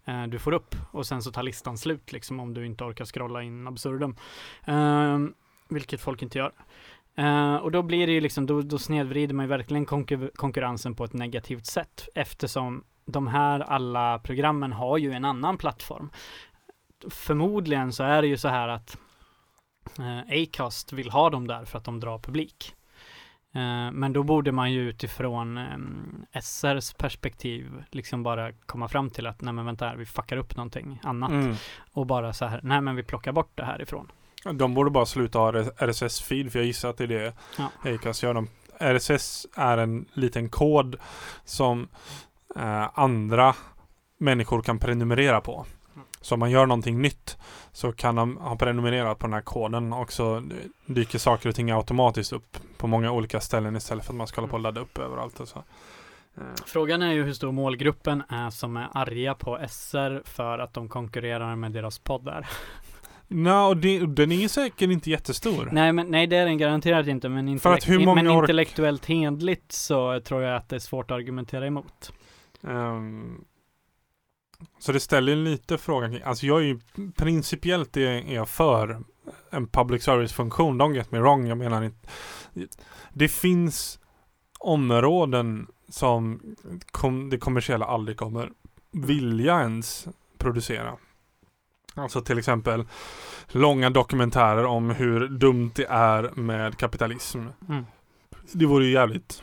uh, 0.08 0.26
du 0.26 0.38
får 0.38 0.52
upp 0.52 0.74
och 0.90 1.06
sen 1.06 1.22
så 1.22 1.30
tar 1.32 1.42
listan 1.42 1.78
slut 1.78 2.12
liksom 2.12 2.40
om 2.40 2.54
du 2.54 2.66
inte 2.66 2.84
orkar 2.84 3.04
scrolla 3.04 3.42
in 3.42 3.66
absurdum. 3.66 4.16
Uh, 4.68 5.18
vilket 5.68 6.00
folk 6.00 6.22
inte 6.22 6.38
gör. 6.38 6.52
Uh, 7.18 7.56
och 7.56 7.70
då 7.70 7.82
blir 7.82 8.06
det 8.06 8.12
ju 8.12 8.20
liksom, 8.20 8.46
då, 8.46 8.62
då 8.62 8.78
snedvrider 8.78 9.34
man 9.34 9.44
ju 9.44 9.48
verkligen 9.48 9.86
konkur- 9.86 10.30
konkurrensen 10.34 10.94
på 10.94 11.04
ett 11.04 11.12
negativt 11.12 11.66
sätt 11.66 12.08
eftersom 12.14 12.84
de 13.04 13.26
här 13.26 13.60
alla 13.60 14.18
programmen 14.18 14.72
har 14.72 14.98
ju 14.98 15.12
en 15.12 15.24
annan 15.24 15.58
plattform. 15.58 16.10
Förmodligen 17.10 17.92
så 17.92 18.04
är 18.04 18.22
det 18.22 18.28
ju 18.28 18.36
så 18.36 18.48
här 18.48 18.68
att 18.68 18.98
Acast 20.28 20.92
vill 20.92 21.10
ha 21.10 21.30
dem 21.30 21.46
där 21.46 21.64
för 21.64 21.78
att 21.78 21.84
de 21.84 22.00
drar 22.00 22.18
publik. 22.18 22.74
Eh, 23.54 23.90
men 23.92 24.12
då 24.12 24.22
borde 24.22 24.52
man 24.52 24.72
ju 24.72 24.88
utifrån 24.88 25.58
eh, 25.58 26.40
SRs 26.42 26.94
perspektiv 26.94 27.84
liksom 27.90 28.22
bara 28.22 28.52
komma 28.52 28.88
fram 28.88 29.10
till 29.10 29.26
att 29.26 29.40
nej 29.40 29.52
men 29.54 29.64
vänta 29.64 29.86
här, 29.88 29.96
vi 29.96 30.06
fuckar 30.06 30.36
upp 30.36 30.56
någonting 30.56 31.00
annat 31.02 31.30
Mm. 31.30 31.54
och 31.92 32.06
bara 32.06 32.32
så 32.32 32.44
här, 32.46 32.60
nej 32.62 32.80
men 32.80 32.96
vi 32.96 33.02
plockar 33.02 33.32
bort 33.32 33.50
det 33.54 33.64
här 33.64 33.82
ifrån. 33.82 34.12
De 34.52 34.74
borde 34.74 34.90
bara 34.90 35.06
sluta 35.06 35.38
ha 35.38 35.52
RSS-feed 35.52 36.50
för 36.50 36.58
jag 36.58 36.66
gissar 36.66 36.90
att 36.90 36.96
det 36.96 37.04
är 37.04 37.08
det 37.08 37.32
Ja. 37.58 37.70
Acast 37.94 38.22
gör. 38.22 38.34
De, 38.34 38.48
RSS 38.80 39.46
är 39.56 39.78
en 39.78 40.06
liten 40.12 40.48
kod 40.48 40.96
som 41.44 41.88
eh, 42.56 42.98
andra 42.98 43.54
människor 44.18 44.62
kan 44.62 44.78
prenumerera 44.78 45.40
på. 45.40 45.66
Så 46.20 46.34
om 46.34 46.40
man 46.40 46.50
gör 46.50 46.66
någonting 46.66 47.02
nytt 47.02 47.36
så 47.72 47.92
kan 47.92 48.14
de 48.14 48.36
ha 48.36 48.56
prenumererat 48.56 49.18
på 49.18 49.26
den 49.26 49.34
här 49.34 49.40
koden 49.40 49.92
och 49.92 50.12
så 50.12 50.42
dyker 50.86 51.18
saker 51.18 51.48
och 51.48 51.54
ting 51.54 51.70
automatiskt 51.70 52.32
upp 52.32 52.56
på 52.78 52.86
många 52.86 53.12
olika 53.12 53.40
ställen 53.40 53.76
istället 53.76 54.04
för 54.04 54.12
att 54.12 54.16
man 54.16 54.26
ska 54.26 54.40
hålla 54.40 54.50
på 54.50 54.56
och 54.56 54.62
ladda 54.62 54.80
upp 54.80 54.98
överallt 54.98 55.40
och 55.40 55.48
så. 55.48 55.58
Eh, 56.36 56.42
Frågan 56.66 57.02
är 57.02 57.12
ju 57.12 57.24
hur 57.24 57.32
stor 57.32 57.52
målgruppen 57.52 58.22
är 58.28 58.50
som 58.50 58.76
är 58.76 58.88
arga 58.94 59.34
på 59.34 59.58
SR 59.68 60.22
för 60.24 60.58
att 60.58 60.74
de 60.74 60.88
konkurrerar 60.88 61.56
med 61.56 61.72
deras 61.72 61.98
poddar. 61.98 62.48
Nå, 63.30 63.66
och 63.68 63.76
det, 63.76 64.06
den 64.06 64.32
är 64.32 64.36
ju 64.36 64.48
säkert 64.48 64.90
inte 64.90 65.10
jättestor. 65.10 65.68
Nej, 65.72 65.92
men 65.92 66.06
nej, 66.06 66.26
det 66.26 66.36
är 66.36 66.46
den 66.46 66.58
garanterat 66.58 67.06
inte, 67.06 67.28
men, 67.28 67.58
För 67.60 67.72
att 67.72 67.76
intellekt- 67.78 67.88
hur 68.00 68.04
många 68.06 68.22
men 68.22 68.32
intellektuellt 68.32 69.06
hedligt 69.06 69.72
så 69.72 70.20
tror 70.20 70.42
jag 70.42 70.56
att 70.56 70.68
det 70.68 70.76
är 70.76 70.80
svårt 70.80 71.10
att 71.10 71.14
argumentera 71.14 71.66
emot. 71.66 72.12
Ehm, 72.68 73.44
så 74.78 74.92
det 74.92 75.00
ställer 75.00 75.36
lite 75.36 75.78
frågan 75.78 76.10
kring, 76.10 76.22
alltså 76.22 76.46
jag 76.46 76.58
är 76.58 76.64
ju 76.64 76.80
principiellt 77.16 77.96
är, 77.96 78.34
jag 78.34 78.48
för 78.48 79.00
en 79.50 79.66
public 79.66 80.02
service-funktion, 80.02 80.82
don't 80.82 80.94
get 80.94 81.12
me 81.12 81.18
wrong, 81.18 81.46
jag 81.46 81.58
menar 81.58 81.82
inte. 81.82 82.08
Det 83.12 83.28
finns 83.28 84.00
områden 84.58 85.66
som 85.88 86.40
kom, 86.90 87.30
det 87.30 87.38
kommersiella 87.38 87.86
aldrig 87.86 88.16
kommer 88.16 88.52
vilja 88.90 89.60
ens 89.60 90.08
producera. 90.38 90.96
Alltså 91.94 92.20
till 92.20 92.38
exempel 92.38 92.84
långa 93.48 93.90
dokumentärer 93.90 94.64
om 94.64 94.90
hur 94.90 95.28
dumt 95.28 95.70
det 95.74 95.86
är 95.90 96.30
med 96.34 96.76
kapitalism. 96.76 97.38
Mm. 97.68 97.84
Det 98.52 98.66
vore 98.66 98.84
ju 98.84 98.92
jävligt 98.92 99.42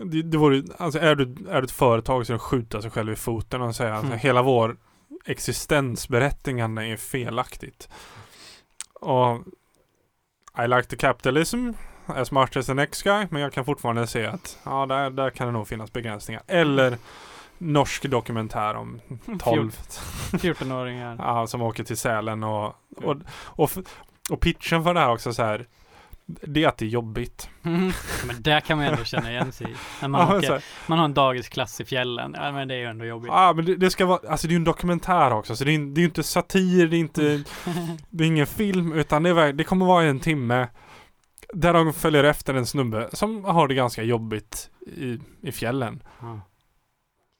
det, 0.00 0.22
det 0.22 0.38
vore, 0.38 0.62
alltså 0.78 0.98
är 0.98 1.14
du, 1.14 1.22
är 1.50 1.60
du 1.60 1.64
ett 1.64 1.70
företag 1.70 2.26
så 2.26 2.32
är 2.32 2.34
det 2.34 2.36
att 2.36 2.42
skjuta 2.42 2.82
sig 2.82 2.90
själv 2.90 3.12
i 3.12 3.16
foten 3.16 3.62
och 3.62 3.76
säga 3.76 3.94
att 3.94 4.04
Mm. 4.04 4.18
hela 4.18 4.42
vår 4.42 4.76
existensberättigande 5.24 6.86
är 6.86 6.96
felaktigt. 6.96 7.88
Och 9.00 9.40
I 10.64 10.68
like 10.68 10.82
the 10.82 10.96
capitalism 10.96 11.70
as 12.06 12.30
much 12.32 12.56
as 12.56 12.66
the 12.66 12.74
next 12.74 13.02
guy 13.02 13.26
men 13.30 13.42
jag 13.42 13.52
kan 13.52 13.64
fortfarande 13.64 14.06
se 14.06 14.26
att 14.26 14.58
ja, 14.64 14.86
där, 14.86 15.10
där 15.10 15.30
kan 15.30 15.46
det 15.46 15.52
nog 15.52 15.68
finnas 15.68 15.92
begränsningar. 15.92 16.42
Eller 16.46 16.98
norsk 17.58 18.02
dokumentär 18.10 18.74
om 18.74 19.00
12 19.38 19.70
14-åringar. 20.32 21.16
ja, 21.18 21.46
som 21.46 21.62
åker 21.62 21.84
till 21.84 21.96
Sälen 21.96 22.42
och, 22.44 22.74
och, 22.96 23.16
och, 23.44 23.70
och 24.30 24.40
pitchen 24.40 24.84
för 24.84 24.94
det 24.94 25.00
här 25.00 25.10
också 25.12 25.32
så 25.32 25.42
här 25.42 25.66
det 26.26 26.64
är 26.64 26.68
att 26.68 26.78
det 26.78 26.84
är 26.84 26.88
jobbigt. 26.88 27.48
Mm. 27.62 27.92
Men 28.26 28.42
där 28.42 28.60
kan 28.60 28.78
man 28.78 28.86
ändå 28.86 29.04
känna 29.04 29.30
igen 29.30 29.52
sig. 29.52 29.74
När 30.00 30.08
man, 30.08 30.20
Ja, 30.20 30.38
åker, 30.38 30.64
man 30.86 30.98
har 30.98 31.04
en 31.04 31.14
dagisklass 31.14 31.80
i 31.80 31.84
fjällen. 31.84 32.34
Ja, 32.38 32.52
men 32.52 32.68
det 32.68 32.74
är 32.74 32.78
ju 32.78 32.84
ändå 32.86 33.04
jobbigt. 33.04 33.28
Ja 33.28 33.52
men 33.56 33.64
det, 33.64 33.76
det 33.76 33.90
ska 33.90 34.06
vara, 34.06 34.30
alltså 34.30 34.46
det 34.46 34.50
är 34.50 34.54
ju 34.54 34.56
en 34.56 34.64
dokumentär 34.64 35.32
också 35.32 35.56
så 35.56 35.64
det 35.64 35.74
är, 35.74 35.78
det 35.78 35.98
är 35.98 36.02
ju 36.02 36.08
inte 36.08 36.22
satir, 36.22 36.86
det 36.86 36.96
är 36.96 37.00
inte, 37.00 37.42
det 38.10 38.24
är 38.24 38.28
ingen 38.28 38.46
film 38.46 38.92
utan 38.92 39.22
det, 39.22 39.30
är, 39.30 39.52
det 39.52 39.64
kommer 39.64 39.86
vara 39.86 40.04
en 40.04 40.20
timme 40.20 40.68
där 41.52 41.72
de 41.72 41.92
följer 41.92 42.24
efter 42.24 42.54
en 42.54 42.66
snubbe 42.66 43.08
som 43.12 43.44
har 43.44 43.68
det 43.68 43.74
ganska 43.74 44.02
jobbigt 44.02 44.70
i, 44.86 45.18
i 45.42 45.52
fjällen. 45.52 46.02
Ja. 46.20 46.40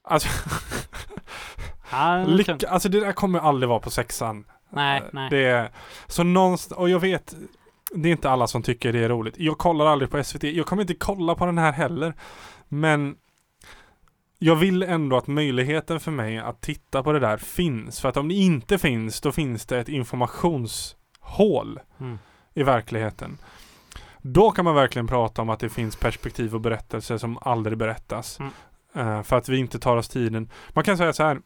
Alltså, 0.08 0.28
Ja, 1.90 2.24
lycka, 2.26 2.58
alltså 2.68 2.88
det 2.88 3.00
där 3.00 3.12
kommer 3.12 3.38
aldrig 3.38 3.68
vara 3.68 3.80
på 3.80 3.90
sexan. 3.90 4.44
Nej, 4.70 4.98
Eh, 5.00 5.08
nej. 5.12 5.30
Det 5.30 5.70
så 6.06 6.22
någonstans, 6.22 6.78
och 6.78 6.90
jag 6.90 7.00
vet, 7.00 7.34
det 7.94 8.08
är 8.08 8.12
inte 8.12 8.30
alla 8.30 8.46
som 8.46 8.62
tycker 8.62 8.92
det 8.92 8.98
är 9.04 9.08
roligt. 9.08 9.34
Jag 9.38 9.58
kollar 9.58 9.86
aldrig 9.86 10.10
på 10.10 10.24
SVT, 10.24 10.42
jag 10.42 10.66
kommer 10.66 10.82
inte 10.82 10.94
kolla 10.94 11.34
på 11.34 11.46
den 11.46 11.58
här 11.58 11.72
heller. 11.72 12.14
Men 12.68 13.16
jag 14.38 14.56
vill 14.56 14.82
ändå 14.82 15.16
att 15.16 15.26
möjligheten 15.26 16.00
för 16.00 16.10
mig 16.10 16.38
att 16.38 16.60
titta 16.60 17.02
på 17.02 17.12
det 17.12 17.18
där 17.18 17.36
finns. 17.36 18.00
För 18.00 18.08
att 18.08 18.16
om 18.16 18.28
det 18.28 18.34
inte 18.34 18.78
finns, 18.78 19.20
då 19.20 19.32
finns 19.32 19.66
det 19.66 19.78
ett 19.78 19.88
informationshål 19.88 21.80
Mm. 21.98 22.18
i 22.54 22.62
verkligheten. 22.62 23.38
Då 24.22 24.50
kan 24.50 24.64
man 24.64 24.74
verkligen 24.74 25.06
prata 25.06 25.42
om 25.42 25.50
att 25.50 25.60
det 25.60 25.68
finns 25.68 25.96
perspektiv 25.96 26.54
och 26.54 26.60
berättelser 26.60 27.18
som 27.18 27.38
aldrig 27.40 27.78
berättas. 27.78 28.38
Mm. 28.40 28.52
Eh, 28.94 29.22
för 29.22 29.36
att 29.36 29.48
vi 29.48 29.58
inte 29.58 29.78
tar 29.78 29.96
oss 29.96 30.08
tiden. 30.08 30.50
Man 30.72 30.84
kan 30.84 30.96
säga 30.96 31.12
så 31.12 31.22
här. 31.22 31.40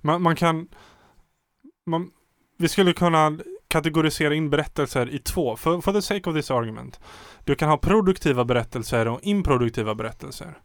Man, 0.00 0.22
man 0.22 0.36
kan... 0.36 0.68
Man, 1.86 2.10
vi 2.58 2.68
skulle 2.68 2.92
kunna 2.92 3.38
kategorisera 3.68 4.34
in 4.34 4.50
berättelser 4.50 5.08
i 5.14 5.18
två. 5.18 5.56
For, 5.56 5.80
for 5.80 5.92
the 5.92 6.02
sake 6.02 6.30
of 6.30 6.36
this 6.36 6.50
argument. 6.50 7.00
Du 7.44 7.54
kan 7.54 7.68
ha 7.68 7.76
produktiva 7.76 8.44
berättelser 8.44 9.08
och 9.08 9.20
improduktiva 9.22 9.94
berättelser. 9.94 10.58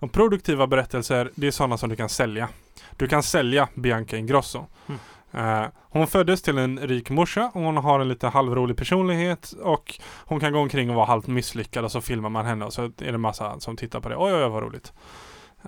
Och 0.00 0.12
produktiva 0.12 0.66
berättelser, 0.66 1.30
det 1.34 1.46
är 1.46 1.50
sådana 1.50 1.78
som 1.78 1.88
du 1.88 1.96
kan 1.96 2.08
sälja. 2.08 2.48
Du 2.96 3.08
kan 3.08 3.22
sälja 3.22 3.68
Bianca 3.74 4.16
Ingrosso. 4.16 4.66
Mm. 4.86 5.00
Eh, 5.32 5.68
hon 5.80 6.06
föddes 6.06 6.42
till 6.42 6.58
en 6.58 6.78
rik 6.78 7.10
morsa 7.10 7.50
och 7.54 7.62
hon 7.62 7.76
har 7.76 8.00
en 8.00 8.08
lite 8.08 8.28
halvrolig 8.28 8.76
personlighet 8.76 9.52
och 9.62 10.00
hon 10.24 10.40
kan 10.40 10.52
gå 10.52 10.58
omkring 10.58 10.90
och 10.90 10.96
vara 10.96 11.06
halvt 11.06 11.26
misslyckad 11.26 11.84
och 11.84 11.92
så 11.92 12.00
filmar 12.00 12.28
man 12.28 12.46
henne 12.46 12.64
och 12.64 12.72
så 12.72 12.84
är 12.84 13.12
det 13.12 13.18
massa 13.18 13.60
som 13.60 13.76
tittar 13.76 14.00
på 14.00 14.08
det. 14.08 14.16
Oj, 14.16 14.32
oj, 14.32 14.44
oj 14.44 14.48
vad 14.48 14.62
roligt. 14.62 14.92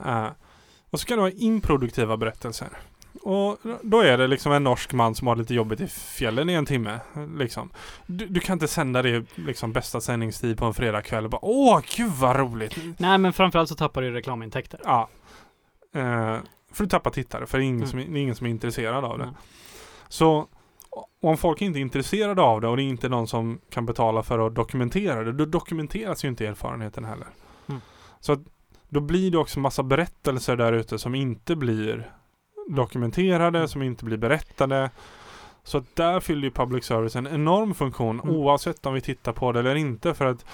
Eh, 0.06 0.26
och 0.90 1.00
så 1.00 1.06
kan 1.06 1.16
du 1.16 1.22
ha 1.22 1.30
improduktiva 1.30 2.16
berättelser. 2.16 2.68
Och 3.22 3.58
då 3.82 4.00
är 4.00 4.18
det 4.18 4.26
liksom 4.26 4.52
en 4.52 4.64
norsk 4.64 4.92
man 4.92 5.14
som 5.14 5.26
har 5.26 5.36
lite 5.36 5.54
jobbigt 5.54 5.80
i 5.80 5.86
fjällen 5.86 6.50
i 6.50 6.52
en 6.52 6.66
timme. 6.66 7.00
Liksom. 7.36 7.70
Du, 8.06 8.26
du 8.26 8.40
kan 8.40 8.52
inte 8.52 8.68
sända 8.68 9.02
det 9.02 9.24
liksom 9.34 9.72
bästa 9.72 10.00
sändningstid 10.00 10.58
på 10.58 10.64
en 10.64 10.74
fredagkväll 10.74 11.24
och 11.24 11.30
bara 11.30 11.44
Åh, 11.44 11.80
gud 11.96 12.12
vad 12.12 12.36
roligt! 12.36 12.76
Nej, 12.98 13.18
men 13.18 13.32
framförallt 13.32 13.68
så 13.68 13.74
tappar 13.74 14.02
du 14.02 14.10
reklamintäkter. 14.10 14.80
Ja. 14.84 15.08
Eh, 15.94 16.36
för 16.72 16.84
du 16.84 16.86
tappar 16.86 17.10
tittare, 17.10 17.46
för 17.46 17.58
det 17.58 17.64
är 17.64 17.66
ingen, 17.66 17.76
Mm. 17.76 17.88
som, 17.90 17.98
är 17.98 18.16
ingen 18.20 18.34
som 18.34 18.46
är 18.46 18.50
intresserad 18.50 19.04
av 19.04 19.18
det. 19.18 19.24
Nej. 19.24 19.34
Så 20.08 20.46
om 21.22 21.36
folk 21.36 21.62
inte 21.62 21.78
är 21.78 21.80
intresserade 21.80 22.42
av 22.42 22.60
det 22.60 22.68
och 22.68 22.76
det 22.76 22.82
är 22.82 22.84
inte 22.88 23.08
någon 23.08 23.28
som 23.28 23.60
kan 23.70 23.86
betala 23.86 24.22
för 24.22 24.46
att 24.46 24.54
dokumentera 24.54 25.24
det, 25.24 25.32
då 25.32 25.44
dokumenteras 25.44 26.24
ju 26.24 26.28
inte 26.28 26.46
erfarenheten 26.46 27.04
heller. 27.04 27.26
Mm. 27.68 27.80
Så 28.20 28.32
att 28.32 28.40
då 28.88 29.00
blir 29.00 29.30
det 29.30 29.38
också 29.38 29.60
massa 29.60 29.82
berättelser 29.82 30.56
där 30.56 30.72
ute 30.72 30.98
som 30.98 31.14
inte 31.14 31.56
blir 31.56 32.12
dokumenterade, 32.68 33.68
som 33.68 33.82
inte 33.82 34.04
blir 34.04 34.16
berättade. 34.16 34.90
Så 35.62 35.78
att 35.78 35.96
där 35.96 36.20
fyller 36.20 36.42
ju 36.42 36.50
public 36.50 36.84
service 36.84 37.16
en 37.16 37.26
enorm 37.26 37.74
funktion 37.74 38.20
Mm. 38.20 38.36
oavsett 38.36 38.86
om 38.86 38.94
vi 38.94 39.00
tittar 39.00 39.32
på 39.32 39.52
det 39.52 39.60
eller 39.60 39.74
inte. 39.74 40.14
För 40.14 40.26
att 40.26 40.46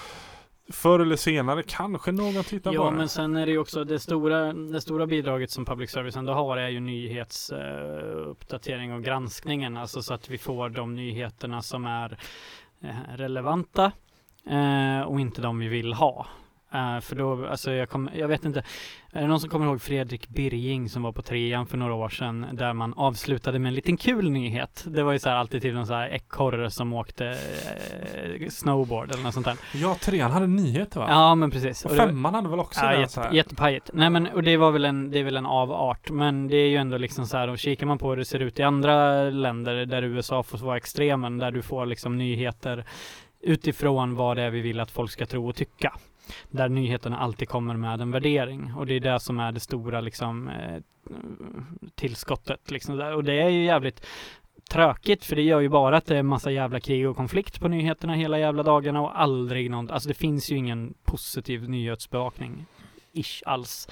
förr 0.73 0.99
eller 1.01 1.17
senare 1.17 1.63
kanske 1.67 2.13
någon 2.13 2.45
tittar 2.45 2.71
på 2.71 2.75
Ja, 2.77 2.85
det. 2.85 2.97
men 2.97 3.09
sen 3.09 3.37
är 3.37 3.47
det 3.47 3.53
ju 3.53 3.59
också 3.59 3.85
det 3.85 3.99
stora, 3.99 4.53
det 4.53 4.81
stora 4.81 5.07
bidraget 5.07 5.51
som 5.51 5.65
public 5.65 5.91
service 5.91 6.17
ändå 6.17 6.33
har 6.33 6.57
är 6.57 6.69
ju 6.69 6.81
nyhetsuppdatering 6.81 8.31
uppdatering 8.31 8.93
och 8.93 9.03
granskningen. 9.05 9.77
Alltså 9.77 10.03
så 10.03 10.15
att 10.15 10.31
vi 10.31 10.39
får 10.39 10.69
de 10.69 10.95
nyheterna 10.95 11.63
som 11.63 11.85
är 11.87 12.19
eh, 12.81 13.17
relevanta 13.17 13.93
eh, 14.47 15.01
och 15.01 15.21
inte 15.21 15.43
de 15.43 15.59
vi 15.59 15.69
vill 15.69 15.93
ha. 15.93 16.27
Eh, 16.77 17.01
för 17.01 17.17
då, 17.17 17.47
alltså 17.47 17.73
jag, 17.73 17.89
kom, 17.89 18.11
jag 18.15 18.29
vet 18.29 18.45
inte, 18.45 18.63
är 19.13 19.21
det 19.21 19.27
någon 19.27 19.41
som 19.41 19.51
kommer 19.51 19.67
ihåg 19.67 19.83
Fredrik 19.83 20.29
Birging 20.29 20.89
som 20.89 21.03
var 21.03 21.13
på 21.13 21.23
trean 21.23 21.67
för 21.67 21.77
några 21.79 21.95
år 21.95 22.09
sedan 22.09 22.47
där 22.53 22.73
man 22.73 22.95
avslutade 22.95 23.59
med 23.59 23.69
en 23.69 23.75
liten 23.75 23.97
kul 23.97 24.31
nyhet. 24.31 24.85
Det 24.87 25.03
var 25.03 25.13
ju 25.13 25.19
så 25.19 25.29
här 25.29 25.37
alltid 25.37 25.63
till 25.63 25.75
någon 25.75 25.87
så 25.87 25.95
här 25.95 26.09
ekorre 26.09 26.71
som 26.71 26.93
åkte 26.93 27.27
eh, 27.27 28.49
snowboard 28.49 29.11
eller 29.13 29.23
något 29.23 29.35
sånt 29.35 29.47
där. 29.47 29.57
Ja, 29.75 29.95
trean 30.01 30.31
hade 30.31 30.47
nyheter 30.47 31.01
va? 31.01 31.07
Ja 31.09 31.35
men 31.35 31.51
precis. 31.51 31.85
Och 31.85 31.91
Och 31.91 31.97
det- 31.97 32.03
femman 32.03 32.35
hade 32.35 32.49
väl 32.49 32.61
också 32.61 32.81
Ja, 32.85 32.91
den 32.91 33.01
jätte, 33.01 33.13
så 33.13 33.21
här. 33.21 33.33
jättepajigt. 33.33 33.91
Nej 33.93 34.11
men 34.11 34.27
och 34.27 34.43
det 34.43 34.57
var 34.57 34.71
väl 34.71 34.85
en, 34.85 35.11
det 35.11 35.19
är 35.19 35.25
väl 35.25 35.37
en 35.37 35.47
avart. 35.47 36.11
Men 36.11 36.49
det 36.49 36.57
är 36.57 36.69
ju 36.69 36.77
ändå 36.77 36.99
liksom 36.99 37.27
så 37.27 37.37
här, 37.37 37.49
och 37.49 37.59
kikar 37.59 37.87
man 37.87 37.99
på 37.99 38.11
hur 38.11 38.17
det 38.17 38.25
ser 38.25 38.41
ut 38.41 38.59
i 38.59 38.63
andra 38.63 39.23
länder 39.31 39.87
där 39.87 40.03
USA 40.03 40.43
får 40.43 40.59
vara 40.59 40.77
extremen, 40.77 41.39
där 41.39 41.51
du 41.51 41.63
får 41.63 41.87
liksom 41.87 42.19
nyheter 42.19 42.85
utifrån 43.41 44.15
vad 44.15 44.37
det 44.37 44.43
är 44.43 44.51
vi 44.51 44.61
vill 44.61 44.81
att 44.81 44.91
folk 44.91 45.11
ska 45.11 45.27
tro 45.27 45.49
och 45.49 45.57
tycka. 45.57 45.93
Där 46.51 46.69
nyheterna 46.69 47.19
alltid 47.19 47.49
kommer 47.49 47.77
med 47.77 48.01
en 48.01 48.11
värdering 48.11 48.75
och 48.75 48.87
det 48.87 48.95
är 48.95 49.01
det 49.01 49.21
som 49.21 49.41
är 49.41 49.53
det 49.53 49.61
stora 49.61 50.01
liksom 50.01 50.49
eh, 50.49 50.83
tillskottet 51.95 52.71
liksom 52.71 52.97
där. 52.97 53.15
Och 53.15 53.25
det 53.25 53.41
är 53.41 53.49
ju 53.49 53.65
jävligt 53.65 54.07
tråkigt 54.71 55.25
för 55.25 55.37
det 55.37 55.43
gör 55.43 55.61
ju 55.61 55.69
bara 55.69 55.97
att 55.97 56.07
det 56.07 56.17
är 56.17 56.23
massa 56.23 56.51
jävla 56.51 56.81
krig 56.81 57.09
och 57.09 57.17
konflikt 57.17 57.61
på 57.61 57.69
nyheterna 57.69 58.15
hela 58.15 58.39
jävla 58.39 58.63
dagarna 58.63 59.01
och 59.01 59.21
aldrig 59.21 59.71
någon, 59.71 59.91
alltså 59.91 60.09
det 60.09 60.15
finns 60.15 60.51
ju 60.51 60.57
ingen 60.57 60.95
positiv 61.05 61.69
nyhetsbevakning 61.69 62.67
ish 63.13 63.43
alls. 63.47 63.89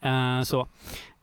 Eh, 0.00 0.42
så. 0.42 0.68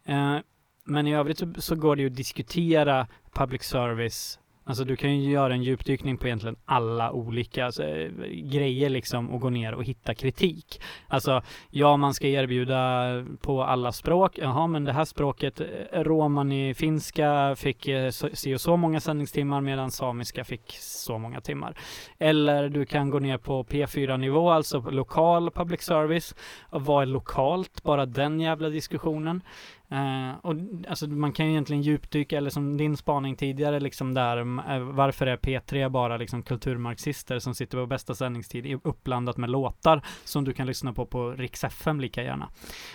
Eh, 0.06 0.38
men 0.84 1.08
i 1.08 1.16
övrigt 1.16 1.38
så, 1.38 1.54
så 1.58 1.76
går 1.76 1.96
det 1.96 2.02
ju 2.02 2.08
att 2.08 2.16
diskutera 2.16 3.08
public 3.34 3.64
service 3.64 4.40
Alltså 4.68 4.84
du 4.84 4.96
kan 4.96 5.20
ju 5.20 5.32
göra 5.32 5.54
en 5.54 5.64
djupdykning 5.64 6.18
på 6.18 6.28
egentligen 6.28 6.56
alla 6.66 7.12
olika 7.12 7.66
alltså, 7.66 7.84
grejer 8.32 8.90
liksom 8.90 9.30
och 9.30 9.42
gå 9.42 9.50
ner 9.50 9.74
och 9.74 9.84
hitta 9.84 10.14
kritik. 10.14 10.82
Alltså, 11.08 11.42
ja 11.70 11.98
man 11.98 12.14
ska 12.14 12.28
erbjuda 12.28 13.08
på 13.42 13.64
alla 13.64 13.92
språk. 13.92 14.38
Jaha, 14.38 14.68
men 14.68 14.84
det 14.84 14.94
här 14.94 15.06
språket, 15.06 15.62
eh, 15.62 16.04
romani 16.04 16.74
finska 16.74 17.56
fick 17.58 17.88
eh, 17.88 18.10
så, 18.10 18.30
si 18.34 18.56
och 18.56 18.62
så 18.62 18.78
många 18.78 19.00
sändningstimmar 19.00 19.62
medan 19.62 19.92
samiska 19.92 20.44
fick 20.44 20.78
så 20.80 21.18
många 21.18 21.42
timmar. 21.42 21.78
Eller 22.20 22.70
du 22.70 22.86
kan 22.86 23.10
gå 23.10 23.20
ner 23.20 23.38
på 23.38 23.64
P4 23.64 24.18
nivå, 24.18 24.50
alltså 24.50 24.82
på 24.82 24.92
lokal 24.92 25.52
public 25.52 25.82
service. 25.82 26.36
Vad 26.70 27.02
är 27.02 27.06
lokalt? 27.06 27.84
Bara 27.84 28.06
den 28.06 28.40
jävla 28.40 28.70
diskussionen. 28.70 29.42
Uh, 29.92 30.36
och 30.42 30.56
alltså 30.88 31.08
man 31.08 31.32
kan 31.34 31.46
ju 31.46 31.52
egentligen 31.52 31.82
djupdyka, 31.82 32.38
eller 32.38 32.50
som 32.50 32.78
din 32.78 32.98
spaning 32.98 33.36
tidigare 33.36 33.80
liksom 33.80 34.14
där, 34.14 34.38
eh, 34.38 34.80
varför 34.80 35.28
är 35.28 35.38
P3 35.38 35.90
bara 35.90 36.18
liksom 36.18 36.44
kulturmarxister 36.44 37.40
som 37.40 37.56
sitter 37.56 37.78
på 37.78 37.86
bästa 37.86 38.16
sändningstid 38.16 38.66
i- 38.66 38.80
uppblandat 38.84 39.38
med 39.38 39.50
låtar 39.50 40.02
som 40.24 40.44
du 40.44 40.54
kan 40.54 40.68
lyssna 40.68 40.94
på 40.94 41.06
på 41.06 41.32
Rix 41.32 41.64
FM 41.64 42.00
lika 42.02 42.24
gärna. 42.24 42.50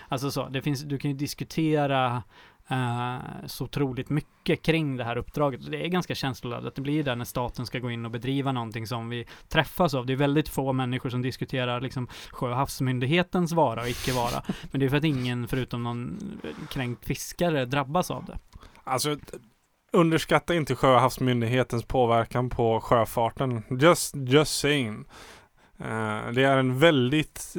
Alltså 0.09 0.31
så, 0.31 0.49
det 0.49 0.63
finns, 0.63 0.83
du 0.83 0.99
kan 0.99 1.11
ju 1.11 1.17
diskutera 1.17 2.23
eh, 2.73 3.47
så 3.47 3.65
otroligt 3.65 4.11
mycket 4.11 4.63
kring 4.63 4.97
det 4.97 5.05
här 5.05 5.17
uppdraget. 5.17 5.71
Det 5.71 5.85
är 5.85 5.89
ganska 5.89 6.15
känsloladdat. 6.15 6.75
Det 6.75 6.83
blir 6.83 7.05
det 7.05 7.15
när 7.15 7.25
staten 7.25 7.67
ska 7.67 7.79
gå 7.79 7.91
in 7.91 8.05
och 8.05 8.11
bedriva 8.11 8.53
någonting 8.53 8.87
som 8.87 9.09
vi 9.09 9.27
träffas 9.49 9.95
av. 9.95 10.07
Det 10.07 10.13
är 10.13 10.17
väldigt 10.17 10.49
få 10.49 10.73
människor 10.73 11.11
som 11.11 11.23
diskuterar 11.23 11.81
liksom 11.81 12.09
Sjö 12.31 12.51
och 12.51 12.57
havsmyndighetens 12.57 13.53
vara 13.53 13.81
och 13.81 13.89
icke 13.89 14.13
vara. 14.13 14.43
Men 14.71 14.81
det 14.81 14.87
är 14.87 14.91
för 14.91 14.97
att 14.97 15.05
ingen 15.05 15.49
förutom 15.49 15.83
någon 15.83 16.19
kränkt 16.71 17.07
fiskare 17.07 17.65
drabbas 17.65 18.11
av 18.11 18.25
det. 18.25 18.39
Alltså, 18.85 19.17
underskatta 19.93 20.55
inte 20.55 20.75
Sjö 20.75 20.95
och 20.95 21.01
havsmyndighetens 21.01 21.85
påverkan 21.85 22.51
på 22.51 22.81
sjöfarten. 22.81 23.63
Just, 23.81 24.15
just 24.17 24.59
saying. 24.59 25.05
Eh, 25.79 26.33
det 26.33 26.45
är 26.45 26.57
en 26.57 26.79
väldigt... 26.79 27.55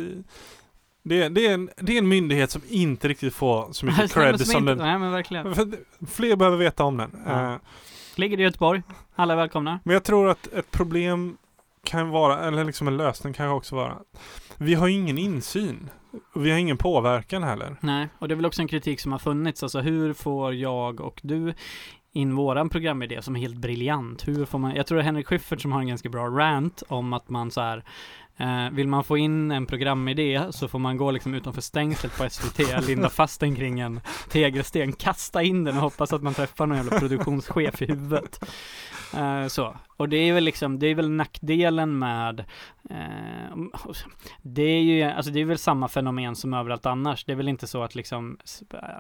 det, 1.04 1.30
det, 1.30 1.48
är 1.48 1.54
en, 1.54 1.70
det 1.78 1.94
är 1.94 1.98
en 1.98 2.08
myndighet 2.08 2.52
som 2.52 2.62
inte 2.70 3.08
riktigt 3.08 3.34
får 3.34 3.68
så 3.72 3.86
mycket 3.86 4.00
Nej, 4.00 4.08
cred 4.14 4.32
men 4.32 4.40
som 4.40 4.58
inte- 4.60 4.72
den... 4.72 4.78
Nej 4.78 5.00
men 5.00 5.12
verkligen. 5.12 5.56
För 5.56 5.68
Fler 6.08 6.36
behöver 6.36 6.58
veta 6.58 6.84
om 6.84 6.98
den. 6.98 7.12
Ja. 7.26 7.54
Eh, 7.54 7.60
Ligger 8.16 8.40
i 8.40 8.44
Göteborg. 8.44 8.82
Alla 9.16 9.34
är 9.34 9.38
välkomna. 9.38 9.80
Men 9.84 9.94
jag 9.94 10.04
tror 10.04 10.30
att 10.30 10.48
ett 10.54 10.72
problem 10.72 11.38
kan 11.84 12.10
vara, 12.10 12.40
eller 12.40 12.64
liksom 12.64 12.88
en 12.88 12.98
lösning 12.98 13.34
kan 13.34 13.50
också 13.50 13.76
vara, 13.76 13.98
vi 14.58 14.74
har 14.74 14.88
ingen 14.88 15.18
insyn. 15.18 15.90
Vi 16.36 16.52
har 16.52 16.58
ingen 16.58 16.78
påverkan 16.78 17.44
heller. 17.44 17.76
Nej, 17.80 18.08
och 18.20 18.28
det 18.28 18.34
är 18.34 18.36
väl 18.36 18.46
också 18.46 18.62
en 18.62 18.68
kritik 18.68 19.00
som 19.00 19.12
har 19.12 19.20
funnits. 19.20 19.64
Alltså 19.64 19.80
hur 19.80 20.14
får 20.14 20.54
jag 20.54 21.02
och 21.02 21.20
du 21.24 21.54
in 22.14 22.36
våran 22.36 22.70
programidé 22.70 23.22
som 23.22 23.36
är 23.36 23.40
helt 23.40 23.56
briljant? 23.58 24.28
Hur 24.28 24.46
får 24.46 24.60
man, 24.60 24.76
jag 24.76 24.88
tror 24.88 24.96
det 24.98 25.02
är 25.02 25.06
Henrik 25.06 25.28
Schyffert 25.28 25.62
som 25.62 25.72
har 25.72 25.80
en 25.80 25.88
ganska 25.88 26.10
bra 26.10 26.28
rant 26.28 26.84
om 26.88 27.14
att 27.14 27.30
man 27.30 27.52
så 27.52 27.62
här 27.62 27.84
eh, 28.38 28.70
vill 28.72 28.88
man 28.88 29.04
få 29.04 29.18
in 29.18 29.52
en 29.52 29.66
programidé 29.66 30.42
så 30.52 30.68
får 30.68 30.80
man 30.80 30.98
gå 30.98 31.12
liksom 31.12 31.34
utanför 31.34 31.62
stängslet 31.62 32.18
på 32.18 32.30
SVT, 32.30 32.88
linda 32.88 33.10
fast 33.10 33.40
den 33.40 33.56
kring 33.56 33.80
en 33.80 34.02
tegelsten, 34.30 34.94
kasta 34.94 35.44
in 35.44 35.64
den 35.64 35.76
och 35.76 35.82
hoppas 35.82 36.14
att 36.14 36.24
man 36.24 36.34
träffar 36.34 36.66
någon 36.66 36.78
jävla 36.78 37.00
produktionschef 37.00 37.82
i 37.82 37.86
huvudet. 37.86 38.44
Eh, 39.14 39.48
så, 39.48 39.76
och 39.98 40.10
det 40.10 40.18
är 40.18 40.34
väl 40.34 40.44
liksom, 40.44 40.80
det 40.80 40.88
är 40.88 40.96
väl 40.96 41.10
nackdelen 41.10 42.00
med 42.00 42.40
eh, 42.90 43.58
det 44.42 44.62
är 44.62 44.82
ju, 44.82 45.04
alltså 45.04 45.32
det 45.32 45.40
är 45.40 45.46
väl 45.46 45.58
samma 45.58 45.88
fenomen 45.88 46.36
som 46.36 46.54
överallt 46.54 46.86
annars. 46.86 47.26
Det 47.26 47.32
är 47.32 47.36
väl 47.36 47.48
inte 47.48 47.68
så 47.68 47.84
att 47.84 47.96
liksom 47.96 48.38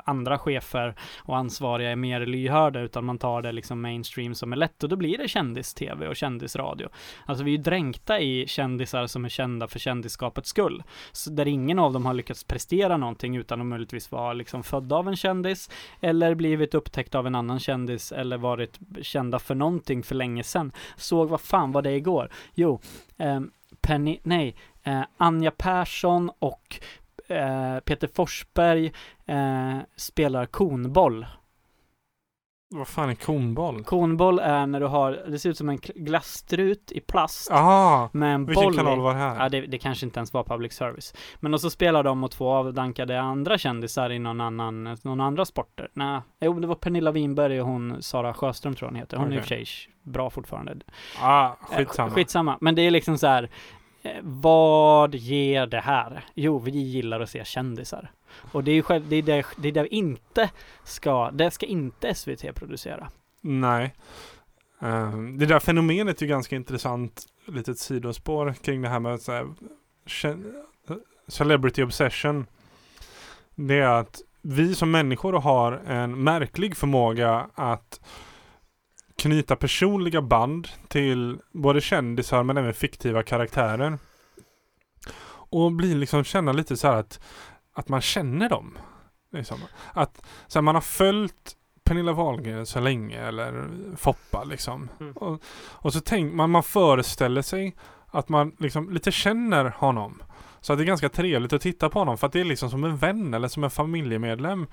andra 0.06 0.40
chefer 0.40 0.96
och 1.18 1.38
ansvariga 1.38 1.92
är 1.92 1.96
mer 1.96 2.26
lyhörda 2.26 2.80
utan 2.80 3.06
man 3.06 3.18
tar 3.18 3.42
det 3.42 3.52
liksom 3.52 3.82
mainstream 3.82 4.36
som 4.36 4.54
är 4.54 4.58
lätt 4.58 4.84
och 4.84 4.90
då 4.90 4.96
blir 4.96 5.18
det 5.18 5.28
kändis-tv 5.28 6.08
och 6.08 6.16
kändisradio. 6.16 6.90
Alltså 7.26 7.44
vi 7.44 7.52
är 7.52 7.58
ju 7.58 7.64
dränkta 7.64 8.20
i 8.20 8.48
kändisar 8.48 9.08
som 9.08 9.26
är 9.26 9.30
kända 9.30 9.68
för 9.68 9.80
kändisskapets 9.80 10.50
skull. 10.50 10.84
Så 11.12 11.30
där 11.30 11.48
ingen 11.48 11.80
av 11.80 11.94
dem 11.94 12.06
har 12.06 12.14
lyckats 12.14 12.44
prestera 12.44 12.98
någonting 12.98 13.36
utan 13.36 13.62
att 13.62 13.68
möjligtvis 13.68 14.12
vara 14.12 14.34
liksom 14.34 14.64
födda 14.64 14.96
av 14.96 15.08
en 15.08 15.16
kändis 15.16 15.70
eller 16.02 16.36
blivit 16.36 16.74
upptäckt 16.74 17.16
av 17.16 17.28
en 17.28 17.36
annan 17.36 17.60
kändis 17.60 18.12
eller 18.12 18.38
varit 18.38 18.80
kända 19.02 19.40
för 19.40 19.56
någonting 19.56 20.04
för 20.04 20.16
länge 20.16 20.44
sedan. 20.44 20.72
Såg 20.96 21.30
vad 21.30 21.42
fan 21.42 21.72
var 21.72 21.82
det 21.82 21.92
igår? 21.92 22.30
Jo, 22.54 22.80
eh, 23.18 23.40
Penny, 23.82 24.20
nej, 24.24 24.56
eh, 24.84 25.02
Anja 25.18 25.52
Persson 25.52 26.32
och 26.40 26.80
eh, 27.28 27.80
Peter 27.80 28.10
Forsberg 28.14 28.94
eh, 29.26 29.78
spelar 29.96 30.46
konboll. 30.46 31.26
Vad 32.76 32.88
fan 32.88 33.10
är 33.10 33.16
konboll? 33.16 33.84
Konboll 33.84 34.40
är 34.40 34.66
när 34.68 34.80
du 34.80 34.86
har, 34.86 35.12
det 35.28 35.40
ser 35.40 35.50
ut 35.50 35.58
som 35.58 35.70
en 35.70 35.78
glasstrut 35.96 36.92
i 36.92 37.00
plast 37.00 37.52
Aha! 37.52 38.10
med 38.14 38.34
en 38.36 38.46
Vilken 38.46 38.64
boll 38.64 38.76
kanal 38.76 39.00
var 39.00 39.14
det 39.14 39.20
här? 39.20 39.44
Ja, 39.44 39.50
det, 39.50 39.62
det 39.62 39.78
kanske 39.78 40.06
inte 40.06 40.20
ens 40.20 40.34
var 40.34 40.44
public 40.44 40.74
service. 40.74 41.14
Men 41.40 41.54
och 41.54 41.62
så 41.62 41.70
spelar 41.70 42.04
de 42.04 42.20
mot 42.20 42.32
två 42.32 42.50
avdankade 42.52 43.22
andra 43.22 43.58
kändisar 43.58 44.10
i 44.12 44.20
någon 44.20 44.42
annan, 44.42 44.98
någon 45.04 45.22
andra 45.22 45.46
sporter. 45.46 45.90
Nej, 45.94 46.22
jo, 46.42 46.60
det 46.60 46.68
var 46.68 46.76
Pernilla 46.76 47.12
Winberg 47.12 47.62
och 47.62 47.68
hon 47.68 48.02
Sara 48.04 48.34
Sjöström 48.34 48.76
tror 48.76 48.90
hon 48.90 48.96
heter. 48.96 49.18
Hon 49.18 49.32
är 49.32 49.36
i 49.36 49.40
och 49.40 49.42
för 49.42 49.48
sig 49.48 49.66
bra 50.04 50.30
fortfarande. 50.30 50.76
ah, 51.22 51.50
Eh, 51.72 51.78
skitsamma. 51.78 52.10
Skitsamma. 52.12 52.58
Men 52.62 52.76
det 52.76 52.82
är 52.82 52.92
liksom 52.92 53.18
så 53.18 53.28
här. 53.28 53.50
eh, 54.02 54.12
Vad 54.22 55.16
ger 55.16 55.66
det 55.68 55.80
här? 55.80 56.26
Jo, 56.34 56.60
vi 56.60 56.72
gillar 56.72 57.20
att 57.20 57.30
se 57.30 57.46
kändisar. 57.46 58.12
Och 58.52 58.64
det 58.64 58.72
är 58.72 58.76
ju 58.76 58.84
själv, 58.84 59.10
det 59.10 59.16
är 59.16 59.22
det, 59.22 59.46
det 59.58 59.68
är 59.68 59.72
det 59.72 59.84
vi 59.84 59.90
inte 59.90 60.50
ska, 60.84 61.32
det 61.32 61.52
ska 61.52 61.66
inte 61.66 62.16
SVT 62.16 62.56
producera. 62.56 63.10
Nej. 63.42 63.96
Ehm, 64.82 65.38
det 65.38 65.46
där 65.46 65.60
fenomenet 65.60 66.22
är 66.22 66.26
ju 66.26 66.30
ganska 66.30 66.56
intressant. 66.56 67.26
Litet 67.46 67.80
sidospår 67.80 68.54
kring 68.62 68.82
det 68.82 68.90
här 68.90 69.00
med 69.00 69.22
så 69.22 69.32
här, 69.32 69.48
celebrity 71.28 71.84
obsession. 71.84 72.46
Det 73.56 73.80
är 73.80 74.00
att 74.00 74.22
vi 74.42 74.76
som 74.76 74.92
människor 74.92 75.34
har 75.34 75.72
en 75.72 76.24
märklig 76.24 76.78
förmåga 76.78 77.50
att 77.54 78.02
knyta 79.16 79.56
personliga 79.56 80.22
band 80.22 80.68
till 80.88 81.38
både 81.52 81.82
kändisar 81.82 82.44
men 82.44 82.58
även 82.58 82.74
fiktiva 82.74 83.24
karaktärer. 83.24 83.98
Och 85.26 85.72
bli 85.72 85.96
liksom 85.96 86.24
känna 86.24 86.52
lite 86.52 86.78
så 86.78 86.88
här 86.88 86.98
att, 86.98 87.20
att 87.74 87.90
man 87.90 88.02
känner 88.02 88.50
dem. 88.50 88.78
Liksom. 89.32 89.60
Att 89.94 90.26
så 90.48 90.60
här, 90.60 90.62
man 90.62 90.76
har 90.76 90.82
följt 90.82 91.58
Pernilla 91.84 92.14
Wahlgren 92.14 92.66
så 92.66 92.80
länge 92.80 93.22
eller 93.28 93.70
Foppa 93.98 94.44
liksom. 94.44 94.90
Mm. 95.00 95.14
Och, 95.14 95.44
och 95.70 95.94
så 95.94 96.02
tänker 96.02 96.36
man, 96.36 96.50
man 96.50 96.64
föreställer 96.64 97.42
sig 97.42 97.76
att 98.08 98.30
man 98.30 98.56
liksom 98.60 98.94
lite 98.94 99.12
känner 99.12 99.66
honom. 99.66 100.24
Så 100.62 100.74
att 100.74 100.80
det 100.80 100.84
är 100.84 100.86
ganska 100.86 101.10
trevligt 101.10 101.54
att 101.54 101.62
titta 101.62 101.90
på 101.90 102.00
honom 102.00 102.18
för 102.18 102.28
att 102.28 102.34
det 102.34 102.40
är 102.40 102.46
liksom 102.46 102.70
som 102.70 102.84
en 102.84 102.98
vän 102.98 103.34
eller 103.34 103.48
som 103.48 103.64
en 103.64 103.70
familjemedlem. 103.70 104.68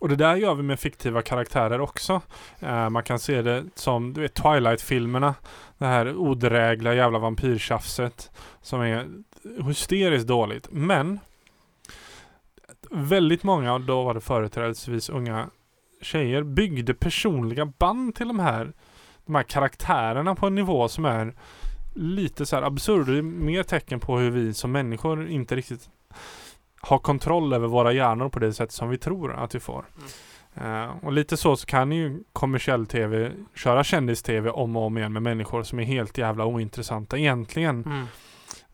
Och 0.00 0.08
det 0.08 0.16
där 0.16 0.36
gör 0.36 0.54
vi 0.54 0.62
med 0.62 0.80
fiktiva 0.80 1.22
karaktärer 1.22 1.80
också. 1.80 2.20
Eh, 2.60 2.90
man 2.90 3.02
kan 3.02 3.18
se 3.18 3.42
det 3.42 3.64
som, 3.74 4.12
du 4.12 4.20
vet 4.20 4.34
Twilight-filmerna. 4.34 5.34
Det 5.78 5.86
här 5.86 6.16
odrägliga 6.16 6.94
jävla 6.94 7.18
vampyrtjafset 7.18 8.30
som 8.62 8.80
är 8.80 9.08
hysteriskt 9.66 10.28
dåligt. 10.28 10.68
Men 10.70 11.20
väldigt 12.90 13.42
många, 13.42 13.74
och 13.74 13.80
då 13.80 14.04
var 14.04 14.14
det 14.14 14.20
företrädesvis 14.20 15.08
unga 15.08 15.50
tjejer, 16.02 16.42
byggde 16.42 16.94
personliga 16.94 17.66
band 17.66 18.14
till 18.14 18.28
de 18.28 18.38
här, 18.38 18.72
de 19.26 19.34
här 19.34 19.42
karaktärerna 19.42 20.34
på 20.34 20.46
en 20.46 20.54
nivå 20.54 20.88
som 20.88 21.04
är 21.04 21.34
lite 21.94 22.46
så 22.46 22.56
här 22.56 22.62
absurd. 22.62 23.06
Det 23.06 23.18
är 23.18 23.22
mer 23.22 23.62
tecken 23.62 24.00
på 24.00 24.18
hur 24.18 24.30
vi 24.30 24.54
som 24.54 24.72
människor 24.72 25.28
inte 25.28 25.56
riktigt 25.56 25.90
har 26.80 26.98
kontroll 26.98 27.52
över 27.52 27.68
våra 27.68 27.92
hjärnor 27.92 28.28
på 28.28 28.38
det 28.38 28.52
sätt 28.52 28.72
som 28.72 28.88
vi 28.88 28.98
tror 28.98 29.34
att 29.34 29.54
vi 29.54 29.60
får. 29.60 29.84
Uh, 30.60 31.04
och 31.04 31.12
lite 31.12 31.36
så, 31.36 31.56
så 31.56 31.66
kan 31.66 31.92
ju 31.92 32.24
kommersiell 32.32 32.86
tv 32.86 33.32
köra 33.54 33.84
kändis-tv 33.84 34.50
om 34.50 34.76
och 34.76 34.82
om 34.82 34.98
igen 34.98 35.12
med 35.12 35.22
människor 35.22 35.62
som 35.62 35.78
är 35.78 35.84
helt 35.84 36.18
jävla 36.18 36.44
ointressanta 36.44 37.18
egentligen. 37.18 37.84
Mm. 37.84 38.06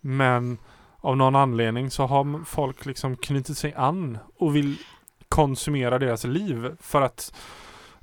Men 0.01 0.59
av 1.03 1.17
någon 1.17 1.37
anledning 1.37 1.91
så 1.91 2.07
har 2.07 2.45
folk 2.45 2.87
liksom 2.87 3.17
knutit 3.17 3.59
sig 3.59 3.75
an 3.75 4.19
och 4.39 4.57
vill 4.57 4.77
konsumera 5.29 5.99
deras 5.99 6.25
liv 6.25 6.77
för 6.81 7.03
att 7.03 7.33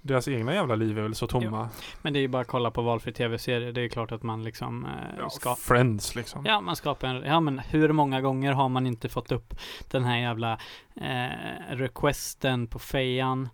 deras 0.01 0.27
egna 0.27 0.53
jävla 0.53 0.75
liv 0.75 0.97
är 0.97 1.01
väl 1.01 1.15
så 1.15 1.27
tomma. 1.27 1.69
Men 2.01 2.13
det 2.13 2.19
är 2.19 2.21
ju 2.21 2.27
bara 2.27 2.41
att 2.41 2.47
kolla 2.47 2.71
på 2.71 2.81
valfri 2.81 3.13
tv-serie. 3.13 3.71
Det 3.71 3.81
är 3.81 3.89
klart 3.89 4.11
att 4.11 4.23
man 4.23 4.43
liksom 4.43 4.85
eh, 4.85 4.91
Ja, 5.17 5.29
ska 5.29 5.55
Friends 5.55 6.15
liksom. 6.15 6.45
Ja, 6.45 6.61
man 6.61 6.75
skapar 6.75 7.07
en, 7.07 7.23
ja 7.23 7.39
men 7.39 7.59
hur 7.59 7.91
många 7.91 8.21
gånger 8.21 8.51
har 8.51 8.69
man 8.69 8.87
inte 8.87 9.09
fått 9.09 9.31
upp 9.31 9.53
den 9.91 10.03
här 10.03 10.17
jävla 10.17 10.59
eh, 10.95 11.75
requesten 11.75 12.67
på 12.67 12.79
fejan 12.79 13.49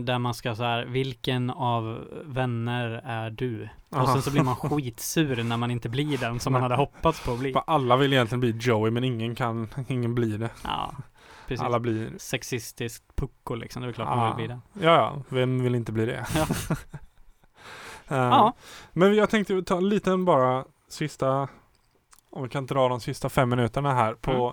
där 0.00 0.18
man 0.18 0.34
ska 0.34 0.54
så 0.54 0.62
här, 0.62 0.84
vilken 0.84 1.50
av 1.50 2.04
vänner 2.24 3.00
är 3.04 3.30
du? 3.30 3.68
Och 3.90 3.96
Aha. 3.98 4.06
sen 4.12 4.22
så 4.22 4.30
blir 4.30 4.42
man 4.42 4.56
skitsur 4.56 5.42
när 5.42 5.56
man 5.56 5.70
inte 5.70 5.88
blir 5.88 6.18
den 6.18 6.40
som 6.40 6.52
man 6.52 6.62
hade 6.62 6.76
hoppats 6.76 7.24
på 7.24 7.32
att 7.32 7.38
bli. 7.38 7.54
Alla 7.66 7.96
vill 7.96 8.12
egentligen 8.12 8.40
bli 8.40 8.50
Joey 8.60 8.90
men 8.90 9.04
ingen 9.04 9.34
kan, 9.34 9.68
ingen 9.88 10.14
blir 10.14 10.38
det. 10.38 10.50
Ja, 10.64 10.94
precis. 11.46 11.62
Alla 11.64 11.80
blir 11.80 12.10
Sexistisk 12.18 13.02
pucko 13.16 13.54
liksom, 13.54 13.82
det 13.82 13.88
är 13.88 13.92
klart 13.92 14.08
Ja. 14.10 14.16
man 14.16 14.36
vill 14.36 14.46
bli 14.46 14.54
det. 14.54 14.86
Ja, 14.86 14.94
ja, 14.94 15.22
vem 15.28 15.62
vill 15.62 15.74
inte 15.74 15.92
bli 15.92 16.06
det? 16.06 16.26
Ja. 16.36 16.46
Eh, 18.08 18.16
Ja. 18.18 18.52
Men 18.92 19.14
jag 19.14 19.30
tänkte 19.30 19.62
ta 19.62 19.76
en 19.76 19.88
liten 19.88 20.24
bara 20.24 20.64
sista, 20.88 21.48
om 22.30 22.42
vi 22.42 22.48
kan 22.48 22.66
dra 22.66 22.88
de 22.88 23.00
sista 23.00 23.28
fem 23.28 23.48
minuterna 23.48 23.94
här 23.94 24.14
på, 24.14 24.32
Mm. 24.32 24.52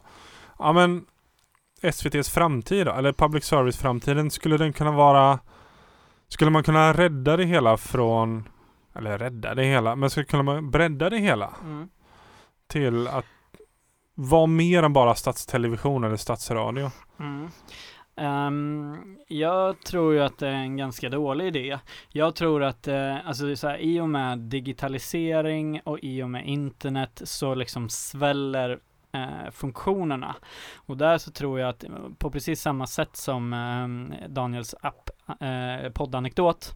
ja 0.60 0.74
men 0.74 1.06
SVTs 1.82 2.30
framtid 2.30 2.86
då, 2.86 2.92
eller 2.92 3.14
public 3.14 3.44
service 3.46 3.78
framtiden, 3.78 4.32
skulle 4.32 4.58
den 4.58 4.74
kunna 4.74 4.92
vara, 4.92 5.40
skulle 6.28 6.52
man 6.52 6.64
kunna 6.64 6.94
rädda 6.94 7.38
det 7.38 7.46
hela 7.46 7.78
från, 7.78 8.50
eller 8.96 9.18
rädda 9.18 9.56
det 9.56 9.64
hela, 9.64 9.96
men 9.96 10.10
skulle 10.10 10.26
kunna 10.26 10.44
man 10.44 10.72
bredda 10.72 11.10
det 11.10 11.18
hela 11.18 11.54
Mm. 11.62 11.90
till 12.68 13.08
att 13.08 13.26
vara 14.16 14.46
mer 14.48 14.84
än 14.84 14.94
bara 14.94 15.16
statstelevision 15.16 16.04
eller 16.04 16.16
statsradio? 16.18 16.92
Mm. 17.20 17.50
Ehm, 18.16 19.18
jag 19.28 19.82
tror 19.82 20.14
ju 20.14 20.20
att 20.20 20.38
det 20.38 20.48
är 20.48 20.52
en 20.52 20.78
ganska 20.78 21.10
dålig 21.10 21.48
idé. 21.48 21.80
Jag 22.10 22.36
tror 22.36 22.64
att 22.64 22.88
eh, 22.88 23.28
alltså 23.28 23.56
så 23.56 23.68
här, 23.68 23.78
i 23.78 24.00
och 24.00 24.10
med 24.10 24.40
digitalisering 24.40 25.82
och 25.84 26.00
i 26.02 26.24
och 26.24 26.30
med 26.30 26.48
internet 26.48 27.22
så 27.24 27.56
liksom 27.56 27.90
sväller 27.90 28.80
eh, 29.12 29.52
funktionerna. 29.52 30.36
Och 30.76 30.98
där 30.98 31.18
så 31.18 31.32
tror 31.32 31.60
jag 31.60 31.70
att 31.70 31.84
eh, 31.84 31.90
på 32.18 32.32
precis 32.32 32.62
samma 32.62 32.88
sätt 32.88 33.16
som 33.16 33.54
eh, 33.54 34.28
Daniels 34.28 34.76
app 34.82 35.10
eh, 35.40 35.92
poddanekdot 35.92 36.76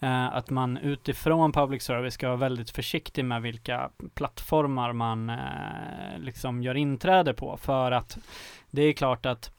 eh, 0.00 0.26
att 0.26 0.50
man 0.50 0.76
utifrån 0.76 1.52
public 1.52 1.82
service 1.82 2.14
ska 2.14 2.26
vara 2.26 2.36
väldigt 2.36 2.70
försiktig 2.70 3.24
med 3.24 3.42
vilka 3.42 3.90
plattformar 4.14 4.92
man 4.92 5.30
eh, 5.30 6.18
liksom 6.18 6.62
gör 6.62 6.74
inträde 6.74 7.34
på 7.34 7.56
för 7.56 7.92
att 7.92 8.18
det 8.70 8.82
är 8.82 8.92
klart 8.92 9.26
att 9.26 9.50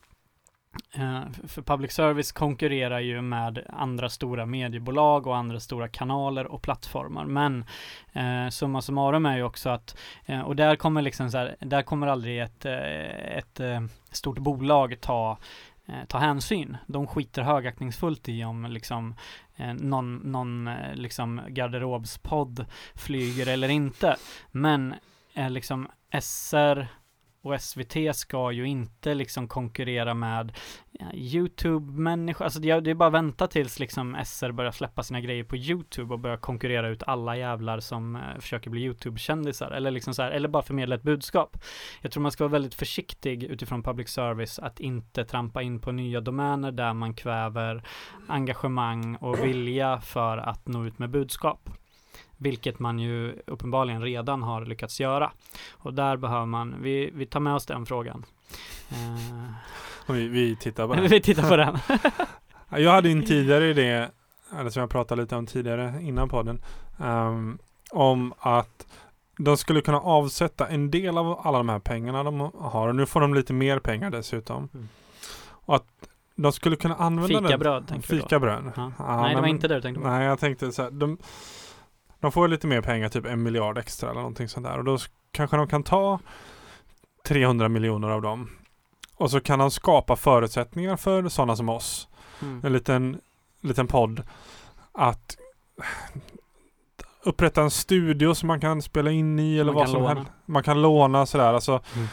Eh, 0.91 1.21
för 1.47 1.61
public 1.61 1.91
service 1.91 2.32
konkurrerar 2.32 2.99
ju 2.99 3.21
med 3.21 3.65
andra 3.69 4.09
stora 4.09 4.45
mediebolag 4.45 5.28
och 5.28 5.38
andra 5.38 5.59
stora 5.59 5.88
kanaler 5.88 6.47
och 6.47 6.61
plattformar. 6.61 7.26
Men 7.26 7.65
eh, 8.13 8.49
summa 8.49 8.82
summarum 8.82 9.26
är 9.26 9.38
ju 9.38 9.43
också 9.43 9.69
att, 9.69 9.97
eh, 10.26 10.41
och 10.41 10.55
där 10.55 10.76
kommer 10.76 11.01
liksom 11.01 11.32
så 11.32 11.38
här, 11.38 11.55
där 11.59 11.82
kommer 11.82 12.07
aldrig 12.07 12.41
ett, 12.41 12.65
eh, 12.65 13.38
ett, 13.38 13.59
ett 13.59 13.91
stort 14.11 14.38
bolag 14.38 15.01
ta 15.01 15.38
ta 16.07 16.17
hänsyn. 16.17 16.78
De 16.88 17.07
skiter 17.07 17.41
högaktningsfullt 17.41 18.30
i 18.30 18.43
om 18.43 18.65
liksom 18.65 19.15
eh, 19.55 19.73
någon, 19.73 20.15
någon 20.15 20.69
liksom 20.93 21.41
garderobspodd 21.47 22.65
flyger 22.95 23.47
eller 23.47 23.69
inte. 23.69 24.15
Men 24.51 24.95
eh, 25.34 25.49
liksom 25.49 25.88
SR 26.21 26.88
och 27.46 27.62
SVT 27.62 28.16
ska 28.16 28.52
ju 28.52 28.68
inte 28.68 29.14
liksom 29.14 29.48
konkurrera 29.48 30.14
med 30.14 30.54
YouTube-människor. 31.14 32.46
Alltså 32.46 32.60
det 32.60 32.70
är, 32.70 32.82
det 32.82 32.89
är 32.89 32.96
bara 32.96 33.08
att 33.08 33.14
vänta 33.14 33.48
tills 33.48 33.80
liksom 33.80 34.18
SR 34.26 34.52
börjar 34.52 34.72
släppa 34.72 35.04
sina 35.04 35.22
grejer 35.22 35.43
på 35.43 35.58
YouTube 35.58 36.14
och 36.14 36.20
börjar 36.20 36.38
konkurrera 36.38 36.88
ut 36.88 37.04
alla 37.04 37.38
jävlar 37.38 37.80
som 37.80 38.16
eh, 38.16 38.22
försöker 38.39 38.70
bli 38.70 38.82
YouTube-kändisar. 38.82 39.72
Eller 39.72 39.91
liksom 39.91 40.14
så 40.14 40.22
här, 40.22 40.32
eller 40.32 40.50
bara 40.50 40.64
förmedla 40.64 40.96
ett 40.96 41.04
budskap. 41.04 41.58
Jag 42.02 42.12
tror 42.12 42.22
man 42.22 42.32
ska 42.32 42.43
vara 42.43 42.52
väldigt 42.52 42.76
försiktig 42.76 43.43
utifrån 43.43 43.84
public 43.84 44.10
service 44.10 44.60
att 44.60 44.80
inte 44.80 45.26
trampa 45.26 45.62
in 45.62 45.80
på 45.80 45.91
nya 45.91 46.22
domäner 46.22 46.72
där 46.72 46.93
man 46.93 47.14
kväver 47.14 47.84
engagemang 48.28 49.16
och 49.16 49.43
vilja 49.43 50.02
för 50.02 50.38
att 50.38 50.68
nå 50.68 50.86
ut 50.86 51.00
med 51.00 51.10
budskap. 51.10 51.70
Vilket 52.38 52.79
man 52.79 52.99
ju 52.99 53.36
uppenbarligen 53.47 54.01
redan 54.01 54.43
har 54.43 54.65
lyckats 54.65 54.99
göra. 54.99 55.31
Och 55.73 55.93
där 55.93 56.17
behöver 56.17 56.45
man, 56.45 56.75
vi, 56.81 57.11
vi 57.13 57.25
tar 57.25 57.39
med 57.39 57.55
oss 57.55 57.65
den 57.65 57.86
frågan. 57.86 58.25
Eh, 58.89 60.13
Vi, 60.13 60.27
vi 60.27 60.55
tittar 60.55 60.88
på 60.88 60.93
det. 61.01 61.01
vi 61.07 61.21
tittar 61.21 61.49
på 61.49 61.55
den. 61.55 61.77
Jag 62.83 62.91
hade 62.91 63.09
en 63.09 63.25
tidigare 63.25 63.65
idé, 63.69 64.07
eller 64.59 64.69
som 64.69 64.79
jag 64.79 64.89
pratade 64.89 65.21
lite 65.21 65.36
om 65.36 65.45
tidigare 65.45 65.93
innan 66.01 66.29
podden, 66.29 66.61
ehm, 66.99 67.57
om 67.91 68.33
att 68.39 68.88
de 69.38 69.57
skulle 69.57 69.81
kunna 69.81 69.99
avsätta 69.99 70.67
en 70.67 70.91
del 70.91 71.17
av 71.17 71.39
alla 71.47 71.57
de 71.57 71.69
här 71.69 71.79
pengarna 71.79 72.23
de 72.23 72.39
har. 72.57 72.88
Och 72.88 72.95
nu 72.95 73.05
får 73.05 73.21
de 73.21 73.33
lite 73.33 73.53
mer 73.53 73.79
pengar 73.79 74.09
dessutom. 74.09 74.69
Mm. 74.73 74.88
Och 75.49 75.75
att 75.75 75.86
de 76.36 76.51
skulle 76.51 76.75
kunna 76.75 76.95
använda 76.95 77.33
den- 77.39 77.43
Fikabröd 77.47 77.88
tänker 77.88 78.09
du 78.09 78.17
då? 78.17 78.23
Fikabröd. 78.23 78.71
Ja. 78.75 78.91
Ja, 78.97 79.21
Nej, 79.21 79.29
det 79.29 79.36
var 79.36 79.41
men- 79.41 79.49
inte 79.49 79.67
det 79.67 79.75
du 79.75 79.81
tänkte 79.81 80.01
på. 80.01 80.07
Nej, 80.07 80.25
jag 80.25 80.39
tänkte 80.39 80.71
så 80.71 80.83
här, 80.83 80.91
de, 80.91 81.17
de 82.26 82.32
får 82.32 82.47
lite 82.47 82.67
mer 82.67 82.82
pengar, 82.82 83.09
typ 83.09 83.26
en 83.26 83.43
miljard 83.43 83.78
extra 83.78 84.09
eller 84.09 84.19
någonting 84.21 84.49
sånt 84.49 84.65
där. 84.65 84.78
Och 84.78 84.84
då 84.84 84.97
kanske 85.32 85.57
de 85.57 85.67
kan 85.67 85.84
ta 85.84 86.19
300 87.28 87.69
miljoner 87.69 88.09
av 88.09 88.21
dem. 88.21 88.49
Och 89.17 89.32
så 89.32 89.39
kan 89.39 89.59
de 89.59 89.71
skapa 89.71 90.15
förutsättningar 90.15 90.97
för 90.97 91.30
sådana 91.30 91.55
som 91.55 91.69
oss 91.69 92.07
Mm. 92.41 92.61
en 92.65 92.73
liten, 92.73 93.17
liten 93.61 93.88
podd 93.88 94.21
att 94.91 95.38
upprätta 97.23 97.61
en 97.61 97.71
studio 97.71 98.34
som 98.36 98.47
man 98.47 98.59
kan 98.59 98.82
spela 98.82 99.11
in 99.11 99.39
i 99.39 99.53
eller 99.57 99.65
Man 99.65 99.76
vad 99.76 99.89
som 99.89 100.01
låna. 100.01 100.13
helst. 100.15 100.32
Man 100.45 100.63
kan 100.63 100.82
låna 100.82 101.26
sådär. 101.26 101.53
Alltså, 101.53 101.82
Mm. 101.95 102.07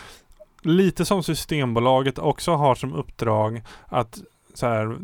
Lite 0.64 1.04
som 1.04 1.22
Systembolaget 1.22 2.18
också 2.18 2.54
har 2.54 2.74
som 2.74 2.92
uppdrag 2.94 3.62
att 3.86 4.18
så 4.54 4.66
här, 4.66 4.96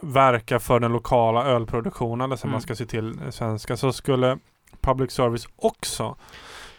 verka 0.00 0.60
för 0.60 0.80
den 0.80 0.92
lokala 0.92 1.44
ölproduktionen 1.44 2.20
eller 2.24 2.36
som 2.36 2.48
Mm. 2.48 2.52
man 2.52 2.60
ska 2.62 2.74
se 2.74 2.86
till 2.86 3.20
eh, 3.22 3.30
svenska 3.30 3.76
så 3.76 3.92
skulle 3.92 4.38
public 4.86 5.10
service 5.12 5.48
också 5.56 6.16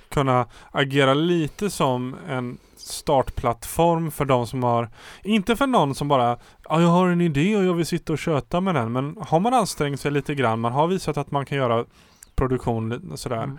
kunna 0.10 0.46
agera 0.72 1.14
lite 1.14 1.70
som 1.70 2.16
en 2.30 2.58
startplattform 2.78 4.12
för 4.12 4.26
de 4.26 4.48
som 4.48 4.64
har, 4.64 4.90
inte 5.24 5.56
för 5.56 5.68
någon 5.68 5.96
som 5.96 6.08
bara 6.08 6.38
ja, 6.70 6.82
jag 6.82 6.88
har 6.88 7.08
en 7.10 7.22
idé 7.22 7.56
och 7.58 7.64
jag 7.66 7.74
vill 7.74 7.86
sitta 7.86 8.14
och 8.14 8.20
köta 8.20 8.62
med 8.62 8.76
den. 8.76 8.92
Men 8.92 9.18
har 9.28 9.40
man 9.40 9.54
ansträngt 9.54 10.00
sig 10.00 10.12
lite 10.12 10.36
grann, 10.36 10.60
man 10.60 10.72
har 10.72 10.88
visat 10.88 11.18
att 11.18 11.32
man 11.32 11.46
kan 11.46 11.58
göra 11.58 11.86
produktion 12.36 13.12
sådär. 13.18 13.44
Mm. 13.44 13.58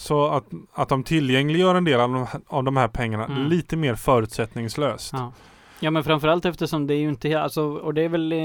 Så 0.00 0.26
att, 0.28 0.44
att 0.74 0.88
de 0.88 1.02
tillgängliggör 1.04 1.74
en 1.74 1.84
del 1.84 2.00
av 2.00 2.12
de, 2.12 2.26
här- 2.26 2.40
av 2.46 2.64
de 2.64 2.76
här 2.76 2.88
pengarna 2.88 3.24
Mm. 3.26 3.46
lite 3.46 3.76
mer 3.76 3.94
förutsättningslöst. 3.94 5.12
Ja. 5.12 5.32
ja, 5.80 5.90
men 5.90 6.04
framförallt 6.04 6.44
eftersom 6.44 6.86
det 6.86 6.94
är 6.94 6.98
ju 6.98 7.08
inte, 7.08 7.40
alltså, 7.40 7.62
och 7.62 7.94
det 7.94 8.02
är 8.02 8.08
väl, 8.08 8.32
eh, 8.32 8.38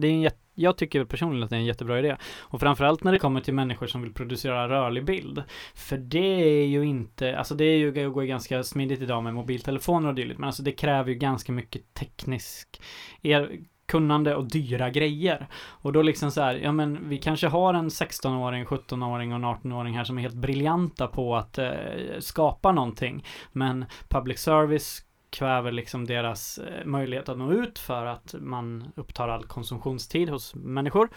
det 0.00 0.06
är 0.06 0.12
en 0.12 0.20
jätte, 0.20 0.36
jag 0.60 0.76
tycker 0.76 1.04
personligen 1.04 1.44
att 1.44 1.50
det 1.50 1.56
är 1.56 1.60
en 1.60 1.64
jättebra 1.64 1.98
idé. 1.98 2.16
Och 2.40 2.60
framförallt 2.60 3.04
när 3.04 3.12
det 3.12 3.18
kommer 3.18 3.40
till 3.40 3.54
människor 3.54 3.86
som 3.86 4.02
vill 4.02 4.14
producera 4.14 4.68
rörlig 4.68 5.04
bild. 5.04 5.42
För 5.74 5.96
det 5.96 6.62
är 6.62 6.66
ju 6.66 6.84
inte, 6.84 7.38
alltså 7.38 7.54
det 7.54 7.64
är 7.64 7.76
ju, 7.76 7.90
det 7.90 8.04
går 8.04 8.22
ju 8.22 8.28
ganska 8.28 8.62
smidigt 8.62 9.00
idag 9.00 9.22
med 9.22 9.34
mobiltelefoner 9.34 10.08
och 10.08 10.14
dylikt. 10.14 10.38
Men 10.38 10.46
alltså 10.46 10.62
det 10.62 10.72
kräver 10.72 11.10
ju 11.10 11.14
ganska 11.14 11.52
mycket 11.52 11.94
teknisk 11.94 12.82
er, 13.22 13.60
kunnande 13.86 14.34
och 14.34 14.48
dyra 14.48 14.90
grejer. 14.90 15.46
Och 15.56 15.92
då 15.92 16.02
liksom 16.02 16.30
så 16.30 16.40
här, 16.40 16.54
ja 16.54 16.72
men 16.72 17.08
vi 17.08 17.18
kanske 17.18 17.46
har 17.46 17.74
en 17.74 17.88
16-åring, 17.88 18.64
17-åring 18.64 19.32
och 19.32 19.36
en 19.36 19.44
18-åring 19.44 19.96
här 19.96 20.04
som 20.04 20.18
är 20.18 20.22
helt 20.22 20.34
briljanta 20.34 21.06
på 21.06 21.36
att 21.36 21.58
eh, 21.58 21.70
skapa 22.18 22.72
någonting. 22.72 23.24
Men 23.52 23.84
public 24.08 24.38
service 24.38 25.02
kväver 25.30 25.72
liksom 25.72 26.06
deras 26.06 26.58
eh, 26.58 26.84
möjlighet 26.84 27.28
att 27.28 27.38
nå 27.38 27.52
ut 27.52 27.78
för 27.78 28.06
att 28.06 28.34
man 28.38 28.92
upptar 28.96 29.28
all 29.28 29.44
konsumtionstid 29.44 30.28
hos 30.28 30.54
människor. 30.54 31.08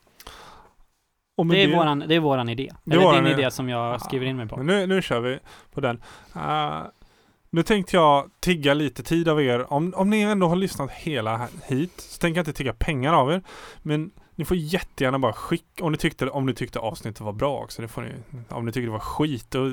Och 1.38 1.45
Det 1.45 1.63
är, 1.63 1.75
våran, 1.75 1.99
det 2.07 2.15
är 2.15 2.19
våran 2.19 2.49
idé. 2.49 2.71
Det 2.83 2.95
är 2.95 2.99
Eller 2.99 3.13
din 3.13 3.25
idé. 3.31 3.41
idé 3.41 3.51
som 3.51 3.69
jag 3.69 4.01
skriver 4.01 4.25
in 4.25 4.38
mig 4.38 4.47
på. 4.47 4.57
Men 4.57 4.65
nu, 4.65 4.88
nu 4.88 5.01
kör 5.01 5.19
vi 5.19 5.39
på 5.73 5.81
den. 5.81 6.01
Eh, 6.36 6.81
nu 7.49 7.63
tänkte 7.63 7.95
jag 7.95 8.29
tigga 8.39 8.73
lite 8.73 9.03
tid 9.03 9.29
av 9.29 9.41
er. 9.41 9.73
Om, 9.73 9.93
om 9.95 10.09
ni 10.09 10.21
ändå 10.21 10.47
har 10.47 10.55
lyssnat 10.55 10.91
hela 10.91 11.47
hit 11.67 11.93
så 12.01 12.19
tänker 12.19 12.38
jag 12.38 12.41
inte 12.41 12.53
tigga 12.57 12.73
pengar 12.73 13.13
av 13.13 13.31
er. 13.31 13.41
Men 13.81 14.11
ni 14.36 14.45
får 14.45 14.57
jättegärna 14.57 15.19
bara 15.19 15.33
skicka, 15.33 15.86
om 15.86 15.91
ni 15.91 15.97
tyckte, 15.97 16.29
om 16.29 16.45
ni 16.45 16.53
tyckte 16.53 16.79
avsnittet 16.79 17.21
var 17.21 17.33
bra 17.33 17.57
också. 17.63 17.81
Det 17.81 17.88
får 17.88 18.01
ni, 18.01 18.11
om 18.49 18.65
ni 18.65 18.71
tyckte 18.71 18.88
det 18.88 18.91
var 18.91 18.99
skit, 18.99 19.51
då, 19.51 19.71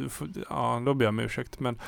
ja, 0.51 0.83
då 0.87 0.95
ber 0.95 1.05
jag 1.05 1.09
om 1.13 1.19
ursäkt. 1.19 1.61
Men 1.61 1.81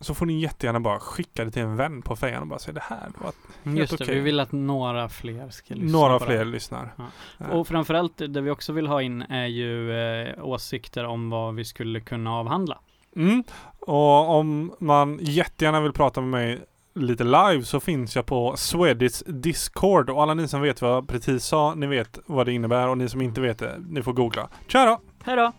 så 0.00 0.14
får 0.14 0.26
ni 0.26 0.40
jättegärna 0.40 0.80
bara 0.80 1.00
skicka 1.00 1.44
det 1.44 1.50
till 1.50 1.62
en 1.62 1.76
vän 1.76 2.02
på 2.02 2.16
fejan 2.16 2.42
och 2.42 2.48
bara 2.48 2.58
säga 2.58 2.74
det 2.74 2.82
här. 2.84 3.08
Var 3.18 3.32
helt 3.64 3.78
Just 3.78 3.98
det, 3.98 4.04
okej. 4.04 4.14
vi 4.14 4.20
vill 4.20 4.40
att 4.40 4.52
några 4.52 5.08
fler 5.08 5.50
ska 5.50 5.74
lyssna 5.74 5.98
Några 5.98 6.18
fler 6.20 6.38
det. 6.38 6.44
lyssnar. 6.44 6.94
Ja. 6.96 7.04
Ja. 7.38 7.46
Och 7.46 7.68
framförallt 7.68 8.16
det 8.28 8.40
vi 8.40 8.50
också 8.50 8.72
vill 8.72 8.86
ha 8.86 9.02
in 9.02 9.22
är 9.22 9.46
ju 9.46 9.92
eh, 9.92 10.44
åsikter 10.44 11.04
om 11.04 11.30
vad 11.30 11.54
vi 11.54 11.64
skulle 11.64 12.00
kunna 12.00 12.32
avhandla. 12.34 12.78
Mm. 13.16 13.44
Och 13.80 14.30
om 14.30 14.72
man 14.80 15.18
jättegärna 15.22 15.80
vill 15.80 15.92
prata 15.92 16.20
med 16.20 16.30
mig 16.30 16.60
lite 16.94 17.24
live 17.24 17.62
så 17.62 17.80
finns 17.80 18.16
jag 18.16 18.26
på 18.26 18.54
Swedits 18.56 19.24
Discord 19.26 20.10
och 20.10 20.22
alla 20.22 20.34
ni 20.34 20.48
som 20.48 20.60
vet 20.60 20.82
vad 20.82 20.90
jag 20.90 21.08
precis 21.08 21.44
sa, 21.44 21.74
ni 21.74 21.86
vet 21.86 22.18
vad 22.26 22.46
det 22.46 22.52
innebär 22.52 22.88
och 22.88 22.98
ni 22.98 23.08
som 23.08 23.22
inte 23.22 23.40
vet 23.40 23.58
det, 23.58 23.76
ni 23.88 24.02
får 24.02 24.12
googla. 24.12 24.48
Tja 24.66 24.84
då! 24.84 25.00
Hej 25.24 25.36
då! 25.36 25.52